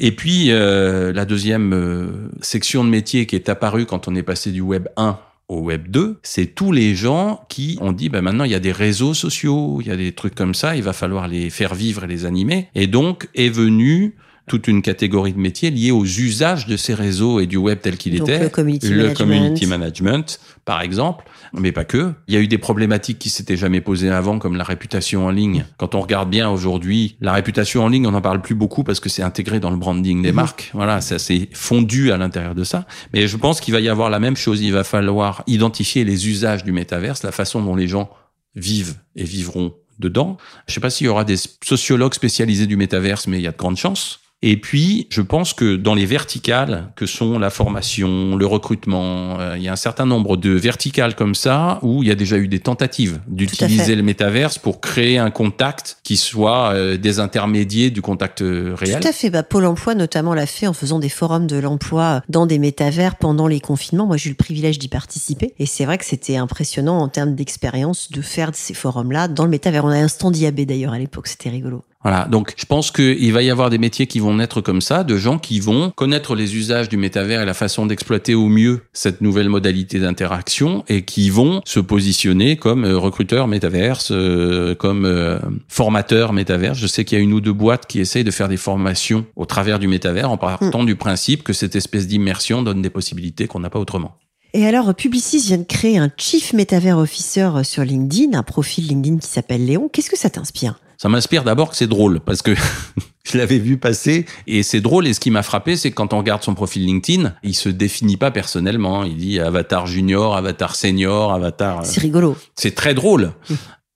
Et 0.00 0.12
puis, 0.12 0.52
euh, 0.52 1.12
la 1.12 1.24
deuxième 1.24 1.72
euh, 1.74 2.30
section 2.40 2.84
de 2.84 2.88
métier 2.88 3.26
qui 3.26 3.34
est 3.34 3.48
apparue 3.48 3.84
quand 3.84 4.06
on 4.06 4.14
est 4.14 4.22
passé 4.22 4.52
du 4.52 4.60
Web 4.60 4.86
1 4.96 5.18
au 5.48 5.58
Web 5.60 5.88
2, 5.88 6.20
c'est 6.22 6.46
tous 6.46 6.70
les 6.70 6.94
gens 6.94 7.44
qui 7.48 7.78
ont 7.80 7.90
dit, 7.90 8.08
ben 8.08 8.22
maintenant, 8.22 8.44
il 8.44 8.52
y 8.52 8.54
a 8.54 8.60
des 8.60 8.70
réseaux 8.70 9.12
sociaux, 9.12 9.78
il 9.80 9.88
y 9.88 9.90
a 9.90 9.96
des 9.96 10.12
trucs 10.12 10.36
comme 10.36 10.54
ça, 10.54 10.76
il 10.76 10.84
va 10.84 10.92
falloir 10.92 11.26
les 11.26 11.50
faire 11.50 11.74
vivre 11.74 12.04
et 12.04 12.06
les 12.06 12.26
animer. 12.26 12.68
Et 12.76 12.86
donc, 12.86 13.28
est 13.34 13.48
venu 13.48 14.14
toute 14.48 14.66
une 14.66 14.82
catégorie 14.82 15.32
de 15.32 15.38
métiers 15.38 15.70
liés 15.70 15.92
aux 15.92 16.04
usages 16.04 16.66
de 16.66 16.76
ces 16.76 16.94
réseaux 16.94 17.38
et 17.40 17.46
du 17.46 17.56
web 17.56 17.78
tel 17.80 17.96
qu'il 17.96 18.16
était. 18.16 18.40
Le 18.40 18.48
community, 18.48 18.88
le 18.88 18.96
management. 18.96 19.16
community 19.16 19.66
management, 19.66 20.40
par 20.64 20.80
exemple, 20.80 21.24
mais 21.52 21.72
pas 21.72 21.84
que. 21.84 22.12
Il 22.26 22.34
y 22.34 22.36
a 22.36 22.40
eu 22.40 22.48
des 22.48 22.58
problématiques 22.58 23.18
qui 23.18 23.30
s'étaient 23.30 23.56
jamais 23.56 23.80
posées 23.80 24.10
avant, 24.10 24.38
comme 24.38 24.56
la 24.56 24.64
réputation 24.64 25.26
en 25.26 25.30
ligne. 25.30 25.64
Quand 25.76 25.94
on 25.94 26.00
regarde 26.00 26.30
bien 26.30 26.50
aujourd'hui, 26.50 27.16
la 27.20 27.32
réputation 27.32 27.84
en 27.84 27.88
ligne, 27.88 28.06
on 28.06 28.10
n'en 28.10 28.20
parle 28.20 28.42
plus 28.42 28.54
beaucoup 28.54 28.84
parce 28.84 29.00
que 29.00 29.08
c'est 29.08 29.22
intégré 29.22 29.60
dans 29.60 29.70
le 29.70 29.76
branding 29.76 30.22
des 30.22 30.30
mhm. 30.30 30.36
marques. 30.36 30.70
Voilà, 30.74 31.00
ça 31.00 31.18
s'est 31.18 31.48
fondu 31.52 32.12
à 32.12 32.16
l'intérieur 32.16 32.54
de 32.54 32.64
ça. 32.64 32.86
Mais 33.12 33.28
je 33.28 33.36
pense 33.36 33.60
qu'il 33.60 33.74
va 33.74 33.80
y 33.80 33.88
avoir 33.88 34.10
la 34.10 34.18
même 34.18 34.36
chose. 34.36 34.60
Il 34.60 34.72
va 34.72 34.84
falloir 34.84 35.42
identifier 35.46 36.04
les 36.04 36.28
usages 36.28 36.64
du 36.64 36.72
métaverse, 36.72 37.22
la 37.22 37.32
façon 37.32 37.62
dont 37.62 37.76
les 37.76 37.88
gens 37.88 38.10
vivent 38.54 38.96
et 39.14 39.24
vivront 39.24 39.74
dedans. 39.98 40.36
Je 40.66 40.72
ne 40.72 40.74
sais 40.74 40.80
pas 40.80 40.90
s'il 40.90 41.06
y 41.06 41.08
aura 41.08 41.24
des 41.24 41.36
sociologues 41.64 42.14
spécialisés 42.14 42.66
du 42.66 42.76
métaverse, 42.76 43.26
mais 43.26 43.38
il 43.38 43.42
y 43.42 43.46
a 43.46 43.52
de 43.52 43.56
grandes 43.56 43.76
chances. 43.76 44.20
Et 44.40 44.56
puis, 44.56 45.08
je 45.10 45.20
pense 45.20 45.52
que 45.52 45.74
dans 45.74 45.94
les 45.94 46.06
verticales, 46.06 46.92
que 46.94 47.06
sont 47.06 47.40
la 47.40 47.50
formation, 47.50 48.36
le 48.36 48.46
recrutement, 48.46 49.40
euh, 49.40 49.56
il 49.56 49.64
y 49.64 49.68
a 49.68 49.72
un 49.72 49.76
certain 49.76 50.06
nombre 50.06 50.36
de 50.36 50.50
verticales 50.50 51.16
comme 51.16 51.34
ça 51.34 51.80
où 51.82 52.04
il 52.04 52.08
y 52.08 52.12
a 52.12 52.14
déjà 52.14 52.36
eu 52.36 52.46
des 52.46 52.60
tentatives 52.60 53.20
d'utiliser 53.26 53.96
le 53.96 54.04
métaverse 54.04 54.58
pour 54.58 54.80
créer 54.80 55.18
un 55.18 55.30
contact 55.30 55.98
qui 56.04 56.16
soit 56.16 56.72
euh, 56.72 56.96
des 56.96 57.18
intermédiaires 57.18 57.90
du 57.90 58.00
contact 58.00 58.42
euh, 58.42 58.74
réel. 58.76 59.00
Tout 59.00 59.08
à 59.08 59.12
fait. 59.12 59.30
Bah, 59.30 59.42
Pôle 59.42 59.66
emploi 59.66 59.96
notamment 59.96 60.34
l'a 60.34 60.46
fait 60.46 60.68
en 60.68 60.72
faisant 60.72 61.00
des 61.00 61.08
forums 61.08 61.48
de 61.48 61.56
l'emploi 61.56 62.22
dans 62.28 62.46
des 62.46 62.60
métavers 62.60 63.16
pendant 63.16 63.48
les 63.48 63.60
confinements. 63.60 64.06
Moi, 64.06 64.16
j'ai 64.16 64.28
eu 64.28 64.32
le 64.32 64.36
privilège 64.36 64.78
d'y 64.78 64.88
participer. 64.88 65.54
Et 65.58 65.66
c'est 65.66 65.84
vrai 65.84 65.98
que 65.98 66.04
c'était 66.04 66.36
impressionnant 66.36 67.00
en 67.00 67.08
termes 67.08 67.34
d'expérience 67.34 68.12
de 68.12 68.22
faire 68.22 68.50
ces 68.54 68.74
forums-là 68.74 69.26
dans 69.26 69.44
le 69.44 69.50
métavers. 69.50 69.84
On 69.84 69.88
a 69.88 69.96
un 69.96 70.08
stand 70.08 70.36
IAB 70.36 70.60
d'ailleurs 70.60 70.92
à 70.92 70.98
l'époque. 70.98 71.26
C'était 71.26 71.50
rigolo. 71.50 71.82
Voilà, 72.08 72.24
donc 72.24 72.54
je 72.56 72.64
pense 72.64 72.90
qu'il 72.90 73.34
va 73.34 73.42
y 73.42 73.50
avoir 73.50 73.68
des 73.68 73.76
métiers 73.76 74.06
qui 74.06 74.18
vont 74.18 74.34
naître 74.34 74.62
comme 74.62 74.80
ça, 74.80 75.04
de 75.04 75.18
gens 75.18 75.38
qui 75.38 75.60
vont 75.60 75.92
connaître 75.94 76.34
les 76.34 76.56
usages 76.56 76.88
du 76.88 76.96
métavers 76.96 77.42
et 77.42 77.44
la 77.44 77.52
façon 77.52 77.84
d'exploiter 77.84 78.34
au 78.34 78.48
mieux 78.48 78.80
cette 78.94 79.20
nouvelle 79.20 79.50
modalité 79.50 79.98
d'interaction 79.98 80.86
et 80.88 81.02
qui 81.02 81.28
vont 81.28 81.60
se 81.66 81.80
positionner 81.80 82.56
comme 82.56 82.86
euh, 82.86 82.96
recruteurs 82.96 83.46
métaverse, 83.46 84.08
euh, 84.10 84.74
comme 84.74 85.04
euh, 85.04 85.38
formateurs 85.68 86.32
métaverse. 86.32 86.78
Je 86.78 86.86
sais 86.86 87.04
qu'il 87.04 87.18
y 87.18 87.20
a 87.20 87.22
une 87.22 87.34
ou 87.34 87.42
deux 87.42 87.52
boîtes 87.52 87.86
qui 87.86 88.00
essayent 88.00 88.24
de 88.24 88.30
faire 88.30 88.48
des 88.48 88.56
formations 88.56 89.26
au 89.36 89.44
travers 89.44 89.78
du 89.78 89.86
métavers 89.86 90.30
en 90.30 90.38
partant 90.38 90.84
hmm. 90.84 90.86
du 90.86 90.96
principe 90.96 91.42
que 91.42 91.52
cette 91.52 91.76
espèce 91.76 92.06
d'immersion 92.06 92.62
donne 92.62 92.80
des 92.80 92.88
possibilités 92.88 93.46
qu'on 93.46 93.60
n'a 93.60 93.68
pas 93.68 93.80
autrement. 93.80 94.16
Et 94.54 94.66
alors, 94.66 94.94
Publicis 94.94 95.40
vient 95.40 95.58
de 95.58 95.64
créer 95.64 95.98
un 95.98 96.10
Chief 96.16 96.54
Metaverse 96.54 97.02
Officer 97.02 97.50
sur 97.64 97.84
LinkedIn, 97.84 98.32
un 98.32 98.42
profil 98.42 98.86
LinkedIn 98.86 99.18
qui 99.18 99.28
s'appelle 99.28 99.66
Léon. 99.66 99.90
Qu'est-ce 99.92 100.08
que 100.08 100.18
ça 100.18 100.30
t'inspire? 100.30 100.80
Ça 100.98 101.08
m'inspire 101.08 101.44
d'abord 101.44 101.70
que 101.70 101.76
c'est 101.76 101.86
drôle 101.86 102.18
parce 102.20 102.42
que 102.42 102.54
je 103.24 103.38
l'avais 103.38 103.58
vu 103.58 103.78
passer 103.78 104.26
et 104.48 104.64
c'est 104.64 104.80
drôle. 104.80 105.06
Et 105.06 105.14
ce 105.14 105.20
qui 105.20 105.30
m'a 105.30 105.44
frappé, 105.44 105.76
c'est 105.76 105.90
que 105.90 105.94
quand 105.94 106.12
on 106.12 106.18
regarde 106.18 106.42
son 106.42 106.54
profil 106.54 106.84
LinkedIn, 106.84 107.34
il 107.44 107.54
se 107.54 107.68
définit 107.68 108.16
pas 108.16 108.32
personnellement. 108.32 109.04
Il 109.04 109.16
dit 109.16 109.38
avatar 109.38 109.86
junior, 109.86 110.36
avatar 110.36 110.74
senior, 110.74 111.32
avatar. 111.32 111.80
Euh, 111.80 111.84
c'est 111.84 112.00
rigolo. 112.00 112.36
C'est 112.56 112.74
très 112.74 112.94
drôle. 112.94 113.32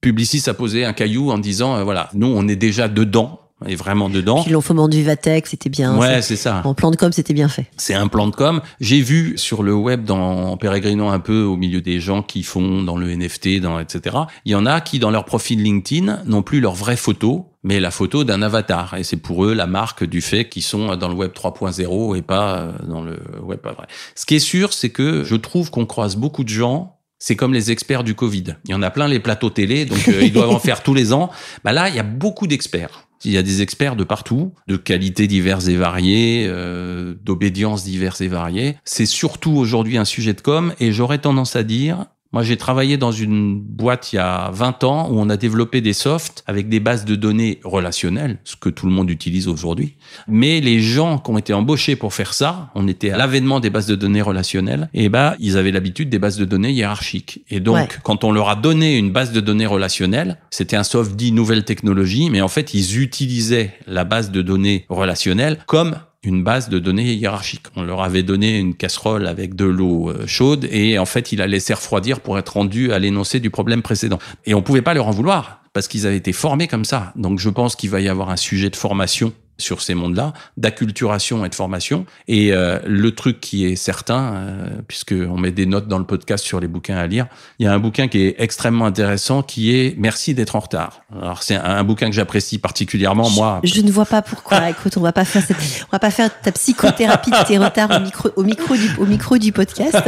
Publicis 0.00 0.48
a 0.48 0.54
posé 0.54 0.84
un 0.84 0.92
caillou 0.92 1.32
en 1.32 1.38
disant 1.38 1.76
euh, 1.76 1.84
voilà, 1.84 2.08
nous 2.14 2.28
on 2.28 2.46
est 2.46 2.56
déjà 2.56 2.86
dedans 2.88 3.40
est 3.66 3.74
vraiment 3.74 4.08
dedans. 4.08 4.42
Puis 4.42 4.52
l'enfant 4.52 4.88
du 4.88 5.02
Vatex, 5.02 5.50
c'était 5.50 5.70
bien. 5.70 5.96
Ouais, 5.96 6.22
c'est 6.22 6.36
ça. 6.36 6.62
En 6.64 6.74
plan 6.74 6.90
de 6.90 6.96
com, 6.96 7.12
c'était 7.12 7.34
bien 7.34 7.48
fait. 7.48 7.66
C'est 7.76 7.94
un 7.94 8.08
plan 8.08 8.26
de 8.26 8.34
com. 8.34 8.60
J'ai 8.80 9.00
vu 9.00 9.34
sur 9.36 9.62
le 9.62 9.74
web, 9.74 10.04
dans, 10.04 10.50
en 10.50 10.56
pérégrinant 10.56 11.10
un 11.10 11.20
peu 11.20 11.42
au 11.42 11.56
milieu 11.56 11.80
des 11.80 12.00
gens 12.00 12.22
qui 12.22 12.42
font 12.42 12.82
dans 12.82 12.96
le 12.96 13.14
NFT, 13.14 13.60
dans 13.60 13.78
etc. 13.78 14.16
Il 14.44 14.52
y 14.52 14.54
en 14.54 14.66
a 14.66 14.80
qui, 14.80 14.98
dans 14.98 15.10
leur 15.10 15.24
profil 15.24 15.62
LinkedIn, 15.62 16.20
n'ont 16.26 16.42
plus 16.42 16.60
leur 16.60 16.74
vraie 16.74 16.96
photo, 16.96 17.46
mais 17.62 17.80
la 17.80 17.90
photo 17.90 18.24
d'un 18.24 18.42
avatar. 18.42 18.94
Et 18.94 19.04
c'est 19.04 19.16
pour 19.16 19.44
eux 19.44 19.54
la 19.54 19.66
marque 19.66 20.04
du 20.04 20.20
fait 20.20 20.48
qu'ils 20.48 20.62
sont 20.62 20.96
dans 20.96 21.08
le 21.08 21.14
web 21.14 21.32
3.0 21.32 22.16
et 22.16 22.22
pas 22.22 22.56
euh, 22.56 22.72
dans 22.86 23.02
le 23.02 23.18
web 23.42 23.60
pas 23.60 23.72
vrai. 23.72 23.86
Ce 24.14 24.26
qui 24.26 24.36
est 24.36 24.40
sûr, 24.40 24.72
c'est 24.72 24.90
que 24.90 25.24
je 25.24 25.36
trouve 25.36 25.70
qu'on 25.70 25.86
croise 25.86 26.16
beaucoup 26.16 26.44
de 26.44 26.48
gens 26.48 26.98
c'est 27.22 27.36
comme 27.36 27.54
les 27.54 27.70
experts 27.70 28.02
du 28.02 28.16
Covid. 28.16 28.56
Il 28.64 28.72
y 28.72 28.74
en 28.74 28.82
a 28.82 28.90
plein 28.90 29.06
les 29.06 29.20
plateaux 29.20 29.48
télé, 29.48 29.84
donc 29.84 30.08
euh, 30.08 30.22
ils 30.22 30.32
doivent 30.32 30.50
en 30.50 30.58
faire 30.58 30.82
tous 30.82 30.92
les 30.92 31.12
ans. 31.12 31.30
Bah 31.62 31.70
là, 31.70 31.88
il 31.88 31.94
y 31.94 32.00
a 32.00 32.02
beaucoup 32.02 32.48
d'experts. 32.48 33.06
Il 33.24 33.32
y 33.32 33.38
a 33.38 33.42
des 33.42 33.62
experts 33.62 33.96
de 33.96 34.04
partout, 34.04 34.52
de 34.66 34.76
qualités 34.76 35.26
diverses 35.26 35.68
et 35.68 35.76
variées, 35.76 36.46
euh, 36.48 37.14
d'obédience 37.22 37.84
diverses 37.84 38.20
et 38.20 38.28
variées. 38.28 38.76
C'est 38.84 39.06
surtout 39.06 39.52
aujourd'hui 39.52 39.96
un 39.96 40.04
sujet 40.04 40.34
de 40.34 40.40
com 40.40 40.74
et 40.80 40.92
j'aurais 40.92 41.18
tendance 41.18 41.56
à 41.56 41.62
dire 41.62 42.06
moi, 42.32 42.42
j'ai 42.42 42.56
travaillé 42.56 42.96
dans 42.96 43.12
une 43.12 43.60
boîte 43.60 44.12
il 44.12 44.16
y 44.16 44.18
a 44.18 44.50
20 44.52 44.84
ans 44.84 45.10
où 45.10 45.18
on 45.18 45.28
a 45.28 45.36
développé 45.36 45.82
des 45.82 45.92
softs 45.92 46.42
avec 46.46 46.70
des 46.70 46.80
bases 46.80 47.04
de 47.04 47.14
données 47.14 47.60
relationnelles, 47.62 48.38
ce 48.44 48.56
que 48.56 48.70
tout 48.70 48.86
le 48.86 48.92
monde 48.92 49.10
utilise 49.10 49.48
aujourd'hui. 49.48 49.96
Mais 50.28 50.60
les 50.60 50.80
gens 50.80 51.18
qui 51.18 51.30
ont 51.30 51.36
été 51.36 51.52
embauchés 51.52 51.94
pour 51.94 52.14
faire 52.14 52.32
ça, 52.32 52.70
on 52.74 52.88
était 52.88 53.10
à 53.10 53.18
l'avènement 53.18 53.60
des 53.60 53.68
bases 53.68 53.86
de 53.86 53.96
données 53.96 54.22
relationnelles, 54.22 54.88
et 54.94 55.10
bah, 55.10 55.36
ils 55.40 55.58
avaient 55.58 55.72
l'habitude 55.72 56.08
des 56.08 56.18
bases 56.18 56.38
de 56.38 56.46
données 56.46 56.72
hiérarchiques. 56.72 57.44
Et 57.50 57.60
donc, 57.60 58.00
quand 58.02 58.24
on 58.24 58.32
leur 58.32 58.48
a 58.48 58.56
donné 58.56 58.96
une 58.96 59.12
base 59.12 59.32
de 59.32 59.40
données 59.40 59.66
relationnelle, 59.66 60.38
c'était 60.50 60.76
un 60.76 60.84
soft 60.84 61.14
dit 61.14 61.32
nouvelle 61.32 61.64
technologie, 61.64 62.30
mais 62.30 62.40
en 62.40 62.48
fait, 62.48 62.72
ils 62.72 62.98
utilisaient 62.98 63.74
la 63.86 64.04
base 64.04 64.30
de 64.30 64.40
données 64.40 64.86
relationnelle 64.88 65.58
comme 65.66 65.96
une 66.24 66.44
base 66.44 66.68
de 66.68 66.78
données 66.78 67.12
hiérarchique. 67.14 67.66
On 67.76 67.82
leur 67.82 68.02
avait 68.02 68.22
donné 68.22 68.58
une 68.58 68.74
casserole 68.74 69.26
avec 69.26 69.54
de 69.54 69.64
l'eau 69.64 70.10
euh, 70.10 70.26
chaude 70.26 70.68
et 70.70 70.98
en 70.98 71.06
fait, 71.06 71.32
il 71.32 71.42
a 71.42 71.46
laissé 71.46 71.74
refroidir 71.74 72.20
pour 72.20 72.38
être 72.38 72.50
rendu 72.54 72.92
à 72.92 72.98
l'énoncé 72.98 73.40
du 73.40 73.50
problème 73.50 73.82
précédent. 73.82 74.18
Et 74.46 74.54
on 74.54 74.62
pouvait 74.62 74.82
pas 74.82 74.94
leur 74.94 75.08
en 75.08 75.10
vouloir 75.10 75.62
parce 75.72 75.88
qu'ils 75.88 76.06
avaient 76.06 76.16
été 76.16 76.32
formés 76.32 76.68
comme 76.68 76.84
ça. 76.84 77.12
Donc 77.16 77.38
je 77.38 77.48
pense 77.48 77.76
qu'il 77.76 77.90
va 77.90 78.00
y 78.00 78.08
avoir 78.08 78.30
un 78.30 78.36
sujet 78.36 78.70
de 78.70 78.76
formation 78.76 79.32
sur 79.62 79.82
ces 79.82 79.94
mondes-là, 79.94 80.32
d'acculturation 80.56 81.44
et 81.44 81.48
de 81.48 81.54
formation. 81.54 82.04
Et 82.28 82.52
euh, 82.52 82.78
le 82.86 83.14
truc 83.14 83.40
qui 83.40 83.66
est 83.66 83.76
certain, 83.76 84.34
euh, 84.34 84.68
puisque 84.86 85.14
on 85.14 85.36
met 85.36 85.52
des 85.52 85.66
notes 85.66 85.88
dans 85.88 85.98
le 85.98 86.04
podcast 86.04 86.44
sur 86.44 86.60
les 86.60 86.68
bouquins 86.68 86.96
à 86.96 87.06
lire, 87.06 87.26
il 87.58 87.66
y 87.66 87.68
a 87.68 87.72
un 87.72 87.78
bouquin 87.78 88.08
qui 88.08 88.22
est 88.22 88.34
extrêmement 88.38 88.86
intéressant, 88.86 89.42
qui 89.42 89.74
est 89.74 89.94
Merci 89.98 90.34
d'être 90.34 90.56
en 90.56 90.60
retard. 90.60 91.02
Alors 91.20 91.42
c'est 91.42 91.54
un, 91.54 91.62
un 91.64 91.84
bouquin 91.84 92.08
que 92.08 92.14
j'apprécie 92.14 92.58
particulièrement. 92.58 93.30
Moi, 93.30 93.60
Je 93.64 93.80
ne 93.80 93.90
vois 93.90 94.06
pas 94.06 94.22
pourquoi. 94.22 94.70
Écoute, 94.70 94.96
on 94.96 95.00
va 95.00 95.12
pas 95.12 95.24
faire 95.24 95.42
cette, 95.42 95.56
on 95.56 95.92
va 95.92 95.98
pas 95.98 96.10
faire 96.10 96.30
ta 96.40 96.52
psychothérapie 96.52 97.30
de 97.30 97.46
tes 97.46 97.58
retards 97.58 97.90
au 97.90 98.00
micro, 98.00 98.30
au 98.36 98.42
micro 98.42 98.76
du, 98.76 98.90
au 98.98 99.06
micro 99.06 99.38
du 99.38 99.52
podcast. 99.52 99.98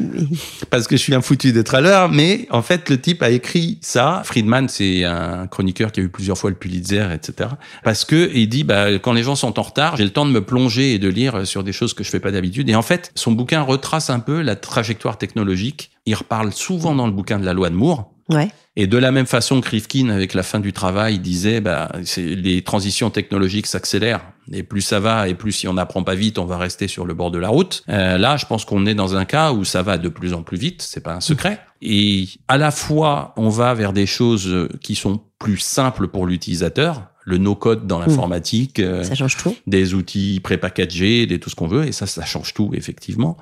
Parce 0.70 0.86
que 0.86 0.96
je 0.96 1.02
suis 1.02 1.14
un 1.14 1.20
foutu 1.20 1.52
d'être 1.52 1.74
à 1.74 1.80
l'heure, 1.80 2.08
mais 2.08 2.46
en 2.50 2.62
fait, 2.62 2.88
le 2.88 3.00
type 3.00 3.22
a 3.22 3.30
écrit 3.30 3.78
ça. 3.80 4.22
Friedman, 4.24 4.68
c'est 4.68 5.04
un 5.04 5.46
chroniqueur 5.46 5.92
qui 5.92 6.00
a 6.00 6.02
eu 6.02 6.08
plusieurs 6.08 6.38
fois 6.38 6.50
le 6.50 6.56
Pulitzer, 6.56 7.08
etc. 7.12 7.50
Parce 7.84 8.04
que 8.04 8.30
il 8.34 8.48
dit, 8.48 8.64
bah, 8.64 8.85
quand 9.02 9.12
les 9.12 9.22
gens 9.22 9.36
sont 9.36 9.58
en 9.58 9.62
retard, 9.62 9.96
j'ai 9.96 10.04
le 10.04 10.10
temps 10.10 10.26
de 10.26 10.30
me 10.30 10.44
plonger 10.44 10.94
et 10.94 10.98
de 10.98 11.08
lire 11.08 11.46
sur 11.46 11.64
des 11.64 11.72
choses 11.72 11.94
que 11.94 12.04
je 12.04 12.10
fais 12.10 12.20
pas 12.20 12.30
d'habitude. 12.30 12.68
Et 12.68 12.74
en 12.74 12.82
fait, 12.82 13.12
son 13.14 13.32
bouquin 13.32 13.62
retrace 13.62 14.10
un 14.10 14.20
peu 14.20 14.42
la 14.42 14.56
trajectoire 14.56 15.18
technologique. 15.18 15.90
Il 16.06 16.14
reparle 16.14 16.52
souvent 16.52 16.94
dans 16.94 17.06
le 17.06 17.12
bouquin 17.12 17.38
de 17.38 17.44
la 17.44 17.52
loi 17.52 17.70
de 17.70 17.74
Moore. 17.74 18.12
Ouais. 18.28 18.50
Et 18.78 18.86
de 18.86 18.98
la 18.98 19.10
même 19.10 19.26
façon 19.26 19.60
que 19.60 19.70
Rifkin, 19.70 20.10
avec 20.10 20.34
la 20.34 20.42
fin 20.42 20.60
du 20.60 20.72
travail, 20.72 21.18
disait, 21.18 21.60
bah, 21.60 21.90
les 22.18 22.62
transitions 22.62 23.08
technologiques 23.08 23.66
s'accélèrent. 23.66 24.20
Et 24.52 24.62
plus 24.62 24.82
ça 24.82 25.00
va, 25.00 25.28
et 25.28 25.34
plus 25.34 25.52
si 25.52 25.68
on 25.68 25.74
n'apprend 25.74 26.02
pas 26.02 26.14
vite, 26.14 26.38
on 26.38 26.44
va 26.44 26.58
rester 26.58 26.86
sur 26.86 27.06
le 27.06 27.14
bord 27.14 27.30
de 27.30 27.38
la 27.38 27.48
route. 27.48 27.82
Euh, 27.88 28.18
là, 28.18 28.36
je 28.36 28.44
pense 28.44 28.64
qu'on 28.64 28.84
est 28.84 28.94
dans 28.94 29.16
un 29.16 29.24
cas 29.24 29.52
où 29.52 29.64
ça 29.64 29.82
va 29.82 29.96
de 29.96 30.08
plus 30.08 30.34
en 30.34 30.42
plus 30.42 30.58
vite. 30.58 30.82
C'est 30.82 31.00
pas 31.00 31.14
un 31.14 31.20
secret. 31.20 31.60
Et 31.80 32.28
à 32.48 32.58
la 32.58 32.70
fois, 32.70 33.32
on 33.36 33.48
va 33.48 33.72
vers 33.74 33.92
des 33.92 34.06
choses 34.06 34.68
qui 34.82 34.94
sont 34.94 35.22
plus 35.38 35.58
simples 35.58 36.08
pour 36.08 36.26
l'utilisateur. 36.26 37.02
Le 37.28 37.38
no-code 37.38 37.86
dans 37.88 37.98
l'informatique. 37.98 38.78
euh, 38.78 39.02
Ça 39.02 39.14
change 39.16 39.36
tout. 39.36 39.54
des 39.66 39.94
outils 39.94 40.40
pré-packagés, 40.42 41.26
des 41.26 41.38
tout 41.40 41.50
ce 41.50 41.56
qu'on 41.56 41.66
veut, 41.66 41.84
et 41.86 41.92
ça, 41.92 42.06
ça 42.06 42.24
change 42.24 42.54
tout, 42.54 42.70
effectivement. 42.72 43.36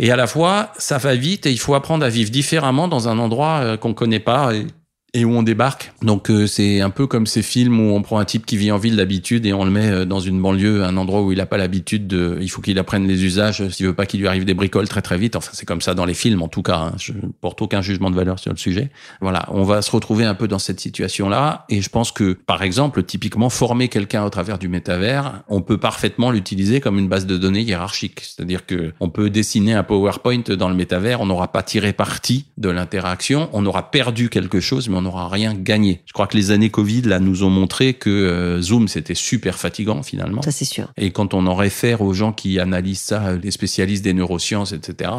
Et 0.00 0.10
à 0.10 0.16
la 0.16 0.26
fois, 0.26 0.72
ça 0.76 0.98
va 0.98 1.14
vite 1.14 1.46
et 1.46 1.50
il 1.52 1.58
faut 1.58 1.74
apprendre 1.74 2.04
à 2.04 2.08
vivre 2.08 2.30
différemment 2.30 2.88
dans 2.88 3.08
un 3.08 3.18
endroit 3.18 3.60
euh, 3.62 3.76
qu'on 3.76 3.94
connaît 3.94 4.20
pas 4.20 4.54
et, 4.54 4.66
et 5.14 5.24
où 5.24 5.30
on 5.32 5.42
débarque. 5.42 5.92
Donc 6.02 6.30
euh, 6.30 6.46
c'est 6.46 6.80
un 6.80 6.90
peu 6.90 7.06
comme 7.06 7.26
ces 7.26 7.42
films 7.42 7.80
où 7.80 7.94
on 7.94 8.02
prend 8.02 8.18
un 8.18 8.24
type 8.26 8.44
qui 8.44 8.58
vit 8.58 8.70
en 8.70 8.76
ville 8.76 8.96
d'habitude 8.96 9.46
et 9.46 9.54
on 9.54 9.64
le 9.64 9.70
met 9.70 9.90
euh, 9.90 10.04
dans 10.04 10.20
une 10.20 10.40
banlieue, 10.40 10.84
un 10.84 10.96
endroit 10.98 11.22
où 11.22 11.32
il 11.32 11.38
n'a 11.38 11.46
pas 11.46 11.56
l'habitude 11.56 12.06
de, 12.06 12.36
il 12.40 12.48
faut 12.48 12.60
qu'il 12.60 12.78
apprenne 12.78 13.06
les 13.06 13.24
usages 13.24 13.66
s'il 13.70 13.86
veut 13.86 13.94
pas 13.94 14.04
qu'il 14.04 14.20
lui 14.20 14.28
arrive 14.28 14.44
des 14.44 14.52
bricoles 14.52 14.88
très 14.88 15.00
très 15.00 15.16
vite. 15.16 15.34
Enfin 15.34 15.50
c'est 15.54 15.64
comme 15.64 15.80
ça 15.80 15.94
dans 15.94 16.04
les 16.04 16.14
films 16.14 16.42
en 16.42 16.48
tout 16.48 16.62
cas. 16.62 16.76
Hein. 16.76 16.92
Je 16.98 17.12
porte 17.40 17.62
aucun 17.62 17.80
jugement 17.80 18.10
de 18.10 18.16
valeur 18.16 18.38
sur 18.38 18.52
le 18.52 18.58
sujet. 18.58 18.90
Voilà, 19.22 19.46
on 19.50 19.62
va 19.62 19.80
se 19.80 19.90
retrouver 19.90 20.24
un 20.24 20.34
peu 20.34 20.46
dans 20.46 20.58
cette 20.58 20.80
situation-là 20.80 21.64
et 21.70 21.80
je 21.80 21.88
pense 21.88 22.12
que 22.12 22.34
par 22.34 22.62
exemple 22.62 23.02
typiquement 23.02 23.48
former 23.48 23.88
quelqu'un 23.88 24.24
au 24.24 24.30
travers 24.30 24.58
du 24.58 24.68
métavers, 24.68 25.42
on 25.48 25.62
peut 25.62 25.78
parfaitement 25.78 26.30
l'utiliser 26.30 26.80
comme 26.80 26.98
une 26.98 27.08
base 27.08 27.24
de 27.24 27.38
données 27.38 27.62
hiérarchique. 27.62 28.20
C'est-à-dire 28.20 28.66
que 28.66 28.92
on 29.00 29.08
peut 29.08 29.30
dessiner 29.30 29.72
un 29.72 29.84
PowerPoint 29.84 30.42
dans 30.58 30.68
le 30.68 30.74
métavers, 30.74 31.22
on 31.22 31.26
n'aura 31.26 31.48
pas 31.48 31.62
tiré 31.62 31.94
parti 31.94 32.44
de 32.58 32.68
l'interaction, 32.68 33.48
on 33.54 33.64
aura 33.64 33.90
perdu 33.90 34.28
quelque 34.28 34.60
chose, 34.60 34.90
on 34.98 35.02
n'aura 35.02 35.28
rien 35.28 35.54
gagné. 35.54 36.02
Je 36.06 36.12
crois 36.12 36.26
que 36.26 36.36
les 36.36 36.50
années 36.50 36.70
Covid 36.70 37.02
là 37.02 37.20
nous 37.20 37.44
ont 37.44 37.50
montré 37.50 37.94
que 37.94 38.10
euh, 38.10 38.60
Zoom 38.60 38.88
c'était 38.88 39.14
super 39.14 39.58
fatigant 39.58 40.02
finalement. 40.02 40.42
Ça, 40.42 40.50
c'est 40.50 40.64
sûr. 40.64 40.88
Et 40.96 41.10
quand 41.10 41.34
on 41.34 41.46
en 41.46 41.54
réfère 41.54 42.02
aux 42.02 42.12
gens 42.12 42.32
qui 42.32 42.58
analysent 42.58 43.00
ça, 43.00 43.36
les 43.36 43.50
spécialistes 43.50 44.04
des 44.04 44.12
neurosciences, 44.12 44.72
etc., 44.72 45.10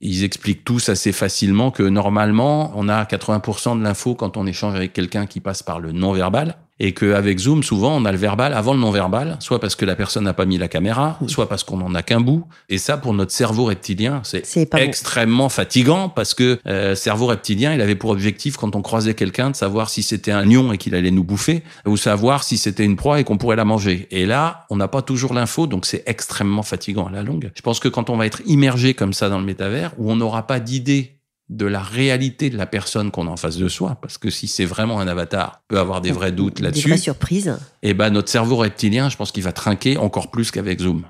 ils 0.00 0.24
expliquent 0.24 0.64
tous 0.64 0.88
assez 0.88 1.12
facilement 1.12 1.70
que 1.70 1.82
normalement, 1.82 2.72
on 2.76 2.88
a 2.88 3.04
80% 3.04 3.78
de 3.78 3.82
l'info 3.82 4.14
quand 4.14 4.36
on 4.36 4.46
échange 4.46 4.74
avec 4.74 4.92
quelqu'un 4.92 5.26
qui 5.26 5.40
passe 5.40 5.62
par 5.62 5.80
le 5.80 5.92
non-verbal. 5.92 6.56
Et 6.80 6.92
qu'avec 6.92 7.38
Zoom, 7.38 7.62
souvent, 7.62 7.96
on 7.96 8.04
a 8.04 8.12
le 8.12 8.18
verbal 8.18 8.54
avant 8.54 8.72
le 8.72 8.78
non-verbal, 8.78 9.36
soit 9.40 9.60
parce 9.60 9.74
que 9.74 9.84
la 9.84 9.96
personne 9.96 10.24
n'a 10.24 10.34
pas 10.34 10.44
mis 10.44 10.58
la 10.58 10.68
caméra, 10.68 11.18
soit 11.26 11.48
parce 11.48 11.64
qu'on 11.64 11.80
en 11.80 11.94
a 11.94 12.02
qu'un 12.02 12.20
bout. 12.20 12.44
Et 12.68 12.78
ça, 12.78 12.96
pour 12.96 13.14
notre 13.14 13.32
cerveau 13.32 13.64
reptilien, 13.64 14.20
c'est 14.24 14.70
bon. 14.70 14.78
extrêmement 14.78 15.48
fatigant 15.48 16.08
parce 16.08 16.34
que 16.34 16.58
euh, 16.66 16.94
cerveau 16.94 17.26
reptilien, 17.26 17.74
il 17.74 17.80
avait 17.80 17.96
pour 17.96 18.10
objectif 18.10 18.56
quand 18.56 18.76
on 18.76 18.82
croisait 18.82 19.14
quelqu'un 19.14 19.50
de 19.50 19.56
savoir 19.56 19.90
si 19.90 20.02
c'était 20.02 20.30
un 20.30 20.44
lion 20.44 20.72
et 20.72 20.78
qu'il 20.78 20.94
allait 20.94 21.10
nous 21.10 21.24
bouffer 21.24 21.62
ou 21.86 21.96
savoir 21.96 22.44
si 22.44 22.56
c'était 22.58 22.84
une 22.84 22.96
proie 22.96 23.20
et 23.20 23.24
qu'on 23.24 23.38
pourrait 23.38 23.56
la 23.56 23.64
manger. 23.64 24.06
Et 24.10 24.26
là, 24.26 24.66
on 24.70 24.76
n'a 24.76 24.88
pas 24.88 25.02
toujours 25.02 25.34
l'info, 25.34 25.66
donc 25.66 25.86
c'est 25.86 26.04
extrêmement 26.06 26.62
fatigant 26.62 27.06
à 27.06 27.10
la 27.10 27.22
longue. 27.22 27.50
Je 27.54 27.62
pense 27.62 27.80
que 27.80 27.88
quand 27.88 28.10
on 28.10 28.16
va 28.16 28.26
être 28.26 28.42
immergé 28.46 28.94
comme 28.94 29.12
ça 29.12 29.28
dans 29.28 29.38
le 29.38 29.44
métavers, 29.44 29.92
où 29.98 30.10
on 30.10 30.16
n'aura 30.16 30.46
pas 30.46 30.60
d'idée 30.60 31.17
de 31.50 31.66
la 31.66 31.80
réalité 31.80 32.50
de 32.50 32.56
la 32.58 32.66
personne 32.66 33.10
qu'on 33.10 33.26
a 33.26 33.30
en 33.30 33.36
face 33.36 33.56
de 33.56 33.68
soi, 33.68 33.96
parce 34.02 34.18
que 34.18 34.30
si 34.30 34.48
c'est 34.48 34.64
vraiment 34.66 35.00
un 35.00 35.08
avatar, 35.08 35.62
on 35.70 35.74
peut 35.74 35.80
avoir 35.80 36.00
des 36.00 36.12
vrais 36.12 36.32
doutes 36.32 36.56
Des 36.56 36.64
là-dessus. 36.64 36.88
vraies 36.88 36.98
surprises. 36.98 37.56
Et 37.82 37.94
ben 37.94 38.10
notre 38.10 38.28
cerveau 38.28 38.56
reptilien, 38.56 39.08
je 39.08 39.16
pense 39.16 39.32
qu'il 39.32 39.42
va 39.42 39.52
trinquer 39.52 39.96
encore 39.96 40.30
plus 40.30 40.50
qu'avec 40.50 40.80
Zoom. 40.80 41.04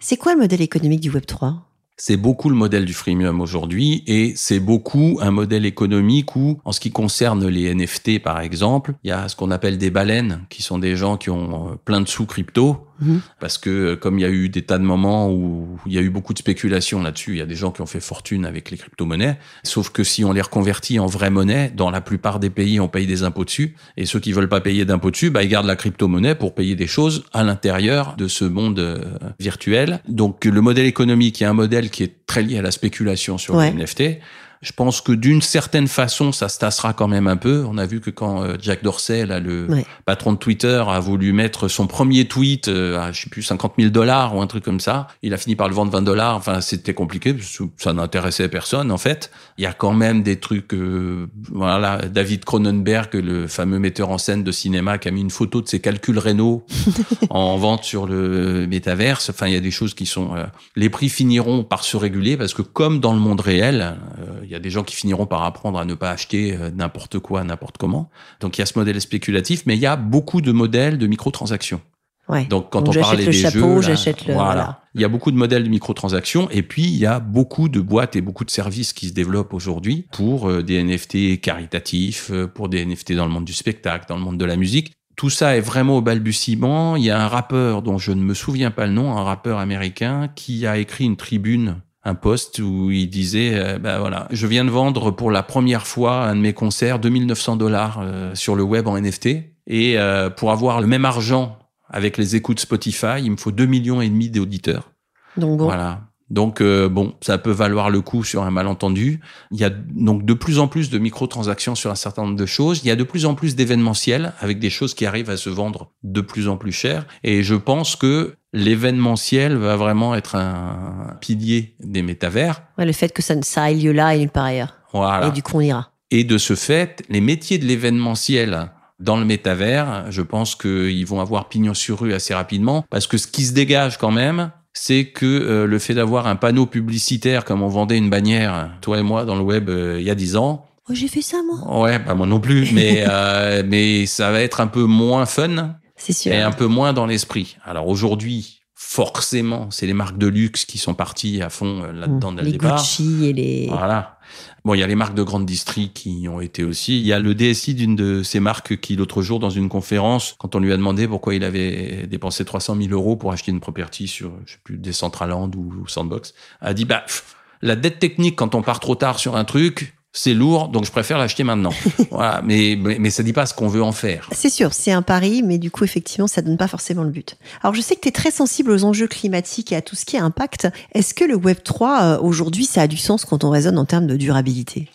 C'est 0.00 0.16
quoi 0.16 0.32
le 0.34 0.40
modèle 0.40 0.62
économique 0.62 1.00
du 1.00 1.10
Web 1.10 1.26
3 1.26 1.62
C'est 1.96 2.16
beaucoup 2.16 2.48
le 2.48 2.56
modèle 2.56 2.84
du 2.86 2.94
freemium 2.94 3.40
aujourd'hui 3.40 4.02
et 4.06 4.32
c'est 4.34 4.58
beaucoup 4.60 5.18
un 5.20 5.30
modèle 5.30 5.66
économique 5.66 6.34
où, 6.36 6.58
en 6.64 6.72
ce 6.72 6.80
qui 6.80 6.90
concerne 6.90 7.46
les 7.46 7.72
NFT 7.72 8.20
par 8.22 8.40
exemple, 8.40 8.94
il 9.04 9.08
y 9.08 9.12
a 9.12 9.28
ce 9.28 9.36
qu'on 9.36 9.50
appelle 9.50 9.78
des 9.78 9.90
baleines 9.90 10.40
qui 10.48 10.62
sont 10.62 10.78
des 10.78 10.96
gens 10.96 11.16
qui 11.18 11.30
ont 11.30 11.68
euh, 11.68 11.74
plein 11.84 12.00
de 12.00 12.08
sous 12.08 12.26
crypto 12.26 12.86
Mhm. 13.02 13.20
parce 13.40 13.58
que 13.58 13.70
euh, 13.70 13.96
comme 13.96 14.18
il 14.18 14.22
y 14.22 14.24
a 14.24 14.30
eu 14.30 14.48
des 14.48 14.62
tas 14.62 14.78
de 14.78 14.84
moments 14.84 15.30
où 15.30 15.78
il 15.86 15.92
y 15.92 15.98
a 15.98 16.00
eu 16.00 16.10
beaucoup 16.10 16.32
de 16.32 16.38
spéculation 16.38 17.02
là-dessus, 17.02 17.32
il 17.32 17.38
y 17.38 17.40
a 17.42 17.46
des 17.46 17.54
gens 17.56 17.70
qui 17.72 17.80
ont 17.82 17.86
fait 17.86 18.00
fortune 18.00 18.46
avec 18.46 18.70
les 18.70 18.76
crypto-monnaies, 18.76 19.36
sauf 19.64 19.90
que 19.90 20.04
si 20.04 20.24
on 20.24 20.32
les 20.32 20.40
reconvertit 20.40 20.98
en 20.98 21.06
vraie 21.06 21.30
monnaie, 21.30 21.72
dans 21.74 21.90
la 21.90 22.00
plupart 22.00 22.38
des 22.38 22.50
pays, 22.50 22.78
on 22.80 22.88
paye 22.88 23.06
des 23.06 23.22
impôts 23.24 23.44
dessus 23.44 23.74
et 23.96 24.06
ceux 24.06 24.20
qui 24.20 24.32
veulent 24.32 24.48
pas 24.48 24.60
payer 24.60 24.84
d'impôts 24.84 25.10
dessus, 25.10 25.30
bah, 25.30 25.42
ils 25.42 25.48
gardent 25.48 25.66
la 25.66 25.76
crypto-monnaie 25.76 26.34
pour 26.36 26.54
payer 26.54 26.76
des 26.76 26.86
choses 26.86 27.24
à 27.32 27.42
l'intérieur 27.42 28.14
de 28.16 28.28
ce 28.28 28.44
monde 28.44 28.78
euh, 28.78 28.98
virtuel. 29.40 30.00
Donc 30.08 30.44
le 30.44 30.60
modèle 30.60 30.86
économique, 30.86 31.42
a 31.42 31.50
un 31.50 31.54
modèle 31.54 31.90
qui 31.90 32.02
est 32.04 32.14
très 32.26 32.42
lié 32.42 32.58
à 32.58 32.62
la 32.62 32.70
spéculation 32.70 33.36
sur 33.38 33.54
Ouais. 33.54 33.70
les 33.72 33.76
NFT. 33.84 34.20
Je 34.62 34.72
pense 34.72 35.00
que 35.00 35.10
d'une 35.12 35.42
certaine 35.42 35.88
façon, 35.88 36.30
ça 36.32 36.48
se 36.48 36.58
tassera 36.58 36.92
quand 36.92 37.08
même 37.08 37.26
un 37.26 37.36
peu. 37.36 37.64
On 37.68 37.78
a 37.78 37.84
vu 37.84 38.00
que 38.00 38.10
quand 38.10 38.42
euh, 38.44 38.54
Jack 38.60 38.82
Dorsey, 38.84 39.26
là, 39.26 39.40
le 39.40 39.66
Ouais. 39.68 39.84
patron 40.06 40.32
de 40.32 40.38
Twitter, 40.38 40.82
a 40.86 41.00
voulu 41.00 41.32
mettre 41.32 41.66
son 41.68 41.86
premier 41.88 42.26
tweet 42.26 42.68
euh, 42.68 42.98
à, 43.00 43.10
je 43.12 43.22
sais 43.22 43.28
plus, 43.28 43.42
50 43.42 43.74
000 43.78 43.90
dollars 43.90 44.36
ou 44.36 44.40
un 44.40 44.46
truc 44.46 44.64
comme 44.64 44.78
ça, 44.80 45.08
il 45.22 45.34
a 45.34 45.36
fini 45.36 45.56
par 45.56 45.68
le 45.68 45.74
vendre 45.74 45.90
20 45.90 46.02
dollars. 46.02 46.36
Enfin, 46.36 46.60
c'était 46.60 46.94
compliqué, 46.94 47.34
parce 47.34 47.58
que 47.58 47.64
ça 47.76 47.92
n'intéressait 47.92 48.48
personne, 48.48 48.92
en 48.92 48.98
fait. 48.98 49.32
Il 49.58 49.64
y 49.64 49.66
a 49.66 49.72
quand 49.72 49.92
même 49.92 50.22
des 50.22 50.36
trucs, 50.38 50.72
euh, 50.74 51.26
voilà, 51.50 51.98
David 52.08 52.44
Cronenberg, 52.44 53.14
le 53.14 53.48
fameux 53.48 53.80
metteur 53.80 54.10
en 54.10 54.18
scène 54.18 54.44
de 54.44 54.52
cinéma, 54.52 54.98
qui 54.98 55.08
a 55.08 55.10
mis 55.10 55.22
une 55.22 55.30
photo 55.30 55.60
de 55.60 55.68
ses 55.68 55.80
calculs 55.80 56.18
rénaux 56.20 56.64
en 57.30 57.56
vente 57.56 57.82
sur 57.82 58.06
le 58.06 58.66
métaverse. 58.68 59.30
Enfin, 59.30 59.48
il 59.48 59.54
y 59.54 59.56
a 59.56 59.60
des 59.60 59.70
choses 59.72 59.94
qui 59.94 60.06
sont, 60.06 60.36
euh, 60.36 60.44
les 60.76 60.88
prix 60.88 61.08
finiront 61.08 61.64
par 61.64 61.82
se 61.82 61.96
réguler 61.96 62.36
parce 62.36 62.54
que 62.54 62.62
comme 62.62 63.00
dans 63.00 63.12
le 63.12 63.18
monde 63.18 63.40
réel, 63.40 63.96
euh, 64.20 64.44
y 64.52 64.56
a 64.56 64.60
des 64.60 64.70
gens 64.70 64.84
qui 64.84 64.94
finiront 64.96 65.26
par 65.26 65.42
apprendre 65.42 65.78
à 65.78 65.84
ne 65.84 65.94
pas 65.94 66.10
acheter 66.10 66.54
euh, 66.56 66.70
n'importe 66.70 67.18
quoi, 67.18 67.42
n'importe 67.44 67.78
comment. 67.78 68.10
Donc 68.40 68.58
il 68.58 68.60
y 68.60 68.62
a 68.62 68.66
ce 68.66 68.78
modèle 68.78 69.00
spéculatif, 69.00 69.64
mais 69.66 69.74
il 69.76 69.80
y 69.80 69.86
a 69.86 69.96
beaucoup 69.96 70.40
de 70.40 70.52
modèles 70.52 70.98
de 70.98 71.06
microtransactions. 71.06 71.80
Ouais. 72.28 72.44
Donc 72.44 72.70
quand 72.70 72.82
Donc, 72.82 72.94
on 72.96 73.00
parlait 73.00 73.24
des 73.24 73.32
chapeau, 73.32 73.82
jeux, 73.82 73.92
là, 73.94 74.12
le- 74.28 74.32
voilà. 74.34 74.80
Il 74.94 75.00
y 75.00 75.04
a 75.04 75.08
beaucoup 75.08 75.32
de 75.32 75.36
modèles 75.36 75.64
de 75.64 75.68
microtransactions 75.68 76.48
et 76.50 76.62
puis 76.62 76.84
il 76.84 76.96
y 76.96 77.04
a 77.06 77.18
beaucoup 77.18 77.68
de 77.68 77.80
boîtes 77.80 78.14
et 78.14 78.20
beaucoup 78.20 78.44
de 78.44 78.50
services 78.50 78.92
qui 78.92 79.08
se 79.08 79.12
développent 79.12 79.54
aujourd'hui 79.54 80.06
pour 80.12 80.48
euh, 80.48 80.62
des 80.62 80.82
NFT 80.82 81.40
caritatifs, 81.40 82.30
euh, 82.30 82.46
pour 82.46 82.68
des 82.68 82.84
NFT 82.84 83.12
dans 83.14 83.26
le 83.26 83.32
monde 83.32 83.44
du 83.44 83.52
spectacle, 83.52 84.04
dans 84.08 84.16
le 84.16 84.22
monde 84.22 84.38
de 84.38 84.44
la 84.44 84.56
musique. 84.56 84.92
Tout 85.16 85.30
ça 85.30 85.56
est 85.56 85.60
vraiment 85.60 85.98
au 85.98 86.00
balbutiement. 86.00 86.96
Il 86.96 87.04
y 87.04 87.10
a 87.10 87.22
un 87.22 87.28
rappeur 87.28 87.82
dont 87.82 87.98
je 87.98 88.12
ne 88.12 88.22
me 88.22 88.34
souviens 88.34 88.70
pas 88.70 88.86
le 88.86 88.92
nom, 88.92 89.16
un 89.16 89.24
rappeur 89.24 89.58
américain 89.58 90.28
qui 90.34 90.66
a 90.66 90.78
écrit 90.78 91.04
une 91.04 91.16
tribune 91.16 91.76
un 92.04 92.14
post 92.14 92.58
où 92.58 92.90
il 92.90 93.08
disait 93.08 93.52
euh, 93.54 93.78
bah 93.78 93.98
voilà 93.98 94.26
je 94.30 94.46
viens 94.46 94.64
de 94.64 94.70
vendre 94.70 95.10
pour 95.10 95.30
la 95.30 95.42
première 95.42 95.86
fois 95.86 96.24
un 96.24 96.34
de 96.34 96.40
mes 96.40 96.52
concerts 96.52 96.98
2900 96.98 97.56
dollars 97.56 98.00
euh, 98.02 98.34
sur 98.34 98.54
le 98.54 98.62
web 98.62 98.88
en 98.88 99.00
NFT 99.00 99.26
et 99.66 99.98
euh, 99.98 100.28
pour 100.28 100.50
avoir 100.50 100.80
le 100.80 100.86
même 100.86 101.04
argent 101.04 101.58
avec 101.88 102.16
les 102.16 102.34
écoutes 102.34 102.60
Spotify 102.60 103.20
il 103.22 103.30
me 103.30 103.36
faut 103.36 103.52
2 103.52 103.66
millions 103.66 104.00
et 104.00 104.08
demi 104.08 104.30
d'auditeurs. 104.30 104.90
Donc 105.36 105.58
bon, 105.58 105.64
voilà. 105.64 106.02
Donc 106.30 106.62
bon 106.62 107.14
ça 107.20 107.36
peut 107.36 107.50
valoir 107.50 107.90
le 107.90 108.00
coup 108.00 108.24
sur 108.24 108.42
un 108.42 108.50
malentendu. 108.50 109.20
Il 109.50 109.60
y 109.60 109.64
a 109.64 109.70
donc 109.70 110.24
de 110.24 110.32
plus 110.32 110.58
en 110.58 110.66
plus 110.66 110.88
de 110.88 110.98
microtransactions 110.98 111.74
sur 111.74 111.90
un 111.90 111.94
certain 111.94 112.22
nombre 112.22 112.36
de 112.36 112.46
choses. 112.46 112.80
Il 112.82 112.88
y 112.88 112.90
a 112.90 112.96
de 112.96 113.04
plus 113.04 113.26
en 113.26 113.34
plus 113.34 113.54
d'événementiels 113.54 114.32
avec 114.40 114.58
des 114.58 114.70
choses 114.70 114.94
qui 114.94 115.04
arrivent 115.04 115.28
à 115.28 115.36
se 115.36 115.50
vendre 115.50 115.92
de 116.02 116.22
plus 116.22 116.48
en 116.48 116.56
plus 116.56 116.72
cher. 116.72 117.06
Et 117.22 117.42
je 117.42 117.54
pense 117.54 117.96
que 117.96 118.34
l'événementiel 118.52 119.56
va 119.56 119.76
vraiment 119.76 120.14
être 120.14 120.36
un 120.36 121.16
pilier 121.20 121.74
des 121.80 122.02
métavers 122.02 122.62
ouais, 122.78 122.86
le 122.86 122.92
fait 122.92 123.12
que 123.12 123.22
ça, 123.22 123.34
ça 123.42 123.70
ait 123.70 123.74
lieu 123.74 123.92
là 123.92 124.14
et 124.14 124.18
nulle 124.18 124.28
part 124.30 124.44
ailleurs. 124.44 124.74
voilà 124.92 125.26
Et 125.28 125.30
du 125.30 125.42
coup, 125.42 125.56
on 125.58 125.60
ira. 125.60 125.90
et 126.10 126.24
de 126.24 126.38
ce 126.38 126.54
fait, 126.54 127.02
les 127.08 127.20
métiers 127.20 127.58
de 127.58 127.64
l'événementiel 127.64 128.70
dans 129.00 129.16
le 129.16 129.24
métavers, 129.24 130.04
je 130.10 130.22
pense 130.22 130.54
qu'ils 130.54 131.06
vont 131.06 131.20
avoir 131.20 131.48
pignon 131.48 131.74
sur 131.74 132.00
rue 132.00 132.12
assez 132.12 132.34
rapidement, 132.34 132.84
parce 132.88 133.06
que 133.08 133.18
ce 133.18 133.26
qui 133.26 133.44
se 133.44 133.52
dégage 133.52 133.98
quand 133.98 134.12
même, 134.12 134.52
c'est 134.74 135.06
que 135.06 135.26
euh, 135.26 135.66
le 135.66 135.78
fait 135.80 135.94
d'avoir 135.94 136.26
un 136.28 136.36
panneau 136.36 136.66
publicitaire 136.66 137.44
comme 137.44 137.62
on 137.62 137.68
vendait 137.68 137.98
une 137.98 138.10
bannière, 138.10 138.70
toi 138.80 138.98
et 138.98 139.02
moi, 139.02 139.24
dans 139.24 139.34
le 139.34 139.42
web 139.42 139.68
euh, 139.68 139.96
il 139.98 140.06
y 140.06 140.10
a 140.10 140.14
dix 140.14 140.36
ans, 140.36 140.66
Oh, 140.88 140.94
j'ai 140.94 141.06
fait 141.06 141.22
ça, 141.22 141.36
moi. 141.48 141.80
ouais, 141.82 141.98
bah 142.00 142.14
moi 142.14 142.26
non 142.26 142.40
plus, 142.40 142.72
mais 142.72 143.04
euh, 143.08 143.62
mais 143.66 144.04
ça 144.06 144.32
va 144.32 144.40
être 144.40 144.60
un 144.60 144.66
peu 144.66 144.82
moins 144.84 145.26
fun 145.26 145.76
C'est 146.02 146.12
sûr. 146.12 146.32
Et 146.32 146.40
un 146.40 146.50
peu 146.50 146.66
moins 146.66 146.92
dans 146.92 147.06
l'esprit. 147.06 147.56
Alors 147.64 147.86
aujourd'hui, 147.86 148.62
forcément, 148.74 149.70
c'est 149.70 149.86
les 149.86 149.92
marques 149.92 150.18
de 150.18 150.26
luxe 150.26 150.64
qui 150.64 150.76
sont 150.78 150.94
parties 150.94 151.40
à 151.40 151.48
fond 151.48 151.84
euh, 151.84 151.92
là-dedans 151.92 152.32
dès 152.32 152.40
le 152.40 152.46
les 152.46 152.52
départ. 152.52 152.78
Gucci 152.78 153.26
et 153.26 153.32
les. 153.32 153.68
Voilà. 153.68 154.18
Bon, 154.64 154.74
il 154.74 154.80
y 154.80 154.82
a 154.82 154.88
les 154.88 154.96
marques 154.96 155.14
de 155.14 155.22
grande 155.22 155.46
distrie 155.46 155.90
qui 155.94 156.26
ont 156.28 156.40
été 156.40 156.64
aussi. 156.64 156.98
Il 156.98 157.06
y 157.06 157.12
a 157.12 157.20
le 157.20 157.36
DSI 157.36 157.74
d'une 157.74 157.94
de 157.94 158.24
ces 158.24 158.40
marques 158.40 158.80
qui, 158.80 158.96
l'autre 158.96 159.22
jour, 159.22 159.38
dans 159.38 159.50
une 159.50 159.68
conférence, 159.68 160.34
quand 160.38 160.56
on 160.56 160.58
lui 160.58 160.72
a 160.72 160.76
demandé 160.76 161.06
pourquoi 161.06 161.36
il 161.36 161.44
avait 161.44 162.08
dépensé 162.08 162.44
300 162.44 162.74
000 162.74 162.88
euros 162.90 163.14
pour 163.14 163.30
acheter 163.30 163.52
une 163.52 163.60
property 163.60 164.08
sur, 164.08 164.32
je 164.44 164.54
sais 164.54 164.58
plus, 164.64 164.78
Decentraland 164.78 165.54
ou, 165.54 165.72
ou 165.82 165.86
Sandbox, 165.86 166.34
a 166.60 166.74
dit, 166.74 166.84
bah, 166.84 167.04
pff, 167.06 167.36
la 167.60 167.76
dette 167.76 168.00
technique, 168.00 168.34
quand 168.34 168.56
on 168.56 168.62
part 168.62 168.80
trop 168.80 168.96
tard 168.96 169.20
sur 169.20 169.36
un 169.36 169.44
truc, 169.44 169.94
c'est 170.12 170.34
lourd, 170.34 170.68
donc 170.68 170.84
je 170.84 170.90
préfère 170.90 171.16
l'acheter 171.18 171.42
maintenant. 171.42 171.72
voilà, 172.10 172.42
mais, 172.44 172.76
mais, 172.76 173.10
ça 173.10 173.22
dit 173.22 173.32
pas 173.32 173.46
ce 173.46 173.54
qu'on 173.54 173.68
veut 173.68 173.82
en 173.82 173.92
faire. 173.92 174.28
C'est 174.32 174.50
sûr, 174.50 174.74
c'est 174.74 174.92
un 174.92 175.00
pari, 175.00 175.42
mais 175.42 175.56
du 175.56 175.70
coup, 175.70 175.84
effectivement, 175.84 176.26
ça 176.26 176.42
donne 176.42 176.58
pas 176.58 176.68
forcément 176.68 177.02
le 177.02 177.10
but. 177.10 177.36
Alors, 177.62 177.74
je 177.74 177.80
sais 177.80 177.94
que 177.94 178.00
tu 178.00 178.08
es 178.08 178.12
très 178.12 178.30
sensible 178.30 178.70
aux 178.70 178.84
enjeux 178.84 179.06
climatiques 179.06 179.72
et 179.72 179.76
à 179.76 179.82
tout 179.82 179.96
ce 179.96 180.04
qui 180.04 180.16
est 180.16 180.20
impact. 180.20 180.68
Est-ce 180.92 181.14
que 181.14 181.24
le 181.24 181.34
Web 181.34 181.58
3, 181.64 182.02
euh, 182.02 182.18
aujourd'hui, 182.20 182.66
ça 182.66 182.82
a 182.82 182.86
du 182.86 182.98
sens 182.98 183.24
quand 183.24 183.44
on 183.44 183.50
raisonne 183.50 183.78
en 183.78 183.86
termes 183.86 184.06
de 184.06 184.16
durabilité? 184.16 184.88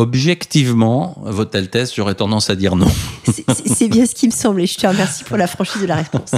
Objectivement, 0.00 1.16
votre 1.24 1.56
Altesse, 1.58 1.94
j'aurais 1.94 2.14
tendance 2.14 2.50
à 2.50 2.54
dire 2.56 2.76
non. 2.76 2.88
C'est- 3.26 3.88
bien 3.88 4.06
ce 4.06 4.14
qui 4.14 4.26
me 4.26 4.32
semblait. 4.32 4.66
Je 4.66 4.76
te 4.76 4.86
remercie 4.86 5.24
pour 5.24 5.36
la 5.36 5.46
franchise 5.46 5.82
de 5.82 5.86
la 5.86 5.96
réponse. 5.96 6.30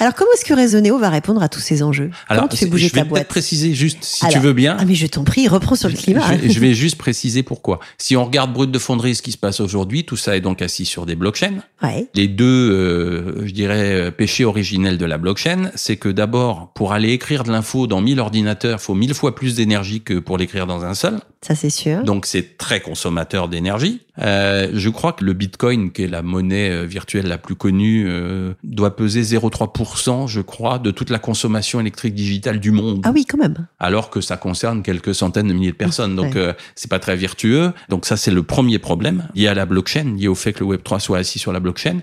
Alors, 0.00 0.14
comment 0.14 0.30
est-ce 0.34 0.44
que 0.44 0.54
Raisonnéo 0.54 0.98
va 0.98 1.10
répondre 1.10 1.42
à 1.42 1.48
tous 1.48 1.60
ces 1.60 1.82
enjeux? 1.82 2.10
Comment 2.28 2.48
tu 2.48 2.56
fais 2.56 2.64
c'est- 2.64 2.70
bouger 2.70 2.88
je 2.88 2.92
vais 2.94 3.00
ta 3.00 3.04
peut-être 3.04 3.10
boîte? 3.10 3.28
préciser 3.28 3.74
juste, 3.74 3.98
si 4.02 4.24
Alors, 4.24 4.32
tu 4.34 4.38
veux 4.40 4.52
bien. 4.52 4.76
Ah, 4.78 4.84
mais 4.84 4.94
je 4.94 5.06
t'en 5.06 5.24
prie, 5.24 5.46
reprends 5.48 5.74
sur 5.74 5.88
le 5.88 5.94
climat. 5.94 6.22
Je, 6.32 6.34
vais- 6.38 6.50
je 6.50 6.60
vais 6.60 6.74
juste 6.74 6.96
préciser 6.96 7.42
pourquoi. 7.42 7.80
Si 7.98 8.16
on 8.16 8.24
regarde 8.24 8.52
brut 8.52 8.70
de 8.70 8.78
fonderie 8.78 9.14
ce 9.14 9.22
qui 9.22 9.32
se 9.32 9.38
passe 9.38 9.60
aujourd'hui, 9.60 10.04
tout 10.04 10.16
ça 10.16 10.36
est 10.36 10.40
donc 10.40 10.62
assis 10.62 10.86
sur 10.86 11.04
des 11.06 11.14
blockchains. 11.16 11.58
Ouais. 11.82 12.06
Les 12.14 12.28
deux, 12.28 12.44
euh, 12.44 13.46
je 13.46 13.52
dirais, 13.52 14.10
péchés 14.10 14.44
originels 14.44 14.98
de 14.98 15.04
la 15.06 15.18
blockchain, 15.18 15.70
c'est 15.74 15.96
que 15.96 16.08
d'abord, 16.08 16.72
pour 16.74 16.92
aller 16.92 17.10
écrire 17.10 17.44
de 17.44 17.50
l'info 17.52 17.86
dans 17.86 18.00
1000 18.00 18.20
ordinateurs, 18.20 18.78
il 18.80 18.82
faut 18.82 18.94
1000 18.94 19.14
fois 19.14 19.34
plus 19.34 19.54
d'énergie 19.54 20.00
que 20.00 20.18
pour 20.18 20.38
l'écrire 20.38 20.66
dans 20.66 20.84
un 20.84 20.94
seul. 20.94 21.20
Ça, 21.42 21.54
c'est 21.54 21.70
sûr. 21.70 22.02
Donc 22.02 22.26
c'est 22.26 22.56
très 22.58 22.80
consommateur 22.80 23.48
d'énergie. 23.48 24.00
Euh, 24.18 24.70
je 24.74 24.88
crois 24.88 25.12
que 25.12 25.24
le 25.24 25.32
Bitcoin, 25.32 25.92
qui 25.92 26.02
est 26.02 26.08
la 26.08 26.22
monnaie 26.22 26.70
euh, 26.70 26.84
virtuelle 26.86 27.26
la 27.26 27.38
plus 27.38 27.54
connue, 27.54 28.06
euh, 28.08 28.54
doit 28.64 28.96
peser 28.96 29.22
0,3%, 29.22 30.26
je 30.28 30.40
crois, 30.40 30.78
de 30.78 30.90
toute 30.90 31.10
la 31.10 31.18
consommation 31.18 31.78
électrique 31.80 32.14
digitale 32.14 32.58
du 32.60 32.70
monde 32.70 33.02
Ah 33.04 33.12
oui, 33.14 33.24
quand 33.26 33.38
même. 33.38 33.66
alors 33.78 34.10
que 34.10 34.20
ça 34.20 34.36
concerne 34.36 34.82
quelques 34.82 35.14
centaines 35.14 35.48
de 35.48 35.52
milliers 35.52 35.72
de 35.72 35.76
personnes. 35.76 36.16
Donc 36.16 36.34
Ouais. 36.34 36.40
euh, 36.40 36.52
c'est 36.74 36.90
pas 36.90 36.98
très 36.98 37.16
vertueux. 37.16 37.72
Donc 37.88 38.06
ça 38.06 38.16
c'est 38.16 38.30
le 38.30 38.42
premier 38.42 38.78
problème 38.78 39.28
lié 39.34 39.46
à 39.48 39.54
la 39.54 39.66
blockchain, 39.66 40.16
lié 40.16 40.28
au 40.28 40.34
fait 40.34 40.52
que 40.52 40.60
le 40.60 40.66
Web 40.66 40.82
3 40.82 40.98
soit 41.00 41.18
assis 41.18 41.38
sur 41.38 41.52
la 41.52 41.60
blockchain. 41.60 41.98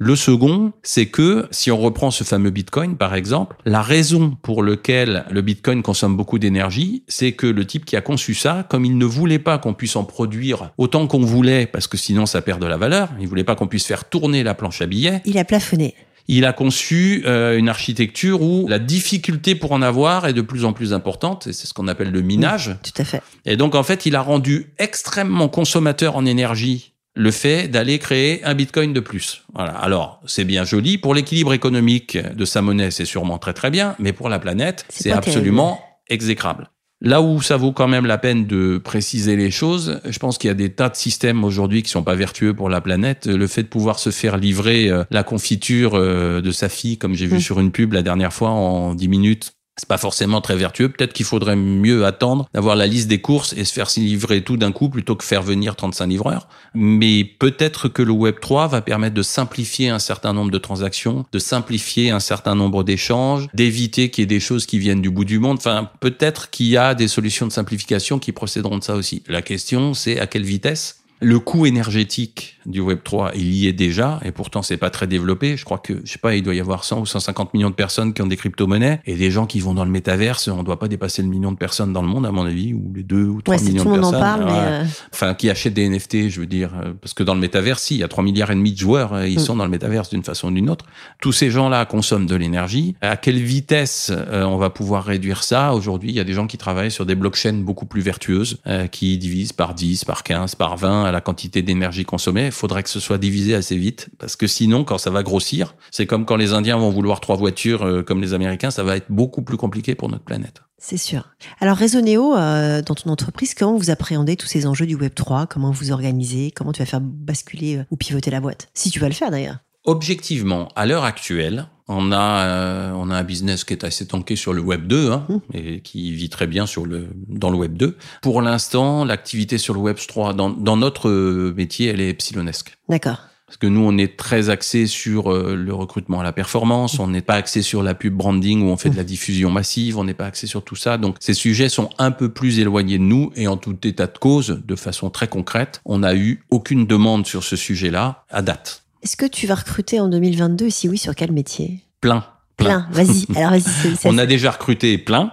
Le 0.00 0.14
second, 0.14 0.72
c'est 0.84 1.06
que 1.06 1.48
si 1.50 1.72
on 1.72 1.76
reprend 1.76 2.12
ce 2.12 2.22
fameux 2.22 2.50
Bitcoin 2.50 2.96
par 2.96 3.16
exemple, 3.16 3.56
la 3.64 3.82
raison 3.82 4.36
pour 4.42 4.62
laquelle 4.62 5.24
le 5.28 5.42
Bitcoin 5.42 5.82
consomme 5.82 6.16
beaucoup 6.16 6.38
d'énergie, 6.38 7.02
c'est 7.08 7.32
que 7.32 7.48
le 7.48 7.66
type 7.66 7.84
qui 7.84 7.96
a 7.96 8.00
conçu 8.00 8.34
ça, 8.34 8.64
comme 8.70 8.84
il 8.84 8.96
ne 8.96 9.04
voulait 9.04 9.40
pas 9.40 9.58
qu'on 9.58 9.74
puisse 9.74 9.96
en 9.96 10.04
produire 10.04 10.70
autant 10.78 11.08
qu'on 11.08 11.18
voulait, 11.18 11.66
parce 11.66 11.88
que 11.88 11.96
sinon 11.96 12.26
ça 12.26 12.42
perd 12.42 12.62
de 12.62 12.66
la 12.68 12.76
valeur, 12.76 13.08
il 13.20 13.26
voulait 13.26 13.42
pas 13.42 13.56
qu'on 13.56 13.66
puisse 13.66 13.86
faire 13.86 14.08
tourner 14.08 14.44
la 14.44 14.54
planche 14.54 14.80
à 14.82 14.86
billets, 14.86 15.20
Il 15.24 15.36
a 15.36 15.44
plafonné. 15.44 15.96
il 16.28 16.44
a 16.44 16.52
conçu 16.52 17.24
euh, 17.26 17.58
une 17.58 17.68
architecture 17.68 18.40
où 18.40 18.68
la 18.68 18.78
difficulté 18.78 19.56
pour 19.56 19.72
en 19.72 19.82
avoir 19.82 20.28
est 20.28 20.32
de 20.32 20.42
plus 20.42 20.64
en 20.64 20.72
plus 20.72 20.92
importante, 20.92 21.48
et 21.48 21.52
c'est 21.52 21.66
ce 21.66 21.74
qu'on 21.74 21.88
appelle 21.88 22.12
le 22.12 22.22
minage. 22.22 22.76
Tout 22.84 23.02
à 23.02 23.04
fait. 23.04 23.20
Et 23.46 23.56
donc, 23.56 23.74
en 23.74 23.82
fait, 23.82 24.06
il 24.06 24.14
a 24.14 24.22
rendu 24.22 24.72
extrêmement 24.78 25.48
consommateur 25.48 26.14
en 26.16 26.24
énergie 26.24 26.92
le 27.18 27.32
fait 27.32 27.66
d'aller 27.66 27.98
créer 27.98 28.44
un 28.44 28.54
bitcoin 28.54 28.92
de 28.92 29.00
plus. 29.00 29.42
Voilà. 29.52 29.72
Alors, 29.72 30.20
c'est 30.24 30.44
bien 30.44 30.64
joli. 30.64 30.98
Pour 30.98 31.14
l'équilibre 31.14 31.52
économique 31.52 32.16
de 32.16 32.44
sa 32.44 32.62
monnaie, 32.62 32.92
c'est 32.92 33.04
sûrement 33.04 33.38
très 33.38 33.52
très 33.52 33.70
bien, 33.70 33.96
mais 33.98 34.12
pour 34.12 34.28
la 34.28 34.38
planète, 34.38 34.86
C'est 34.88 35.10
absolument 35.10 35.80
exécrable. 36.08 36.70
Là 37.00 37.20
où 37.22 37.40
ça 37.42 37.56
vaut 37.56 37.72
quand 37.72 37.86
même 37.86 38.06
la 38.06 38.18
peine 38.18 38.46
de 38.46 38.78
préciser 38.78 39.36
les 39.36 39.50
choses, 39.52 40.00
je 40.04 40.18
pense 40.18 40.36
qu'il 40.36 40.48
y 40.48 40.50
a 40.50 40.54
des 40.54 40.70
tas 40.70 40.88
de 40.88 40.96
systèmes 40.96 41.44
aujourd'hui 41.44 41.82
qui 41.82 41.90
sont 41.90 42.02
pas 42.02 42.16
vertueux 42.16 42.54
pour 42.54 42.68
la 42.68 42.80
planète. 42.80 43.26
Le 43.26 43.46
fait 43.46 43.62
de 43.64 43.68
pouvoir 43.68 43.98
se 44.00 44.10
faire 44.10 44.36
livrer 44.36 44.88
euh, 44.88 45.04
la 45.10 45.22
confiture 45.22 45.94
euh, 45.94 46.40
de 46.40 46.50
sa 46.50 46.68
fille, 46.68 46.98
comme 46.98 47.14
j'ai 47.14 47.26
vu 47.26 47.36
Mm. 47.36 47.40
sur 47.40 47.60
une 47.60 47.70
pub 47.70 47.92
la 47.92 48.02
dernière 48.02 48.32
fois 48.32 48.50
en 48.50 48.94
10 48.94 49.08
minutes, 49.08 49.52
c'est 49.78 49.88
pas 49.88 49.98
forcément 49.98 50.40
très 50.40 50.56
vertueux. 50.56 50.88
Peut-être 50.88 51.12
qu'il 51.12 51.24
faudrait 51.24 51.56
mieux 51.56 52.04
attendre 52.04 52.48
d'avoir 52.52 52.76
la 52.76 52.86
liste 52.86 53.08
des 53.08 53.20
courses 53.20 53.54
et 53.54 53.64
se 53.64 53.72
faire 53.72 53.88
livrer 53.96 54.42
tout 54.42 54.56
d'un 54.56 54.72
coup 54.72 54.88
plutôt 54.88 55.16
que 55.16 55.24
faire 55.24 55.42
venir 55.42 55.76
35 55.76 56.06
livreurs. 56.06 56.48
Mais 56.74 57.24
peut-être 57.24 57.88
que 57.88 58.02
le 58.02 58.12
Web 58.12 58.36
3 58.40 58.66
va 58.68 58.82
permettre 58.82 59.14
de 59.14 59.22
simplifier 59.22 59.88
un 59.88 59.98
certain 59.98 60.32
nombre 60.32 60.50
de 60.50 60.58
transactions, 60.58 61.24
de 61.32 61.38
simplifier 61.38 62.10
un 62.10 62.20
certain 62.20 62.54
nombre 62.54 62.82
d'échanges, 62.82 63.48
d'éviter 63.54 64.10
qu'il 64.10 64.22
y 64.22 64.24
ait 64.24 64.26
des 64.26 64.40
choses 64.40 64.66
qui 64.66 64.78
viennent 64.78 65.02
du 65.02 65.10
bout 65.10 65.24
du 65.24 65.38
monde. 65.38 65.58
Enfin, 65.58 65.90
peut-être 66.00 66.50
qu'il 66.50 66.66
y 66.66 66.76
a 66.76 66.94
des 66.94 67.08
solutions 67.08 67.46
de 67.46 67.52
simplification 67.52 68.18
qui 68.18 68.32
procéderont 68.32 68.78
de 68.78 68.84
ça 68.84 68.96
aussi. 68.96 69.22
La 69.28 69.42
question, 69.42 69.94
c'est 69.94 70.18
à 70.18 70.26
quelle 70.26 70.44
vitesse? 70.44 71.00
Le 71.20 71.40
coût 71.40 71.66
énergétique 71.66 72.57
du 72.68 72.80
Web 72.80 72.98
3, 73.02 73.32
il 73.34 73.52
y 73.54 73.66
est 73.66 73.72
déjà, 73.72 74.20
et 74.24 74.30
pourtant 74.30 74.62
c'est 74.62 74.76
pas 74.76 74.90
très 74.90 75.06
développé. 75.06 75.56
Je 75.56 75.64
crois 75.64 75.78
que, 75.78 76.00
je 76.04 76.12
sais 76.12 76.18
pas, 76.18 76.34
il 76.36 76.42
doit 76.42 76.54
y 76.54 76.60
avoir 76.60 76.84
100 76.84 77.00
ou 77.00 77.06
150 77.06 77.54
millions 77.54 77.70
de 77.70 77.74
personnes 77.74 78.12
qui 78.12 78.22
ont 78.22 78.26
des 78.26 78.36
crypto-monnaies, 78.36 79.00
et 79.06 79.16
des 79.16 79.30
gens 79.30 79.46
qui 79.46 79.60
vont 79.60 79.74
dans 79.74 79.84
le 79.84 79.90
métaverse, 79.90 80.48
on 80.48 80.62
doit 80.62 80.78
pas 80.78 80.88
dépasser 80.88 81.22
le 81.22 81.28
million 81.28 81.50
de 81.50 81.56
personnes 81.56 81.92
dans 81.92 82.02
le 82.02 82.08
monde, 82.08 82.26
à 82.26 82.30
mon 82.30 82.44
avis, 82.46 82.74
ou 82.74 82.92
les 82.94 83.02
deux 83.02 83.24
ou 83.24 83.42
trois 83.42 83.54
Ouais, 83.56 83.58
c'est 83.58 83.70
millions 83.70 83.84
tout 83.84 83.90
le 83.90 83.96
de 83.96 84.00
monde 84.02 84.14
en 84.14 84.20
personnes. 84.20 84.38
parle, 84.44 84.52
mais 84.52 84.58
euh, 84.58 84.84
Enfin, 85.12 85.34
qui 85.34 85.50
achètent 85.50 85.74
des 85.74 85.88
NFT, 85.88 86.28
je 86.28 86.40
veux 86.40 86.46
dire, 86.46 86.70
euh, 86.82 86.92
parce 87.00 87.14
que 87.14 87.22
dans 87.22 87.34
le 87.34 87.40
métaverse, 87.40 87.82
si, 87.82 87.94
il 87.96 88.00
y 88.00 88.04
a 88.04 88.08
3 88.08 88.22
milliards 88.22 88.50
et 88.50 88.54
demi 88.54 88.72
de 88.72 88.78
joueurs, 88.78 89.14
euh, 89.14 89.26
ils 89.28 89.36
Mm. 89.38 89.42
sont 89.42 89.56
dans 89.56 89.64
le 89.64 89.70
métaverse 89.70 90.10
d'une 90.10 90.22
façon 90.24 90.48
ou 90.48 90.50
d'une 90.50 90.68
autre. 90.70 90.84
Tous 91.20 91.32
ces 91.32 91.50
gens-là 91.50 91.84
consomment 91.86 92.26
de 92.26 92.34
l'énergie. 92.36 92.94
À 93.00 93.16
quelle 93.16 93.38
vitesse 93.40 94.10
euh, 94.14 94.44
on 94.44 94.56
va 94.58 94.68
pouvoir 94.70 95.04
réduire 95.04 95.42
ça? 95.42 95.72
Aujourd'hui, 95.74 96.10
il 96.10 96.14
y 96.16 96.20
a 96.20 96.24
des 96.24 96.32
gens 96.34 96.46
qui 96.46 96.58
travaillent 96.58 96.90
sur 96.90 97.06
des 97.06 97.14
blockchains 97.14 97.52
beaucoup 97.62 97.86
plus 97.86 98.00
vertueuses, 98.02 98.58
euh, 98.66 98.86
qui 98.86 99.16
divisent 99.18 99.52
par 99.52 99.74
10, 99.74 100.04
par 100.04 100.22
15, 100.22 100.54
par 100.54 100.76
20 100.76 101.04
à 101.04 101.12
la 101.12 101.20
quantité 101.20 101.62
d'énergie 101.62 102.04
consommée. 102.04 102.50
Il 102.58 102.62
faudrait 102.62 102.82
que 102.82 102.90
ce 102.90 102.98
soit 102.98 103.18
divisé 103.18 103.54
assez 103.54 103.76
vite, 103.76 104.08
parce 104.18 104.34
que 104.34 104.48
sinon, 104.48 104.82
quand 104.82 104.98
ça 104.98 105.10
va 105.10 105.22
grossir, 105.22 105.76
c'est 105.92 106.06
comme 106.06 106.26
quand 106.26 106.34
les 106.34 106.54
Indiens 106.54 106.76
vont 106.76 106.90
vouloir 106.90 107.20
trois 107.20 107.36
voitures 107.36 107.84
euh, 107.84 108.02
comme 108.02 108.20
les 108.20 108.34
Américains, 108.34 108.72
ça 108.72 108.82
va 108.82 108.96
être 108.96 109.06
beaucoup 109.10 109.42
plus 109.42 109.56
compliqué 109.56 109.94
pour 109.94 110.08
notre 110.08 110.24
planète. 110.24 110.62
c'est 110.76 110.96
sûr. 110.96 111.28
Alors, 111.60 111.76
Raisonnéo, 111.76 112.36
euh, 112.36 112.82
dans 112.82 112.96
ton 112.96 113.10
entreprise, 113.10 113.54
comment 113.54 113.76
vous 113.76 113.90
appréhendez 113.90 114.34
tous 114.34 114.48
ces 114.48 114.66
enjeux 114.66 114.86
du 114.86 114.96
Web 114.96 115.14
3 115.14 115.46
Comment 115.46 115.70
vous 115.70 115.92
organisez? 115.92 116.50
Comment 116.50 116.72
tu 116.72 116.80
vas 116.80 116.86
faire 116.86 117.00
basculer 117.00 117.76
euh, 117.76 117.84
ou 117.92 117.96
pivoter 117.96 118.32
la 118.32 118.40
boîte? 118.40 118.70
Si 118.74 118.90
tu 118.90 118.98
vas 118.98 119.06
le 119.06 119.14
faire 119.14 119.30
d'ailleurs. 119.30 119.58
Objectivement, 119.84 120.66
à 120.74 120.84
l'heure 120.84 121.04
actuelle, 121.04 121.68
on 121.88 122.12
a, 122.12 122.46
euh, 122.46 122.92
on 122.94 123.10
a 123.10 123.16
un 123.16 123.24
business 123.24 123.64
qui 123.64 123.72
est 123.72 123.84
assez 123.84 124.06
tanké 124.06 124.36
sur 124.36 124.52
le 124.52 124.60
Web 124.60 124.86
2 124.86 125.10
hein, 125.10 125.26
Mmh. 125.28 125.38
et 125.54 125.80
qui 125.80 126.12
vit 126.12 126.28
très 126.28 126.46
bien 126.46 126.66
sur 126.66 126.86
le, 126.86 127.08
dans 127.28 127.50
le 127.50 127.56
Web 127.56 127.76
2. 127.76 127.96
Pour 128.22 128.42
l'instant, 128.42 129.04
l'activité 129.04 129.58
sur 129.58 129.74
le 129.74 129.80
Web 129.80 129.96
3, 129.96 130.34
dans, 130.34 130.50
dans 130.50 130.76
notre 130.76 131.10
métier, 131.56 131.88
elle 131.88 132.00
est 132.00 132.10
epsilonesque. 132.10 132.76
D'accord. 132.88 133.18
Parce 133.46 133.56
que 133.56 133.66
nous, 133.66 133.80
on 133.80 133.96
est 133.96 134.18
très 134.18 134.50
axé 134.50 134.86
sur 134.86 135.32
euh, 135.32 135.54
le 135.54 135.72
recrutement 135.72 136.20
à 136.20 136.22
la 136.22 136.34
performance, 136.34 136.98
on 136.98 137.08
n'est 137.08 137.22
pas 137.22 137.34
axé 137.34 137.62
sur 137.62 137.82
la 137.82 137.94
pub 137.94 138.12
branding 138.12 138.62
où 138.62 138.66
on 138.66 138.76
fait 138.76 138.90
de 138.90 138.96
la 138.96 139.04
diffusion 139.04 139.50
massive, 139.50 139.96
on 139.96 140.04
n'est 140.04 140.12
pas 140.12 140.26
axé 140.26 140.46
sur 140.46 140.62
tout 140.62 140.76
ça. 140.76 140.98
Donc 140.98 141.16
ces 141.18 141.32
sujets 141.32 141.70
sont 141.70 141.88
un 141.96 142.10
peu 142.10 142.28
plus 142.28 142.58
éloignés 142.58 142.98
de 142.98 143.04
nous 143.04 143.32
et 143.36 143.48
en 143.48 143.56
tout 143.56 143.78
état 143.86 144.06
de 144.06 144.18
cause, 144.18 144.60
de 144.62 144.76
façon 144.76 145.08
très 145.08 145.28
concrète, 145.28 145.80
on 145.86 146.00
n'a 146.00 146.14
eu 146.14 146.44
aucune 146.50 146.86
demande 146.86 147.26
sur 147.26 147.42
ce 147.42 147.56
sujet-là 147.56 148.26
à 148.28 148.42
date. 148.42 148.84
Est-ce 149.02 149.16
que 149.16 149.26
tu 149.26 149.46
vas 149.46 149.54
recruter 149.54 150.00
en 150.00 150.08
2022 150.08 150.66
Et 150.66 150.70
si 150.70 150.88
oui, 150.88 150.98
sur 150.98 151.14
quel 151.14 151.32
métier? 151.32 151.84
Plein. 152.00 152.24
Plein. 152.56 152.86
Vas-y. 152.90 153.26
Alors, 153.36 153.52
vas-y. 153.52 153.96
On 154.04 154.18
a 154.18 154.26
déjà 154.26 154.50
recruté 154.50 154.98
plein. 154.98 155.32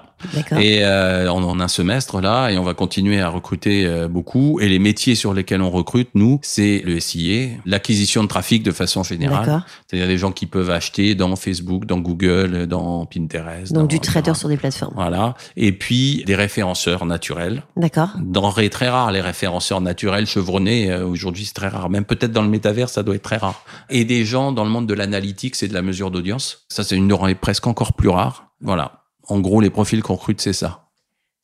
Et 0.59 0.83
euh, 0.83 1.29
en, 1.31 1.43
en 1.43 1.59
un 1.59 1.67
semestre 1.67 2.21
là 2.21 2.49
et 2.49 2.57
on 2.57 2.63
va 2.63 2.73
continuer 2.73 3.19
à 3.21 3.29
recruter 3.29 3.85
euh, 3.85 4.07
beaucoup 4.07 4.59
et 4.59 4.67
les 4.69 4.79
métiers 4.79 5.15
sur 5.15 5.33
lesquels 5.33 5.61
on 5.61 5.69
recrute 5.69 6.09
nous 6.15 6.39
c'est 6.41 6.81
le 6.85 6.99
SIA, 6.99 7.49
l'acquisition 7.65 8.23
de 8.23 8.27
trafic 8.27 8.63
de 8.63 8.71
façon 8.71 9.03
générale, 9.03 9.63
c'est-à-dire 9.87 10.07
des 10.07 10.17
gens 10.17 10.31
qui 10.31 10.45
peuvent 10.45 10.69
acheter 10.71 11.15
dans 11.15 11.35
Facebook, 11.35 11.85
dans 11.85 11.99
Google, 11.99 12.65
dans 12.67 13.05
Pinterest. 13.05 13.71
Donc, 13.73 13.83
dans- 13.83 13.87
du 13.87 13.99
trader 13.99 14.33
sur 14.33 14.49
des 14.49 14.57
plateformes. 14.57 14.93
Voilà. 14.95 15.35
Et 15.57 15.71
puis 15.71 16.23
des 16.25 16.35
référenceurs 16.35 17.05
naturels. 17.05 17.63
D'accord. 17.77 18.09
Denrées 18.19 18.69
très 18.69 18.89
rares, 18.89 19.11
les 19.11 19.21
référenceurs 19.21 19.81
naturels 19.81 20.25
chevronnés. 20.25 20.91
euh, 20.91 21.05
Aujourd'hui, 21.05 21.45
c'est 21.45 21.53
très 21.53 21.67
rare. 21.67 21.89
Même 21.89 22.05
peut-être 22.05 22.31
dans 22.31 22.41
le 22.41 22.49
métavers, 22.49 22.89
ça 22.89 23.03
doit 23.03 23.15
être 23.15 23.21
très 23.23 23.37
rare. 23.37 23.63
Et 23.89 24.05
des 24.05 24.25
gens 24.25 24.51
dans 24.51 24.63
le 24.63 24.69
monde 24.69 24.87
de 24.87 24.93
l'analytics 24.93 25.61
et 25.63 25.67
de 25.67 25.73
la 25.73 25.81
mesure 25.81 26.11
d'audience. 26.11 26.65
Ça, 26.69 26.83
c'est 26.83 26.95
une 26.95 27.07
denrée 27.07 27.35
presque 27.35 27.67
encore 27.67 27.93
plus 27.93 28.09
rare. 28.09 28.47
Voilà. 28.61 29.03
En 29.27 29.39
gros, 29.39 29.61
les 29.61 29.69
profils 29.69 30.01
qu'on 30.01 30.15
recrute, 30.15 30.41
c'est 30.41 30.53
ça. 30.53 30.85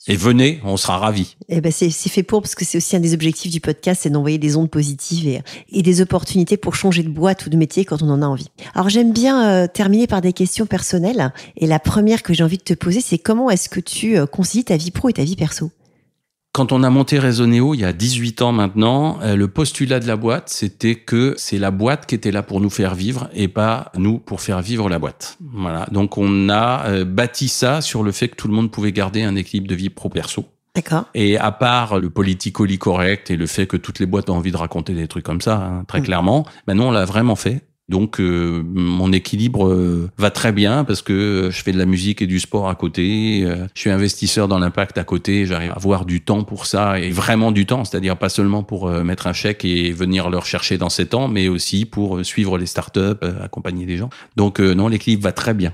Et 0.08 0.16
venez, 0.16 0.60
on 0.64 0.78
sera 0.78 0.98
ravis. 0.98 1.38
Eh 1.48 1.62
ben 1.62 1.72
c'est 1.72 1.92
fait 1.92 2.24
pour 2.24 2.42
parce 2.42 2.56
que 2.56 2.66
c'est 2.66 2.80
aussi 2.80 2.96
un 2.96 3.00
des 3.00 3.14
objectifs 3.14 3.52
du 3.52 3.62
podcast, 3.62 4.02
c'est 4.02 4.10
d'envoyer 4.10 4.40
des 4.40 4.56
ondes 4.56 4.70
positives 4.70 5.28
et, 5.28 5.42
et 5.72 5.84
des 5.84 6.02
opportunités 6.02 6.58
pour 6.58 6.74
changer 6.74 7.04
de 7.04 7.10
boîte 7.10 7.46
ou 7.46 7.52
de 7.52 7.58
métier 7.58 7.86
quand 7.86 8.02
on 8.02 8.10
en 8.10 8.24
a 8.24 8.26
envie. 8.26 8.48
Alors 8.74 8.90
j'aime 8.90 9.14
bien 9.14 9.48
euh, 9.48 9.68
terminer 9.68 10.08
par 10.08 10.22
des 10.22 10.34
questions 10.34 10.66
personnelles 10.66 11.32
et 11.56 11.68
la 11.68 11.78
première 11.78 12.24
que 12.24 12.34
j'ai 12.34 12.44
envie 12.44 12.58
de 12.58 12.64
te 12.64 12.74
poser, 12.74 13.00
c'est 13.00 13.20
comment 13.20 13.52
est-ce 13.52 13.70
que 13.70 13.80
tu 13.80 14.18
euh, 14.18 14.26
concilies 14.26 14.64
ta 14.64 14.76
vie 14.76 14.90
pro 14.90 15.10
et 15.10 15.14
ta 15.14 15.24
vie 15.24 15.36
perso? 15.36 15.70
Quand 16.54 16.74
on 16.74 16.84
a 16.84 16.90
monté 16.90 17.18
Raisonnéo 17.18 17.74
il 17.76 17.80
y 17.80 17.86
a 17.86 17.94
18 17.94 18.42
ans 18.42 18.52
maintenant, 18.52 19.20
euh, 19.22 19.38
le 19.38 19.48
postulat 19.48 20.02
de 20.02 20.08
la 20.08 20.18
boîte, 20.18 20.50
c'était 20.50 20.96
que 20.96 21.34
c'est 21.38 21.58
la 21.58 21.72
boîte 21.72 22.06
qui 22.08 22.16
était 22.16 22.32
là 22.32 22.44
pour 22.44 22.60
nous 22.60 22.70
faire 22.70 22.94
vivre 22.94 23.30
et 23.34 23.48
pas 23.48 23.90
nous 23.98 24.20
pour 24.20 24.42
faire 24.42 24.62
vivre 24.62 24.90
la 24.90 25.00
boîte. 25.00 25.38
Voilà. 25.54 25.88
Donc 25.94 26.18
on 26.18 26.50
a 26.50 26.88
euh, 26.88 27.06
bâti 27.06 27.48
ça 27.48 27.80
sur 27.80 28.04
le 28.04 28.12
fait 28.12 28.28
que 28.28 28.36
tout 28.36 28.50
le 28.50 28.54
monde 28.54 28.70
pouvait 28.70 28.92
garder 28.92 29.24
un 29.24 29.38
équilibre 29.38 29.68
de 29.70 29.76
vie 29.76 29.90
pro-perso. 29.90 30.44
D'accord. 30.76 31.06
Et 31.16 31.38
à 31.38 31.52
part 31.52 32.00
le 32.00 32.10
politically 32.10 32.78
correct 32.78 33.32
et 33.32 33.38
le 33.38 33.46
fait 33.48 33.66
que 33.66 33.78
toutes 33.78 34.00
les 34.00 34.06
boîtes 34.06 34.30
ont 34.30 34.36
envie 34.36 34.52
de 34.52 34.58
raconter 34.58 34.94
des 34.94 35.08
trucs 35.08 35.26
comme 35.26 35.42
ça, 35.42 35.56
hein, 35.56 35.84
très 35.88 36.02
Mm. 36.02 36.04
clairement, 36.04 36.46
ben 36.68 36.74
nous 36.76 36.84
on 36.84 36.92
l'a 36.92 37.06
vraiment 37.06 37.38
fait. 37.38 37.62
Donc 37.92 38.22
euh, 38.22 38.64
mon 38.74 39.12
équilibre 39.12 39.68
euh, 39.68 40.10
va 40.18 40.32
très 40.32 40.54
bien 40.54 40.86
parce 40.86 41.02
que 41.02 41.14
euh, 41.14 41.52
je 41.52 41.62
fais 41.62 41.74
de 41.74 41.78
la 41.78 41.86
musique 41.86 42.22
et 42.22 42.28
du 42.28 42.40
sport 42.40 42.70
à 42.70 42.76
côté. 42.76 43.44
euh, 43.44 43.68
je 43.76 43.82
suis 43.82 43.90
investisseur 43.90 44.48
dans 44.48 44.60
l'impact 44.60 44.98
à 44.98 45.04
côté. 45.04 45.46
J'arrive 45.46 45.72
à 45.72 45.76
avoir 45.76 46.06
du 46.06 46.22
temps 46.22 46.44
pour 46.44 46.66
ça 46.66 47.00
et 47.00 47.12
vraiment 47.12 47.52
du 47.52 47.66
temps, 47.66 47.84
c'est-à-dire 47.84 48.18
pas 48.18 48.30
seulement 48.30 48.64
pour 48.64 48.90
mettre 48.90 49.28
un 49.28 49.34
chèque 49.34 49.66
et 49.66 49.92
venir 49.92 50.30
le 50.30 50.38
rechercher 50.38 50.78
dans 50.78 50.90
ces 50.90 51.06
temps, 51.06 51.28
mais 51.28 51.50
aussi 51.50 51.86
pour 51.86 52.26
suivre 52.26 52.58
les 52.58 52.66
startups, 52.66 53.22
accompagner 53.44 53.86
des 53.86 53.98
gens. 53.98 54.10
Donc 54.38 54.60
non, 54.60 54.88
l'équilibre 54.88 55.24
va 55.24 55.34
très 55.34 55.54
bien. 55.54 55.74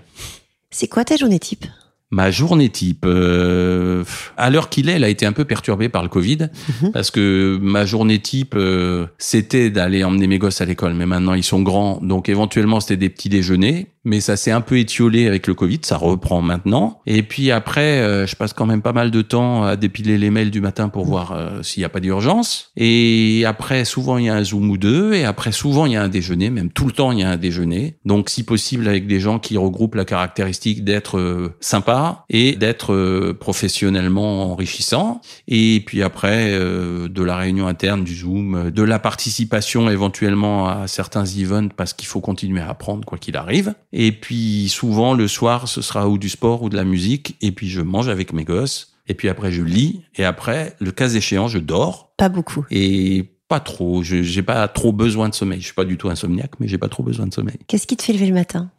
C'est 0.72 0.88
quoi 0.88 1.06
ta 1.06 1.16
journée 1.16 1.40
type? 1.40 1.66
Ma 2.10 2.32
journée 2.32 2.70
type, 2.70 3.04
euh, 3.06 4.06
à 4.38 4.50
l'heure 4.50 4.70
qu'il 4.70 4.88
est, 4.88 4.94
elle 4.94 5.04
a 5.04 5.10
été 5.10 5.26
un 5.26 5.34
peu 5.34 5.44
perturbée 5.44 5.90
par 5.90 6.04
le 6.04 6.10
Covid, 6.10 6.48
Mhm. 6.82 6.92
parce 6.94 7.12
que 7.12 7.60
ma 7.62 7.86
journée 7.86 8.20
type, 8.20 8.54
euh, 8.56 9.08
c'était 9.18 9.70
d'aller 9.70 10.06
emmener 10.06 10.28
mes 10.28 10.38
gosses 10.40 10.62
à 10.62 10.66
l'école, 10.66 10.94
mais 10.94 11.06
maintenant 11.06 11.34
ils 11.34 11.44
sont 11.44 11.62
grands, 11.62 12.00
donc 12.02 12.30
éventuellement 12.30 12.80
c'était 12.80 12.96
des 12.96 13.10
petits 13.10 13.28
déjeuners, 13.28 13.88
mais 14.08 14.22
ça 14.22 14.38
s'est 14.38 14.52
un 14.52 14.62
peu 14.62 14.80
étiolé 14.80 15.28
avec 15.28 15.48
le 15.48 15.54
Covid, 15.54 15.80
ça 15.84 15.98
reprend 15.98 16.42
maintenant. 16.42 17.02
Et 17.06 17.24
puis 17.24 17.52
après, 17.52 18.00
euh, 18.00 18.26
je 18.26 18.36
passe 18.38 18.54
quand 18.54 18.66
même 18.66 18.82
pas 18.82 18.94
mal 18.94 19.12
de 19.12 19.22
temps 19.22 19.64
à 19.64 19.76
dépiler 19.76 20.18
les 20.18 20.30
mails 20.30 20.50
du 20.50 20.62
matin 20.62 20.88
pour 20.88 21.06
voir 21.06 21.34
euh, 21.34 21.62
s'il 21.62 21.82
n'y 21.82 21.86
a 21.86 21.90
pas 21.90 22.00
d'urgence. 22.00 22.72
Et 22.78 23.44
après, 23.46 23.84
souvent 23.84 24.18
il 24.18 24.26
y 24.26 24.30
a 24.30 24.36
un 24.36 24.44
Zoom 24.44 24.70
ou 24.70 24.78
deux, 24.78 25.14
et 25.14 25.26
après 25.26 25.52
souvent 25.52 25.86
il 25.86 25.92
y 25.92 25.96
a 25.98 26.02
un 26.02 26.08
déjeuner, 26.08 26.50
même 26.50 26.72
tout 26.72 26.86
le 26.86 26.94
temps 26.94 27.12
il 27.12 27.20
y 27.20 27.24
a 27.24 27.30
un 27.30 27.38
déjeuner. 27.38 27.98
Donc 28.06 28.30
si 28.30 28.44
possible 28.44 28.88
avec 28.88 29.08
des 29.08 29.20
gens 29.20 29.40
qui 29.40 29.58
regroupent 29.58 29.96
la 29.96 30.06
caractéristique 30.06 30.86
d'être 30.86 31.18
euh, 31.18 31.54
sympa 31.60 32.24
et 32.30 32.56
d'être 32.56 32.94
euh, 32.94 33.38
professionnellement 33.38 34.52
enrichissant. 34.52 35.20
Et 35.50 35.84
puis 35.86 36.02
après, 36.02 36.58
de 36.58 37.24
la 37.24 37.36
réunion 37.36 37.68
interne, 37.68 38.04
du 38.04 38.16
Zoom, 38.16 38.72
de 38.72 38.84
la 38.84 39.00
participation 39.00 39.90
éventuellement 39.90 40.70
à 40.70 40.88
certains 40.88 41.26
events 41.26 41.70
parce 41.76 41.94
qu'il 41.94 42.08
faut 42.08 42.22
continuer 42.22 42.62
à 42.62 42.70
apprendre 42.70 43.06
quoi 43.06 43.18
qu'il 43.18 43.36
arrive. 43.36 43.74
Et 44.00 44.12
puis 44.12 44.70
souvent 44.70 45.16
le 45.16 45.28
soir, 45.28 45.68
ce 45.68 45.82
sera 45.82 46.08
ou 46.08 46.20
du 46.20 46.30
sport 46.30 46.62
ou 46.62 46.70
de 46.70 46.76
la 46.76 46.84
musique. 46.84 47.36
Et 47.42 47.52
puis 47.52 47.68
je 47.68 47.82
mange 47.82 48.10
avec 48.10 48.32
mes 48.32 48.44
gosses. 48.44 48.94
Et 49.08 49.16
puis 49.16 49.28
après, 49.28 49.52
je 49.52 49.64
lis. 49.64 50.04
Et 50.16 50.24
après, 50.24 50.76
le 50.80 50.92
cas 50.92 51.10
échéant, 51.10 51.48
je 51.48 51.58
dors. 51.58 52.14
Pas 52.16 52.30
beaucoup. 52.30 52.64
Et 52.70 53.26
pas 53.48 53.60
trop. 53.60 54.04
Je 54.04 54.22
j'ai 54.22 54.44
pas 54.44 54.68
trop 54.68 54.92
besoin 54.94 55.30
de 55.30 55.34
sommeil. 55.34 55.62
Je 55.62 55.66
suis 55.66 55.74
pas 55.74 55.84
du 55.84 55.98
tout 55.98 56.10
insomniaque, 56.10 56.60
mais 56.60 56.68
j'ai 56.68 56.78
pas 56.78 56.90
trop 56.90 57.02
besoin 57.02 57.26
de 57.26 57.34
sommeil. 57.34 57.58
Qu'est-ce 57.66 57.88
qui 57.88 57.98
te 57.98 58.04
fait 58.04 58.14
lever 58.14 58.28
le 58.28 58.36
matin? 58.36 58.70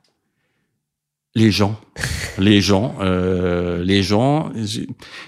Les 1.35 1.51
gens, 1.51 1.81
les 2.39 2.61
gens, 2.61 2.95
euh, 3.01 3.83
les 3.85 4.03
gens. 4.03 4.51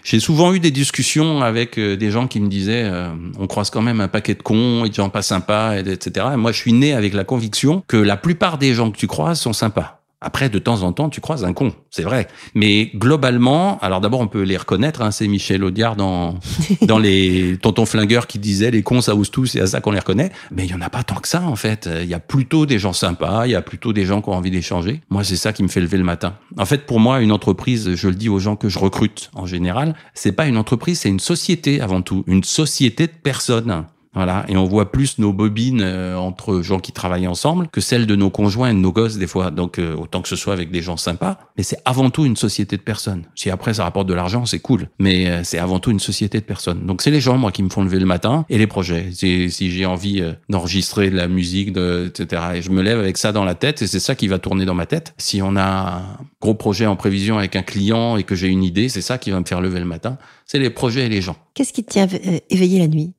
J'ai- 0.04 0.20
souvent 0.20 0.52
eu 0.54 0.61
des 0.61 0.70
discussions 0.70 1.42
avec 1.42 1.78
euh, 1.78 1.96
des 1.96 2.11
gens 2.11 2.26
qui 2.26 2.40
me 2.40 2.48
disaient, 2.48 2.84
euh, 2.84 3.08
on 3.38 3.46
croise 3.46 3.70
quand 3.70 3.82
même 3.82 4.00
un 4.00 4.08
paquet 4.08 4.34
de 4.34 4.42
cons 4.42 4.84
et 4.84 4.88
de 4.88 4.94
gens 4.94 5.08
pas 5.11 5.22
sympas, 5.22 5.76
et- 5.76 5.88
etc. 5.88 6.26
Et 6.34 6.36
moi, 6.36 6.52
je 6.52 6.58
suis 6.58 6.72
né 6.72 6.92
avec 6.94 7.14
la 7.14 7.24
conviction 7.24 7.82
que 7.88 7.96
la 7.96 8.16
plupart 8.16 8.58
des 8.58 8.74
gens 8.74 8.90
que 8.90 8.96
tu 8.98 9.06
croises 9.06 9.40
sont 9.40 9.52
sympas. 9.52 9.99
Après, 10.20 10.50
de 10.50 10.58
temps 10.58 10.82
en 10.82 10.92
temps, 10.92 11.08
tu 11.08 11.20
croises 11.20 11.44
un 11.44 11.52
con, 11.52 11.72
c'est 11.90 12.02
vrai. 12.02 12.28
Mais 12.54 12.90
globalement, 12.94 13.78
alors 13.78 14.00
d'abord, 14.00 14.20
on 14.20 14.28
peut 14.28 14.42
les 14.42 14.56
reconnaître. 14.56 15.00
Hein, 15.00 15.10
c'est 15.12 15.26
Michel 15.28 15.64
Audiard 15.64 15.96
dans 15.96 16.34
dans 16.82 16.98
les 16.98 17.56
tontons 17.60 17.86
flingueurs 17.86 18.26
qui 18.26 18.38
disait 18.38 18.70
les 18.70 18.82
cons 18.82 19.00
ça 19.00 19.14
ose 19.14 19.30
tous, 19.30 19.46
c'est 19.46 19.60
à 19.60 19.66
ça 19.66 19.80
qu'on 19.80 19.92
les 19.92 19.98
reconnaît. 19.98 20.30
Mais 20.50 20.66
il 20.66 20.70
y 20.70 20.74
en 20.74 20.80
a 20.80 20.90
pas 20.90 21.02
tant 21.02 21.16
que 21.16 21.28
ça 21.28 21.42
en 21.42 21.56
fait. 21.56 21.88
Il 22.02 22.08
y 22.08 22.14
a 22.14 22.20
plutôt 22.20 22.66
des 22.66 22.78
gens 22.78 22.92
sympas, 22.92 23.46
il 23.46 23.52
y 23.52 23.54
a 23.54 23.62
plutôt 23.62 23.92
des 23.92 24.04
gens 24.04 24.20
qui 24.20 24.28
ont 24.28 24.34
envie 24.34 24.50
d'échanger. 24.50 25.00
Moi, 25.08 25.24
c'est 25.24 25.36
ça 25.36 25.52
qui 25.52 25.62
me 25.62 25.68
fait 25.68 25.80
lever 25.80 25.96
le 25.96 26.04
matin. 26.04 26.34
En 26.58 26.66
fait, 26.66 26.86
pour 26.86 27.00
moi, 27.00 27.20
une 27.20 27.32
entreprise, 27.32 27.94
je 27.94 28.08
le 28.08 28.14
dis 28.14 28.28
aux 28.28 28.38
gens 28.38 28.56
que 28.56 28.68
je 28.68 28.78
recrute 28.78 29.30
en 29.34 29.46
général, 29.46 29.94
c'est 30.14 30.32
pas 30.32 30.46
une 30.46 30.56
entreprise, 30.56 31.00
c'est 31.00 31.08
une 31.08 31.20
société 31.20 31.80
avant 31.80 32.02
tout, 32.02 32.24
une 32.26 32.44
société 32.44 33.06
de 33.06 33.12
personnes. 33.12 33.84
Voilà, 34.12 34.44
et 34.48 34.56
on 34.56 34.64
voit 34.64 34.90
plus 34.90 35.18
nos 35.18 35.32
bobines 35.32 35.82
euh, 35.82 36.16
entre 36.16 36.62
gens 36.62 36.80
qui 36.80 36.90
travaillent 36.90 37.28
ensemble 37.28 37.68
que 37.68 37.80
celles 37.80 38.06
de 38.06 38.16
nos 38.16 38.28
conjoints 38.28 38.70
et 38.70 38.74
de 38.74 38.78
nos 38.78 38.92
gosses 38.92 39.18
des 39.18 39.28
fois. 39.28 39.52
Donc 39.52 39.78
euh, 39.78 39.94
autant 39.94 40.20
que 40.20 40.28
ce 40.28 40.34
soit 40.34 40.52
avec 40.52 40.72
des 40.72 40.82
gens 40.82 40.96
sympas, 40.96 41.38
mais 41.56 41.62
c'est 41.62 41.78
avant 41.84 42.11
tout 42.11 42.24
une 42.24 42.36
société 42.36 42.76
de 42.76 42.82
personnes. 42.82 43.24
Si 43.36 43.50
après 43.50 43.74
ça 43.74 43.84
rapporte 43.84 44.08
de 44.08 44.14
l'argent, 44.14 44.46
c'est 44.46 44.58
cool, 44.58 44.88
mais 44.98 45.28
euh, 45.28 45.44
c'est 45.44 45.58
avant 45.58 45.78
tout 45.78 45.92
une 45.92 46.00
société 46.00 46.40
de 46.40 46.44
personnes. 46.44 46.86
Donc 46.86 47.02
c'est 47.02 47.12
les 47.12 47.20
gens 47.20 47.38
moi 47.38 47.52
qui 47.52 47.62
me 47.62 47.68
font 47.68 47.84
lever 47.84 48.00
le 48.00 48.06
matin 48.06 48.44
et 48.48 48.58
les 48.58 48.66
projets. 48.66 49.11
Si 49.12 49.48
j'ai 49.70 49.86
envie 49.86 50.20
euh, 50.20 50.32
d'enregistrer 50.48 51.11
de 51.11 51.16
la 51.16 51.28
musique, 51.28 51.72
de, 51.72 52.06
etc. 52.08 52.42
Et 52.56 52.62
je 52.62 52.70
me 52.70 52.82
lève 52.82 52.98
avec 52.98 53.16
ça 53.16 53.30
dans 53.30 53.44
la 53.44 53.54
tête 53.54 53.82
et 53.82 53.86
c'est 53.86 54.00
ça 54.00 54.16
qui 54.16 54.26
va 54.26 54.40
tourner 54.40 54.64
dans 54.64 54.74
ma 54.74 54.86
tête. 54.86 55.14
Si 55.18 55.40
on 55.40 55.54
a 55.54 55.62
un 55.62 56.02
gros 56.40 56.54
projet 56.54 56.86
en 56.86 56.96
prévision 56.96 57.38
avec 57.38 57.54
un 57.54 57.62
client 57.62 58.16
et 58.16 58.24
que 58.24 58.34
j'ai 58.34 58.48
une 58.48 58.64
idée, 58.64 58.88
c'est 58.88 59.02
ça 59.02 59.18
qui 59.18 59.30
va 59.30 59.38
me 59.38 59.44
faire 59.44 59.61
lever 59.61 59.78
le 59.78 59.84
matin. 59.84 60.18
C'est 60.46 60.58
les 60.58 60.70
projets 60.70 61.06
et 61.06 61.08
les 61.08 61.22
gens. 61.22 61.36
Qu'est-ce 61.54 61.72
qui 61.72 61.84
tient 61.84 62.08
euh, 62.12 62.38
éveillé 62.50 62.80
la 62.80 62.88
nuit? 62.88 63.12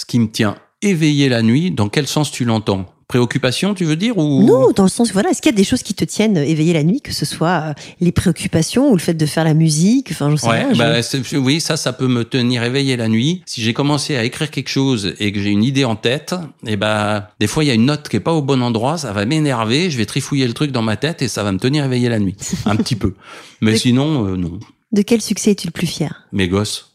Ce 0.00 0.06
qui 0.06 0.18
me 0.18 0.28
tient 0.30 0.56
éveillé 0.82 1.28
la 1.28 1.42
nuit, 1.42 1.70
dans 1.70 1.88
quel 1.90 2.06
sens 2.06 2.30
tu 2.30 2.44
l'entends? 2.46 2.86
Préoccupation, 3.06 3.74
tu 3.74 3.84
veux 3.84 3.96
dire 3.96 4.16
ou 4.18 4.44
Non, 4.46 4.70
dans 4.70 4.84
le 4.84 4.88
sens, 4.88 5.12
voilà, 5.12 5.30
est-ce 5.30 5.42
qu'il 5.42 5.50
y 5.50 5.54
a 5.54 5.56
des 5.56 5.64
choses 5.64 5.82
qui 5.82 5.94
te 5.94 6.04
tiennent 6.04 6.36
éveillé 6.36 6.72
la 6.72 6.84
nuit, 6.84 7.00
que 7.00 7.12
ce 7.12 7.26
soit 7.26 7.48
euh, 7.70 7.74
les 8.00 8.12
préoccupations 8.12 8.88
ou 8.90 8.92
le 8.94 9.00
fait 9.00 9.14
de 9.14 9.26
faire 9.26 9.42
la 9.42 9.52
musique, 9.52 10.10
enfin, 10.12 10.34
sais 10.36 10.46
Ouais, 10.46 10.64
rien. 10.64 10.76
bah, 10.76 11.00
oui, 11.34 11.60
ça, 11.60 11.76
ça 11.76 11.92
peut 11.92 12.06
me 12.06 12.22
tenir 12.24 12.62
éveillé 12.62 12.96
la 12.96 13.08
nuit. 13.08 13.42
Si 13.46 13.62
j'ai 13.62 13.72
commencé 13.74 14.16
à 14.16 14.22
écrire 14.24 14.48
quelque 14.50 14.68
chose 14.68 15.14
et 15.18 15.32
que 15.32 15.40
j'ai 15.40 15.50
une 15.50 15.64
idée 15.64 15.84
en 15.84 15.96
tête, 15.96 16.36
et 16.66 16.76
bah, 16.76 17.32
des 17.40 17.48
fois, 17.48 17.64
il 17.64 17.66
y 17.66 17.70
a 17.70 17.74
une 17.74 17.86
note 17.86 18.08
qui 18.08 18.14
est 18.16 18.20
pas 18.20 18.32
au 18.32 18.42
bon 18.42 18.62
endroit, 18.62 18.96
ça 18.96 19.12
va 19.12 19.26
m'énerver, 19.26 19.90
je 19.90 19.98
vais 19.98 20.06
trifouiller 20.06 20.46
le 20.46 20.54
truc 20.54 20.70
dans 20.70 20.82
ma 20.82 20.96
tête 20.96 21.20
et 21.20 21.26
ça 21.28 21.42
va 21.42 21.50
me 21.50 21.58
tenir 21.58 21.84
éveillé 21.84 22.08
la 22.08 22.20
nuit. 22.20 22.36
Un 22.64 22.76
petit 22.76 22.94
peu. 22.96 23.14
Mais 23.60 23.72
Mais- 23.72 23.76
sinon, 23.78 24.24
euh, 24.28 24.36
non. 24.36 24.60
De 24.92 25.02
quel 25.02 25.20
succès 25.20 25.50
es-tu 25.50 25.66
le 25.66 25.72
plus 25.72 25.86
fier? 25.88 26.26
Mes 26.32 26.46
gosses. 26.48 26.89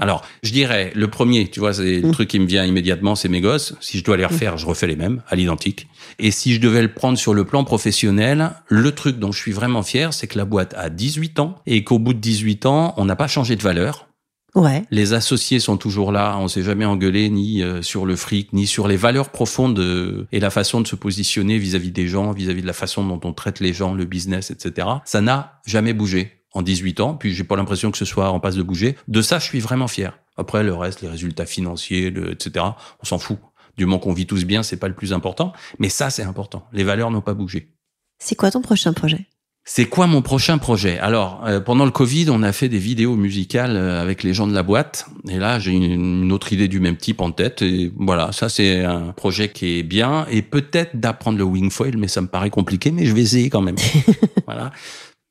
Alors, 0.00 0.24
je 0.42 0.50
dirais, 0.50 0.90
le 0.96 1.06
premier, 1.08 1.46
tu 1.48 1.60
vois, 1.60 1.72
c'est 1.74 2.00
le 2.00 2.08
Mm. 2.08 2.12
truc 2.12 2.28
qui 2.28 2.40
me 2.40 2.46
vient 2.46 2.64
immédiatement, 2.64 3.14
c'est 3.14 3.28
mes 3.28 3.40
gosses. 3.40 3.74
Si 3.80 3.98
je 3.98 4.04
dois 4.04 4.16
les 4.16 4.24
refaire, 4.24 4.56
je 4.58 4.66
refais 4.66 4.86
les 4.88 4.96
mêmes, 4.96 5.22
à 5.28 5.36
l'identique. 5.36 5.86
Et 6.18 6.30
si 6.30 6.54
je 6.54 6.60
devais 6.60 6.82
le 6.82 6.92
prendre 6.92 7.18
sur 7.18 7.34
le 7.34 7.44
plan 7.44 7.62
professionnel, 7.64 8.52
le 8.68 8.92
truc 8.92 9.18
dont 9.18 9.30
je 9.30 9.38
suis 9.38 9.52
vraiment 9.52 9.82
fier, 9.82 10.12
c'est 10.14 10.26
que 10.26 10.38
la 10.38 10.44
boîte 10.46 10.74
a 10.76 10.88
18 10.90 11.38
ans 11.38 11.56
et 11.66 11.84
qu'au 11.84 11.98
bout 11.98 12.14
de 12.14 12.18
18 12.18 12.66
ans, 12.66 12.94
on 12.96 13.04
n'a 13.04 13.14
pas 13.14 13.28
changé 13.28 13.56
de 13.56 13.62
valeur. 13.62 14.06
Ouais. 14.56 14.82
Les 14.90 15.12
associés 15.12 15.60
sont 15.60 15.76
toujours 15.76 16.10
là, 16.10 16.36
on 16.40 16.48
s'est 16.48 16.64
jamais 16.64 16.84
engueulé 16.84 17.30
ni 17.30 17.62
euh, 17.62 17.82
sur 17.82 18.04
le 18.04 18.16
fric, 18.16 18.52
ni 18.52 18.66
sur 18.66 18.88
les 18.88 18.96
valeurs 18.96 19.28
profondes 19.30 19.78
euh, 19.78 20.26
et 20.32 20.40
la 20.40 20.50
façon 20.50 20.80
de 20.80 20.88
se 20.88 20.96
positionner 20.96 21.56
vis-à-vis 21.58 21.92
des 21.92 22.08
gens, 22.08 22.32
vis-à-vis 22.32 22.62
de 22.62 22.66
la 22.66 22.72
façon 22.72 23.06
dont 23.06 23.20
on 23.22 23.32
traite 23.32 23.60
les 23.60 23.72
gens, 23.72 23.94
le 23.94 24.06
business, 24.06 24.50
etc. 24.50 24.88
Ça 25.04 25.20
n'a 25.20 25.60
jamais 25.66 25.92
bougé 25.92 26.39
en 26.52 26.62
18 26.62 27.00
ans, 27.00 27.14
puis 27.14 27.34
j'ai 27.34 27.44
pas 27.44 27.56
l'impression 27.56 27.90
que 27.90 27.98
ce 27.98 28.04
soit 28.04 28.30
en 28.30 28.40
passe 28.40 28.56
de 28.56 28.62
bouger. 28.62 28.96
De 29.08 29.22
ça, 29.22 29.38
je 29.38 29.44
suis 29.44 29.60
vraiment 29.60 29.88
fier. 29.88 30.18
Après, 30.36 30.62
le 30.62 30.74
reste, 30.74 31.02
les 31.02 31.08
résultats 31.08 31.46
financiers, 31.46 32.10
le, 32.10 32.32
etc., 32.32 32.64
on 33.02 33.04
s'en 33.04 33.18
fout. 33.18 33.38
Du 33.76 33.86
moment 33.86 33.98
qu'on 33.98 34.12
vit 34.12 34.26
tous 34.26 34.44
bien, 34.44 34.62
c'est 34.62 34.76
pas 34.76 34.88
le 34.88 34.94
plus 34.94 35.12
important. 35.12 35.52
Mais 35.78 35.88
ça, 35.88 36.10
c'est 36.10 36.22
important. 36.22 36.66
Les 36.72 36.84
valeurs 36.84 37.10
n'ont 37.10 37.20
pas 37.20 37.34
bougé. 37.34 37.68
C'est 38.18 38.34
quoi 38.34 38.50
ton 38.50 38.62
prochain 38.62 38.92
projet? 38.92 39.26
C'est 39.64 39.84
quoi 39.84 40.06
mon 40.06 40.22
prochain 40.22 40.58
projet? 40.58 40.98
Alors, 40.98 41.44
euh, 41.46 41.60
pendant 41.60 41.84
le 41.84 41.90
Covid, 41.90 42.28
on 42.30 42.42
a 42.42 42.52
fait 42.52 42.68
des 42.68 42.78
vidéos 42.78 43.14
musicales 43.14 43.76
euh, 43.76 44.00
avec 44.00 44.22
les 44.22 44.34
gens 44.34 44.46
de 44.46 44.54
la 44.54 44.62
boîte. 44.62 45.06
Et 45.28 45.38
là, 45.38 45.58
j'ai 45.58 45.72
une, 45.72 46.24
une 46.24 46.32
autre 46.32 46.52
idée 46.52 46.66
du 46.66 46.80
même 46.80 46.96
type 46.96 47.20
en 47.20 47.30
tête. 47.30 47.62
Et 47.62 47.92
voilà, 47.96 48.32
ça, 48.32 48.48
c'est 48.48 48.84
un 48.84 49.12
projet 49.12 49.50
qui 49.50 49.78
est 49.78 49.82
bien. 49.82 50.26
Et 50.30 50.42
peut-être 50.42 50.98
d'apprendre 50.98 51.38
le 51.38 51.44
wingfoil, 51.44 51.96
mais 51.98 52.08
ça 52.08 52.20
me 52.20 52.26
paraît 52.26 52.50
compliqué, 52.50 52.90
mais 52.90 53.06
je 53.06 53.14
vais 53.14 53.20
essayer 53.20 53.50
quand 53.50 53.62
même. 53.62 53.76
voilà. 54.46 54.72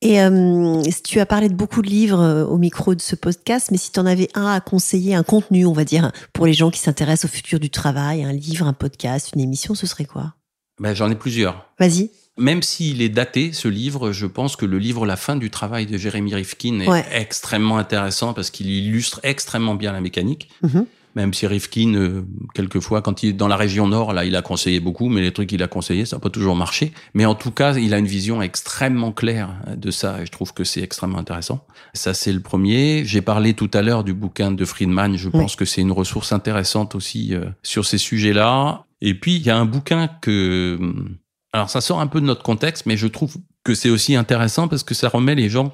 Et 0.02 0.22
euh, 0.22 0.82
tu 1.04 1.20
as 1.20 1.26
parlé 1.26 1.50
de 1.50 1.54
beaucoup 1.56 1.82
de 1.82 1.90
livres 1.90 2.22
euh, 2.22 2.46
au 2.46 2.58
micro 2.58 2.96
de 2.96 3.02
ce 3.02 3.16
podcast, 3.18 3.68
mais 3.72 3.78
si 3.78 3.92
tu 3.92 4.00
en 4.00 4.06
avais 4.06 4.30
un 4.34 4.48
à 4.48 4.62
conseiller, 4.62 5.14
un 5.14 5.24
contenu, 5.24 5.66
on 5.66 5.74
va 5.74 5.84
dire, 5.84 6.12
pour 6.34 6.46
les 6.46 6.54
gens 6.54 6.72
qui 6.72 6.80
s'intéressent 6.80 7.30
au 7.30 7.34
futur 7.36 7.60
du 7.60 7.70
travail, 7.70 8.24
un 8.24 8.32
livre, 8.32 8.66
un 8.66 8.74
podcast, 8.74 9.32
une 9.36 9.42
émission, 9.42 9.76
ce 9.76 9.86
serait 9.88 10.06
quoi? 10.06 10.36
Ben, 10.80 10.94
j'en 10.94 11.12
ai 11.12 11.16
plusieurs. 11.16 11.66
Vas-y. 11.80 12.12
Même 12.38 12.64
s'il 12.64 13.02
est 13.02 13.10
daté, 13.10 13.52
ce 13.52 13.68
livre, 13.68 14.14
je 14.14 14.26
pense 14.26 14.56
que 14.56 14.66
le 14.66 14.78
livre 14.80 15.06
La 15.06 15.18
fin 15.18 15.36
du 15.36 15.50
travail 15.50 15.86
de 15.86 15.98
Jérémy 15.98 16.34
Rifkin 16.34 16.80
est 16.80 16.88
Ouais. 16.88 17.04
extrêmement 17.12 17.78
intéressant 17.78 18.34
parce 18.34 18.50
qu'il 18.50 18.70
illustre 18.70 19.20
extrêmement 19.24 19.76
bien 19.76 19.92
la 19.92 20.00
mécanique. 20.00 20.48
Mhm. 20.62 20.86
Même 21.16 21.34
si 21.34 21.48
Rifkin, 21.48 21.94
euh, 21.96 22.22
quelquefois, 22.54 23.02
quand 23.02 23.24
il 23.24 23.30
est 23.30 23.34
dans 23.34 23.48
la 23.48 23.58
région 23.58 23.88
nord, 23.88 24.14
là, 24.14 24.26
il 24.26 24.36
a 24.36 24.42
conseillé 24.42 24.80
beaucoup, 24.80 25.10
mais 25.10 25.22
les 25.22 25.32
trucs 25.32 25.50
qu'il 25.50 25.64
a 25.64 25.68
conseillés, 25.68 26.06
ça 26.06 26.18
n'a 26.18 26.20
pas 26.20 26.30
toujours 26.30 26.56
marché. 26.56 26.94
Mais 27.14 27.26
en 27.26 27.36
tout 27.36 27.52
cas, 27.52 27.74
il 27.78 27.94
a 27.94 27.98
une 27.98 28.08
vision 28.08 28.42
extrêmement 28.42 29.12
claire 29.12 29.56
de 29.76 29.92
ça, 29.92 30.22
et 30.22 30.26
je 30.26 30.32
trouve 30.32 30.54
que 30.54 30.64
c'est 30.64 30.82
extrêmement 30.82 31.18
intéressant. 31.18 31.66
Ça, 31.94 32.14
c'est 32.14 32.32
le 32.32 32.42
premier. 32.42 33.04
J'ai 33.06 33.22
parlé 33.22 33.54
tout 33.54 33.72
à 33.74 33.82
l'heure 33.82 34.04
du 34.04 34.14
bouquin 34.14 34.52
de 34.52 34.66
Friedman. 34.66 35.18
Je 35.18 35.30
pense 35.30 35.56
que 35.56 35.66
c'est 35.66 35.82
une 35.82 35.92
ressource 35.92 36.32
intéressante 36.32 36.96
aussi 36.96 37.34
euh, 37.34 37.46
sur 37.64 37.86
ces 37.86 37.98
sujets-là. 37.98 38.86
Et 39.02 39.14
puis, 39.14 39.36
il 39.36 39.42
y 39.42 39.50
a 39.50 39.58
un 39.58 39.66
bouquin 39.66 40.10
que... 40.22 40.78
hum, 40.80 41.18
Alors, 41.54 41.70
ça 41.70 41.82
sort 41.82 42.00
un 42.00 42.08
peu 42.08 42.22
de 42.22 42.26
notre 42.26 42.44
contexte, 42.44 42.86
mais 42.86 42.98
je 42.98 43.08
trouve 43.08 43.36
que 43.64 43.74
c'est 43.74 43.90
aussi 43.90 44.16
intéressant 44.16 44.68
parce 44.68 44.84
que 44.84 44.94
ça 44.94 45.10
remet 45.10 45.36
les 45.36 45.50
gens 45.50 45.74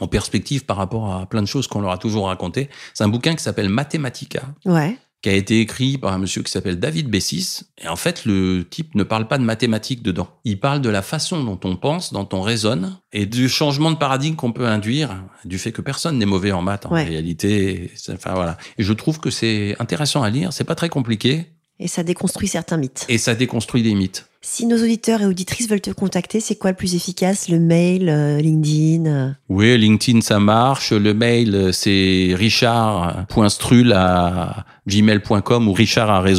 en 0.00 0.08
perspective 0.08 0.64
par 0.64 0.76
rapport 0.76 1.14
à 1.14 1.26
plein 1.26 1.42
de 1.42 1.46
choses 1.46 1.66
qu'on 1.66 1.80
leur 1.80 1.92
a 1.92 1.98
toujours 1.98 2.26
racontées. 2.26 2.68
C'est 2.94 3.04
un 3.04 3.08
bouquin 3.08 3.34
qui 3.34 3.42
s'appelle 3.42 3.68
Mathematica. 3.68 4.42
Ouais 4.64 4.98
qui 5.24 5.30
a 5.30 5.32
été 5.32 5.60
écrit 5.60 5.96
par 5.96 6.12
un 6.12 6.18
monsieur 6.18 6.42
qui 6.42 6.52
s'appelle 6.52 6.78
David 6.78 7.08
Bessis. 7.08 7.62
Et 7.82 7.88
en 7.88 7.96
fait, 7.96 8.26
le 8.26 8.66
type 8.68 8.94
ne 8.94 9.04
parle 9.04 9.26
pas 9.26 9.38
de 9.38 9.42
mathématiques 9.42 10.02
dedans. 10.02 10.28
Il 10.44 10.60
parle 10.60 10.82
de 10.82 10.90
la 10.90 11.00
façon 11.00 11.42
dont 11.42 11.58
on 11.64 11.76
pense, 11.76 12.12
dont 12.12 12.28
on 12.34 12.42
raisonne, 12.42 12.98
et 13.10 13.24
du 13.24 13.48
changement 13.48 13.90
de 13.90 13.96
paradigme 13.96 14.36
qu'on 14.36 14.52
peut 14.52 14.66
induire, 14.66 15.24
du 15.46 15.56
fait 15.56 15.72
que 15.72 15.80
personne 15.80 16.18
n'est 16.18 16.26
mauvais 16.26 16.52
en 16.52 16.60
maths 16.60 16.84
en 16.84 16.90
réalité. 16.90 17.90
Enfin 18.10 18.34
voilà. 18.34 18.58
Et 18.76 18.82
je 18.82 18.92
trouve 18.92 19.18
que 19.18 19.30
c'est 19.30 19.74
intéressant 19.78 20.22
à 20.22 20.28
lire. 20.28 20.52
C'est 20.52 20.62
pas 20.62 20.74
très 20.74 20.90
compliqué. 20.90 21.46
Et 21.78 21.88
ça 21.88 22.02
déconstruit 22.02 22.48
certains 22.48 22.76
mythes. 22.76 23.06
Et 23.08 23.16
ça 23.16 23.34
déconstruit 23.34 23.82
des 23.82 23.94
mythes. 23.94 24.26
Si 24.46 24.66
nos 24.66 24.76
auditeurs 24.76 25.22
et 25.22 25.26
auditrices 25.26 25.70
veulent 25.70 25.80
te 25.80 25.90
contacter, 25.90 26.38
c'est 26.38 26.56
quoi 26.56 26.70
le 26.70 26.76
plus 26.76 26.94
efficace? 26.94 27.48
Le 27.48 27.58
mail, 27.58 28.10
euh, 28.10 28.38
LinkedIn 28.42 29.06
euh? 29.06 29.30
Oui, 29.48 29.78
LinkedIn, 29.78 30.20
ça 30.20 30.38
marche. 30.38 30.92
Le 30.92 31.14
mail, 31.14 31.54
euh, 31.54 31.72
c'est 31.72 32.34
richard.strul 32.36 33.92
à 33.94 34.66
gmail.com 34.86 35.66
ou 35.66 35.72
richard 35.72 36.26
Et 36.26 36.32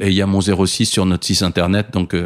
il 0.00 0.12
y 0.12 0.22
a 0.22 0.26
mon 0.26 0.40
06 0.40 0.86
sur 0.86 1.06
notre 1.06 1.24
site 1.24 1.44
internet, 1.44 1.92
donc 1.92 2.16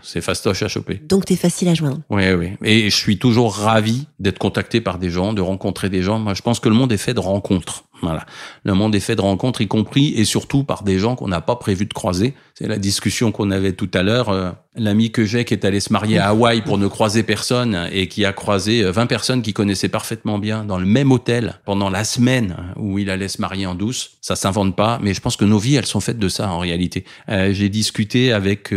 c'est 0.00 0.20
fastoche 0.20 0.62
à 0.62 0.68
choper. 0.68 1.02
Donc 1.08 1.24
t'es 1.24 1.34
facile 1.34 1.66
à 1.66 1.74
joindre. 1.74 1.98
Oui, 2.08 2.30
oui. 2.30 2.50
Et 2.62 2.88
je 2.88 2.96
suis 2.96 3.18
toujours 3.18 3.52
ravi 3.52 4.06
d'être 4.20 4.38
contacté 4.38 4.80
par 4.80 4.98
des 4.98 5.10
gens, 5.10 5.32
de 5.32 5.40
rencontrer 5.40 5.90
des 5.90 6.02
gens. 6.02 6.20
Moi, 6.20 6.34
je 6.34 6.42
pense 6.42 6.60
que 6.60 6.68
le 6.68 6.76
monde 6.76 6.92
est 6.92 6.98
fait 6.98 7.14
de 7.14 7.20
rencontres. 7.20 7.84
Voilà. 8.04 8.26
Le 8.64 8.74
monde 8.74 8.94
est 8.94 9.00
fait 9.00 9.16
de 9.16 9.20
rencontres, 9.20 9.60
y 9.60 9.68
compris 9.68 10.14
et 10.16 10.24
surtout 10.24 10.64
par 10.64 10.82
des 10.82 10.98
gens 10.98 11.16
qu'on 11.16 11.28
n'a 11.28 11.40
pas 11.40 11.56
prévu 11.56 11.86
de 11.86 11.92
croiser. 11.92 12.34
C'est 12.54 12.68
la 12.68 12.78
discussion 12.78 13.32
qu'on 13.32 13.50
avait 13.50 13.72
tout 13.72 13.90
à 13.94 14.02
l'heure. 14.02 14.28
Euh, 14.28 14.50
l'ami 14.76 15.10
que 15.10 15.24
j'ai 15.24 15.44
qui 15.44 15.54
est 15.54 15.64
allé 15.64 15.80
se 15.80 15.92
marier 15.92 16.18
à 16.18 16.28
Hawaï 16.28 16.62
pour 16.62 16.78
ne 16.78 16.86
croiser 16.86 17.22
personne 17.22 17.88
et 17.92 18.06
qui 18.08 18.24
a 18.24 18.32
croisé 18.32 18.82
20 18.84 19.02
euh, 19.02 19.06
personnes 19.06 19.42
qui 19.42 19.52
connaissaient 19.52 19.88
parfaitement 19.88 20.38
bien 20.38 20.64
dans 20.64 20.78
le 20.78 20.86
même 20.86 21.10
hôtel 21.10 21.60
pendant 21.64 21.90
la 21.90 22.04
semaine 22.04 22.56
où 22.76 22.98
il 22.98 23.10
allait 23.10 23.28
se 23.28 23.40
marier 23.40 23.66
en 23.66 23.74
douce. 23.74 24.12
Ça 24.20 24.36
s'invente 24.36 24.76
pas, 24.76 24.98
mais 25.02 25.14
je 25.14 25.20
pense 25.20 25.36
que 25.36 25.44
nos 25.44 25.58
vies, 25.58 25.74
elles 25.74 25.86
sont 25.86 26.00
faites 26.00 26.18
de 26.18 26.28
ça 26.28 26.48
en 26.50 26.58
réalité. 26.58 27.04
Euh, 27.28 27.52
j'ai 27.52 27.68
discuté 27.68 28.32
avec 28.32 28.72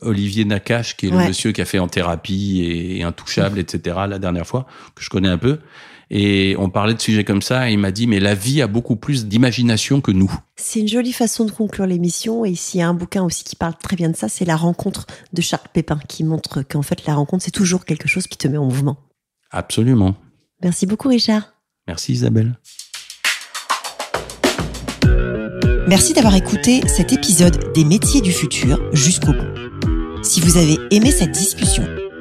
Olivier 0.00 0.44
Nakache, 0.44 0.96
qui 0.96 1.06
est 1.06 1.10
le 1.10 1.18
monsieur 1.18 1.52
qui 1.52 1.60
a 1.60 1.64
fait 1.64 1.78
en 1.78 1.88
thérapie 1.88 2.62
et, 2.62 2.98
et 2.98 3.02
intouchable, 3.02 3.58
etc. 3.58 3.96
la 4.08 4.18
dernière 4.18 4.46
fois, 4.46 4.66
que 4.94 5.02
je 5.02 5.10
connais 5.10 5.28
un 5.28 5.38
peu. 5.38 5.58
Et 6.10 6.54
on 6.58 6.70
parlait 6.70 6.94
de 6.94 7.00
sujets 7.00 7.24
comme 7.24 7.42
ça, 7.42 7.68
et 7.68 7.72
il 7.72 7.78
m'a 7.78 7.90
dit, 7.90 8.06
mais 8.06 8.20
la 8.20 8.34
vie 8.34 8.62
a 8.62 8.68
beaucoup 8.68 8.94
plus 8.94 9.26
d'imagination 9.26 10.00
que 10.00 10.12
nous. 10.12 10.32
C'est 10.54 10.80
une 10.80 10.88
jolie 10.88 11.12
façon 11.12 11.44
de 11.44 11.50
conclure 11.50 11.86
l'émission, 11.86 12.44
et 12.44 12.54
s'il 12.54 12.80
y 12.80 12.82
a 12.82 12.88
un 12.88 12.94
bouquin 12.94 13.24
aussi 13.24 13.42
qui 13.42 13.56
parle 13.56 13.74
très 13.82 13.96
bien 13.96 14.08
de 14.08 14.16
ça, 14.16 14.28
c'est 14.28 14.44
La 14.44 14.56
rencontre 14.56 15.06
de 15.32 15.42
Charles 15.42 15.66
Pépin, 15.72 15.98
qui 16.08 16.22
montre 16.22 16.62
qu'en 16.62 16.82
fait, 16.82 17.06
la 17.06 17.14
rencontre, 17.14 17.44
c'est 17.44 17.50
toujours 17.50 17.84
quelque 17.84 18.06
chose 18.06 18.28
qui 18.28 18.38
te 18.38 18.46
met 18.46 18.58
en 18.58 18.66
mouvement. 18.66 18.98
Absolument. 19.50 20.14
Merci 20.62 20.86
beaucoup, 20.86 21.08
Richard. 21.08 21.54
Merci, 21.88 22.12
Isabelle. 22.12 22.56
Merci 25.88 26.14
d'avoir 26.14 26.34
écouté 26.34 26.80
cet 26.88 27.12
épisode 27.12 27.72
des 27.72 27.84
métiers 27.84 28.20
du 28.20 28.32
futur 28.32 28.80
jusqu'au 28.92 29.32
bout. 29.32 30.22
Si 30.22 30.40
vous 30.40 30.56
avez 30.56 30.78
aimé 30.90 31.12
cette 31.12 31.30
discussion, 31.30 31.84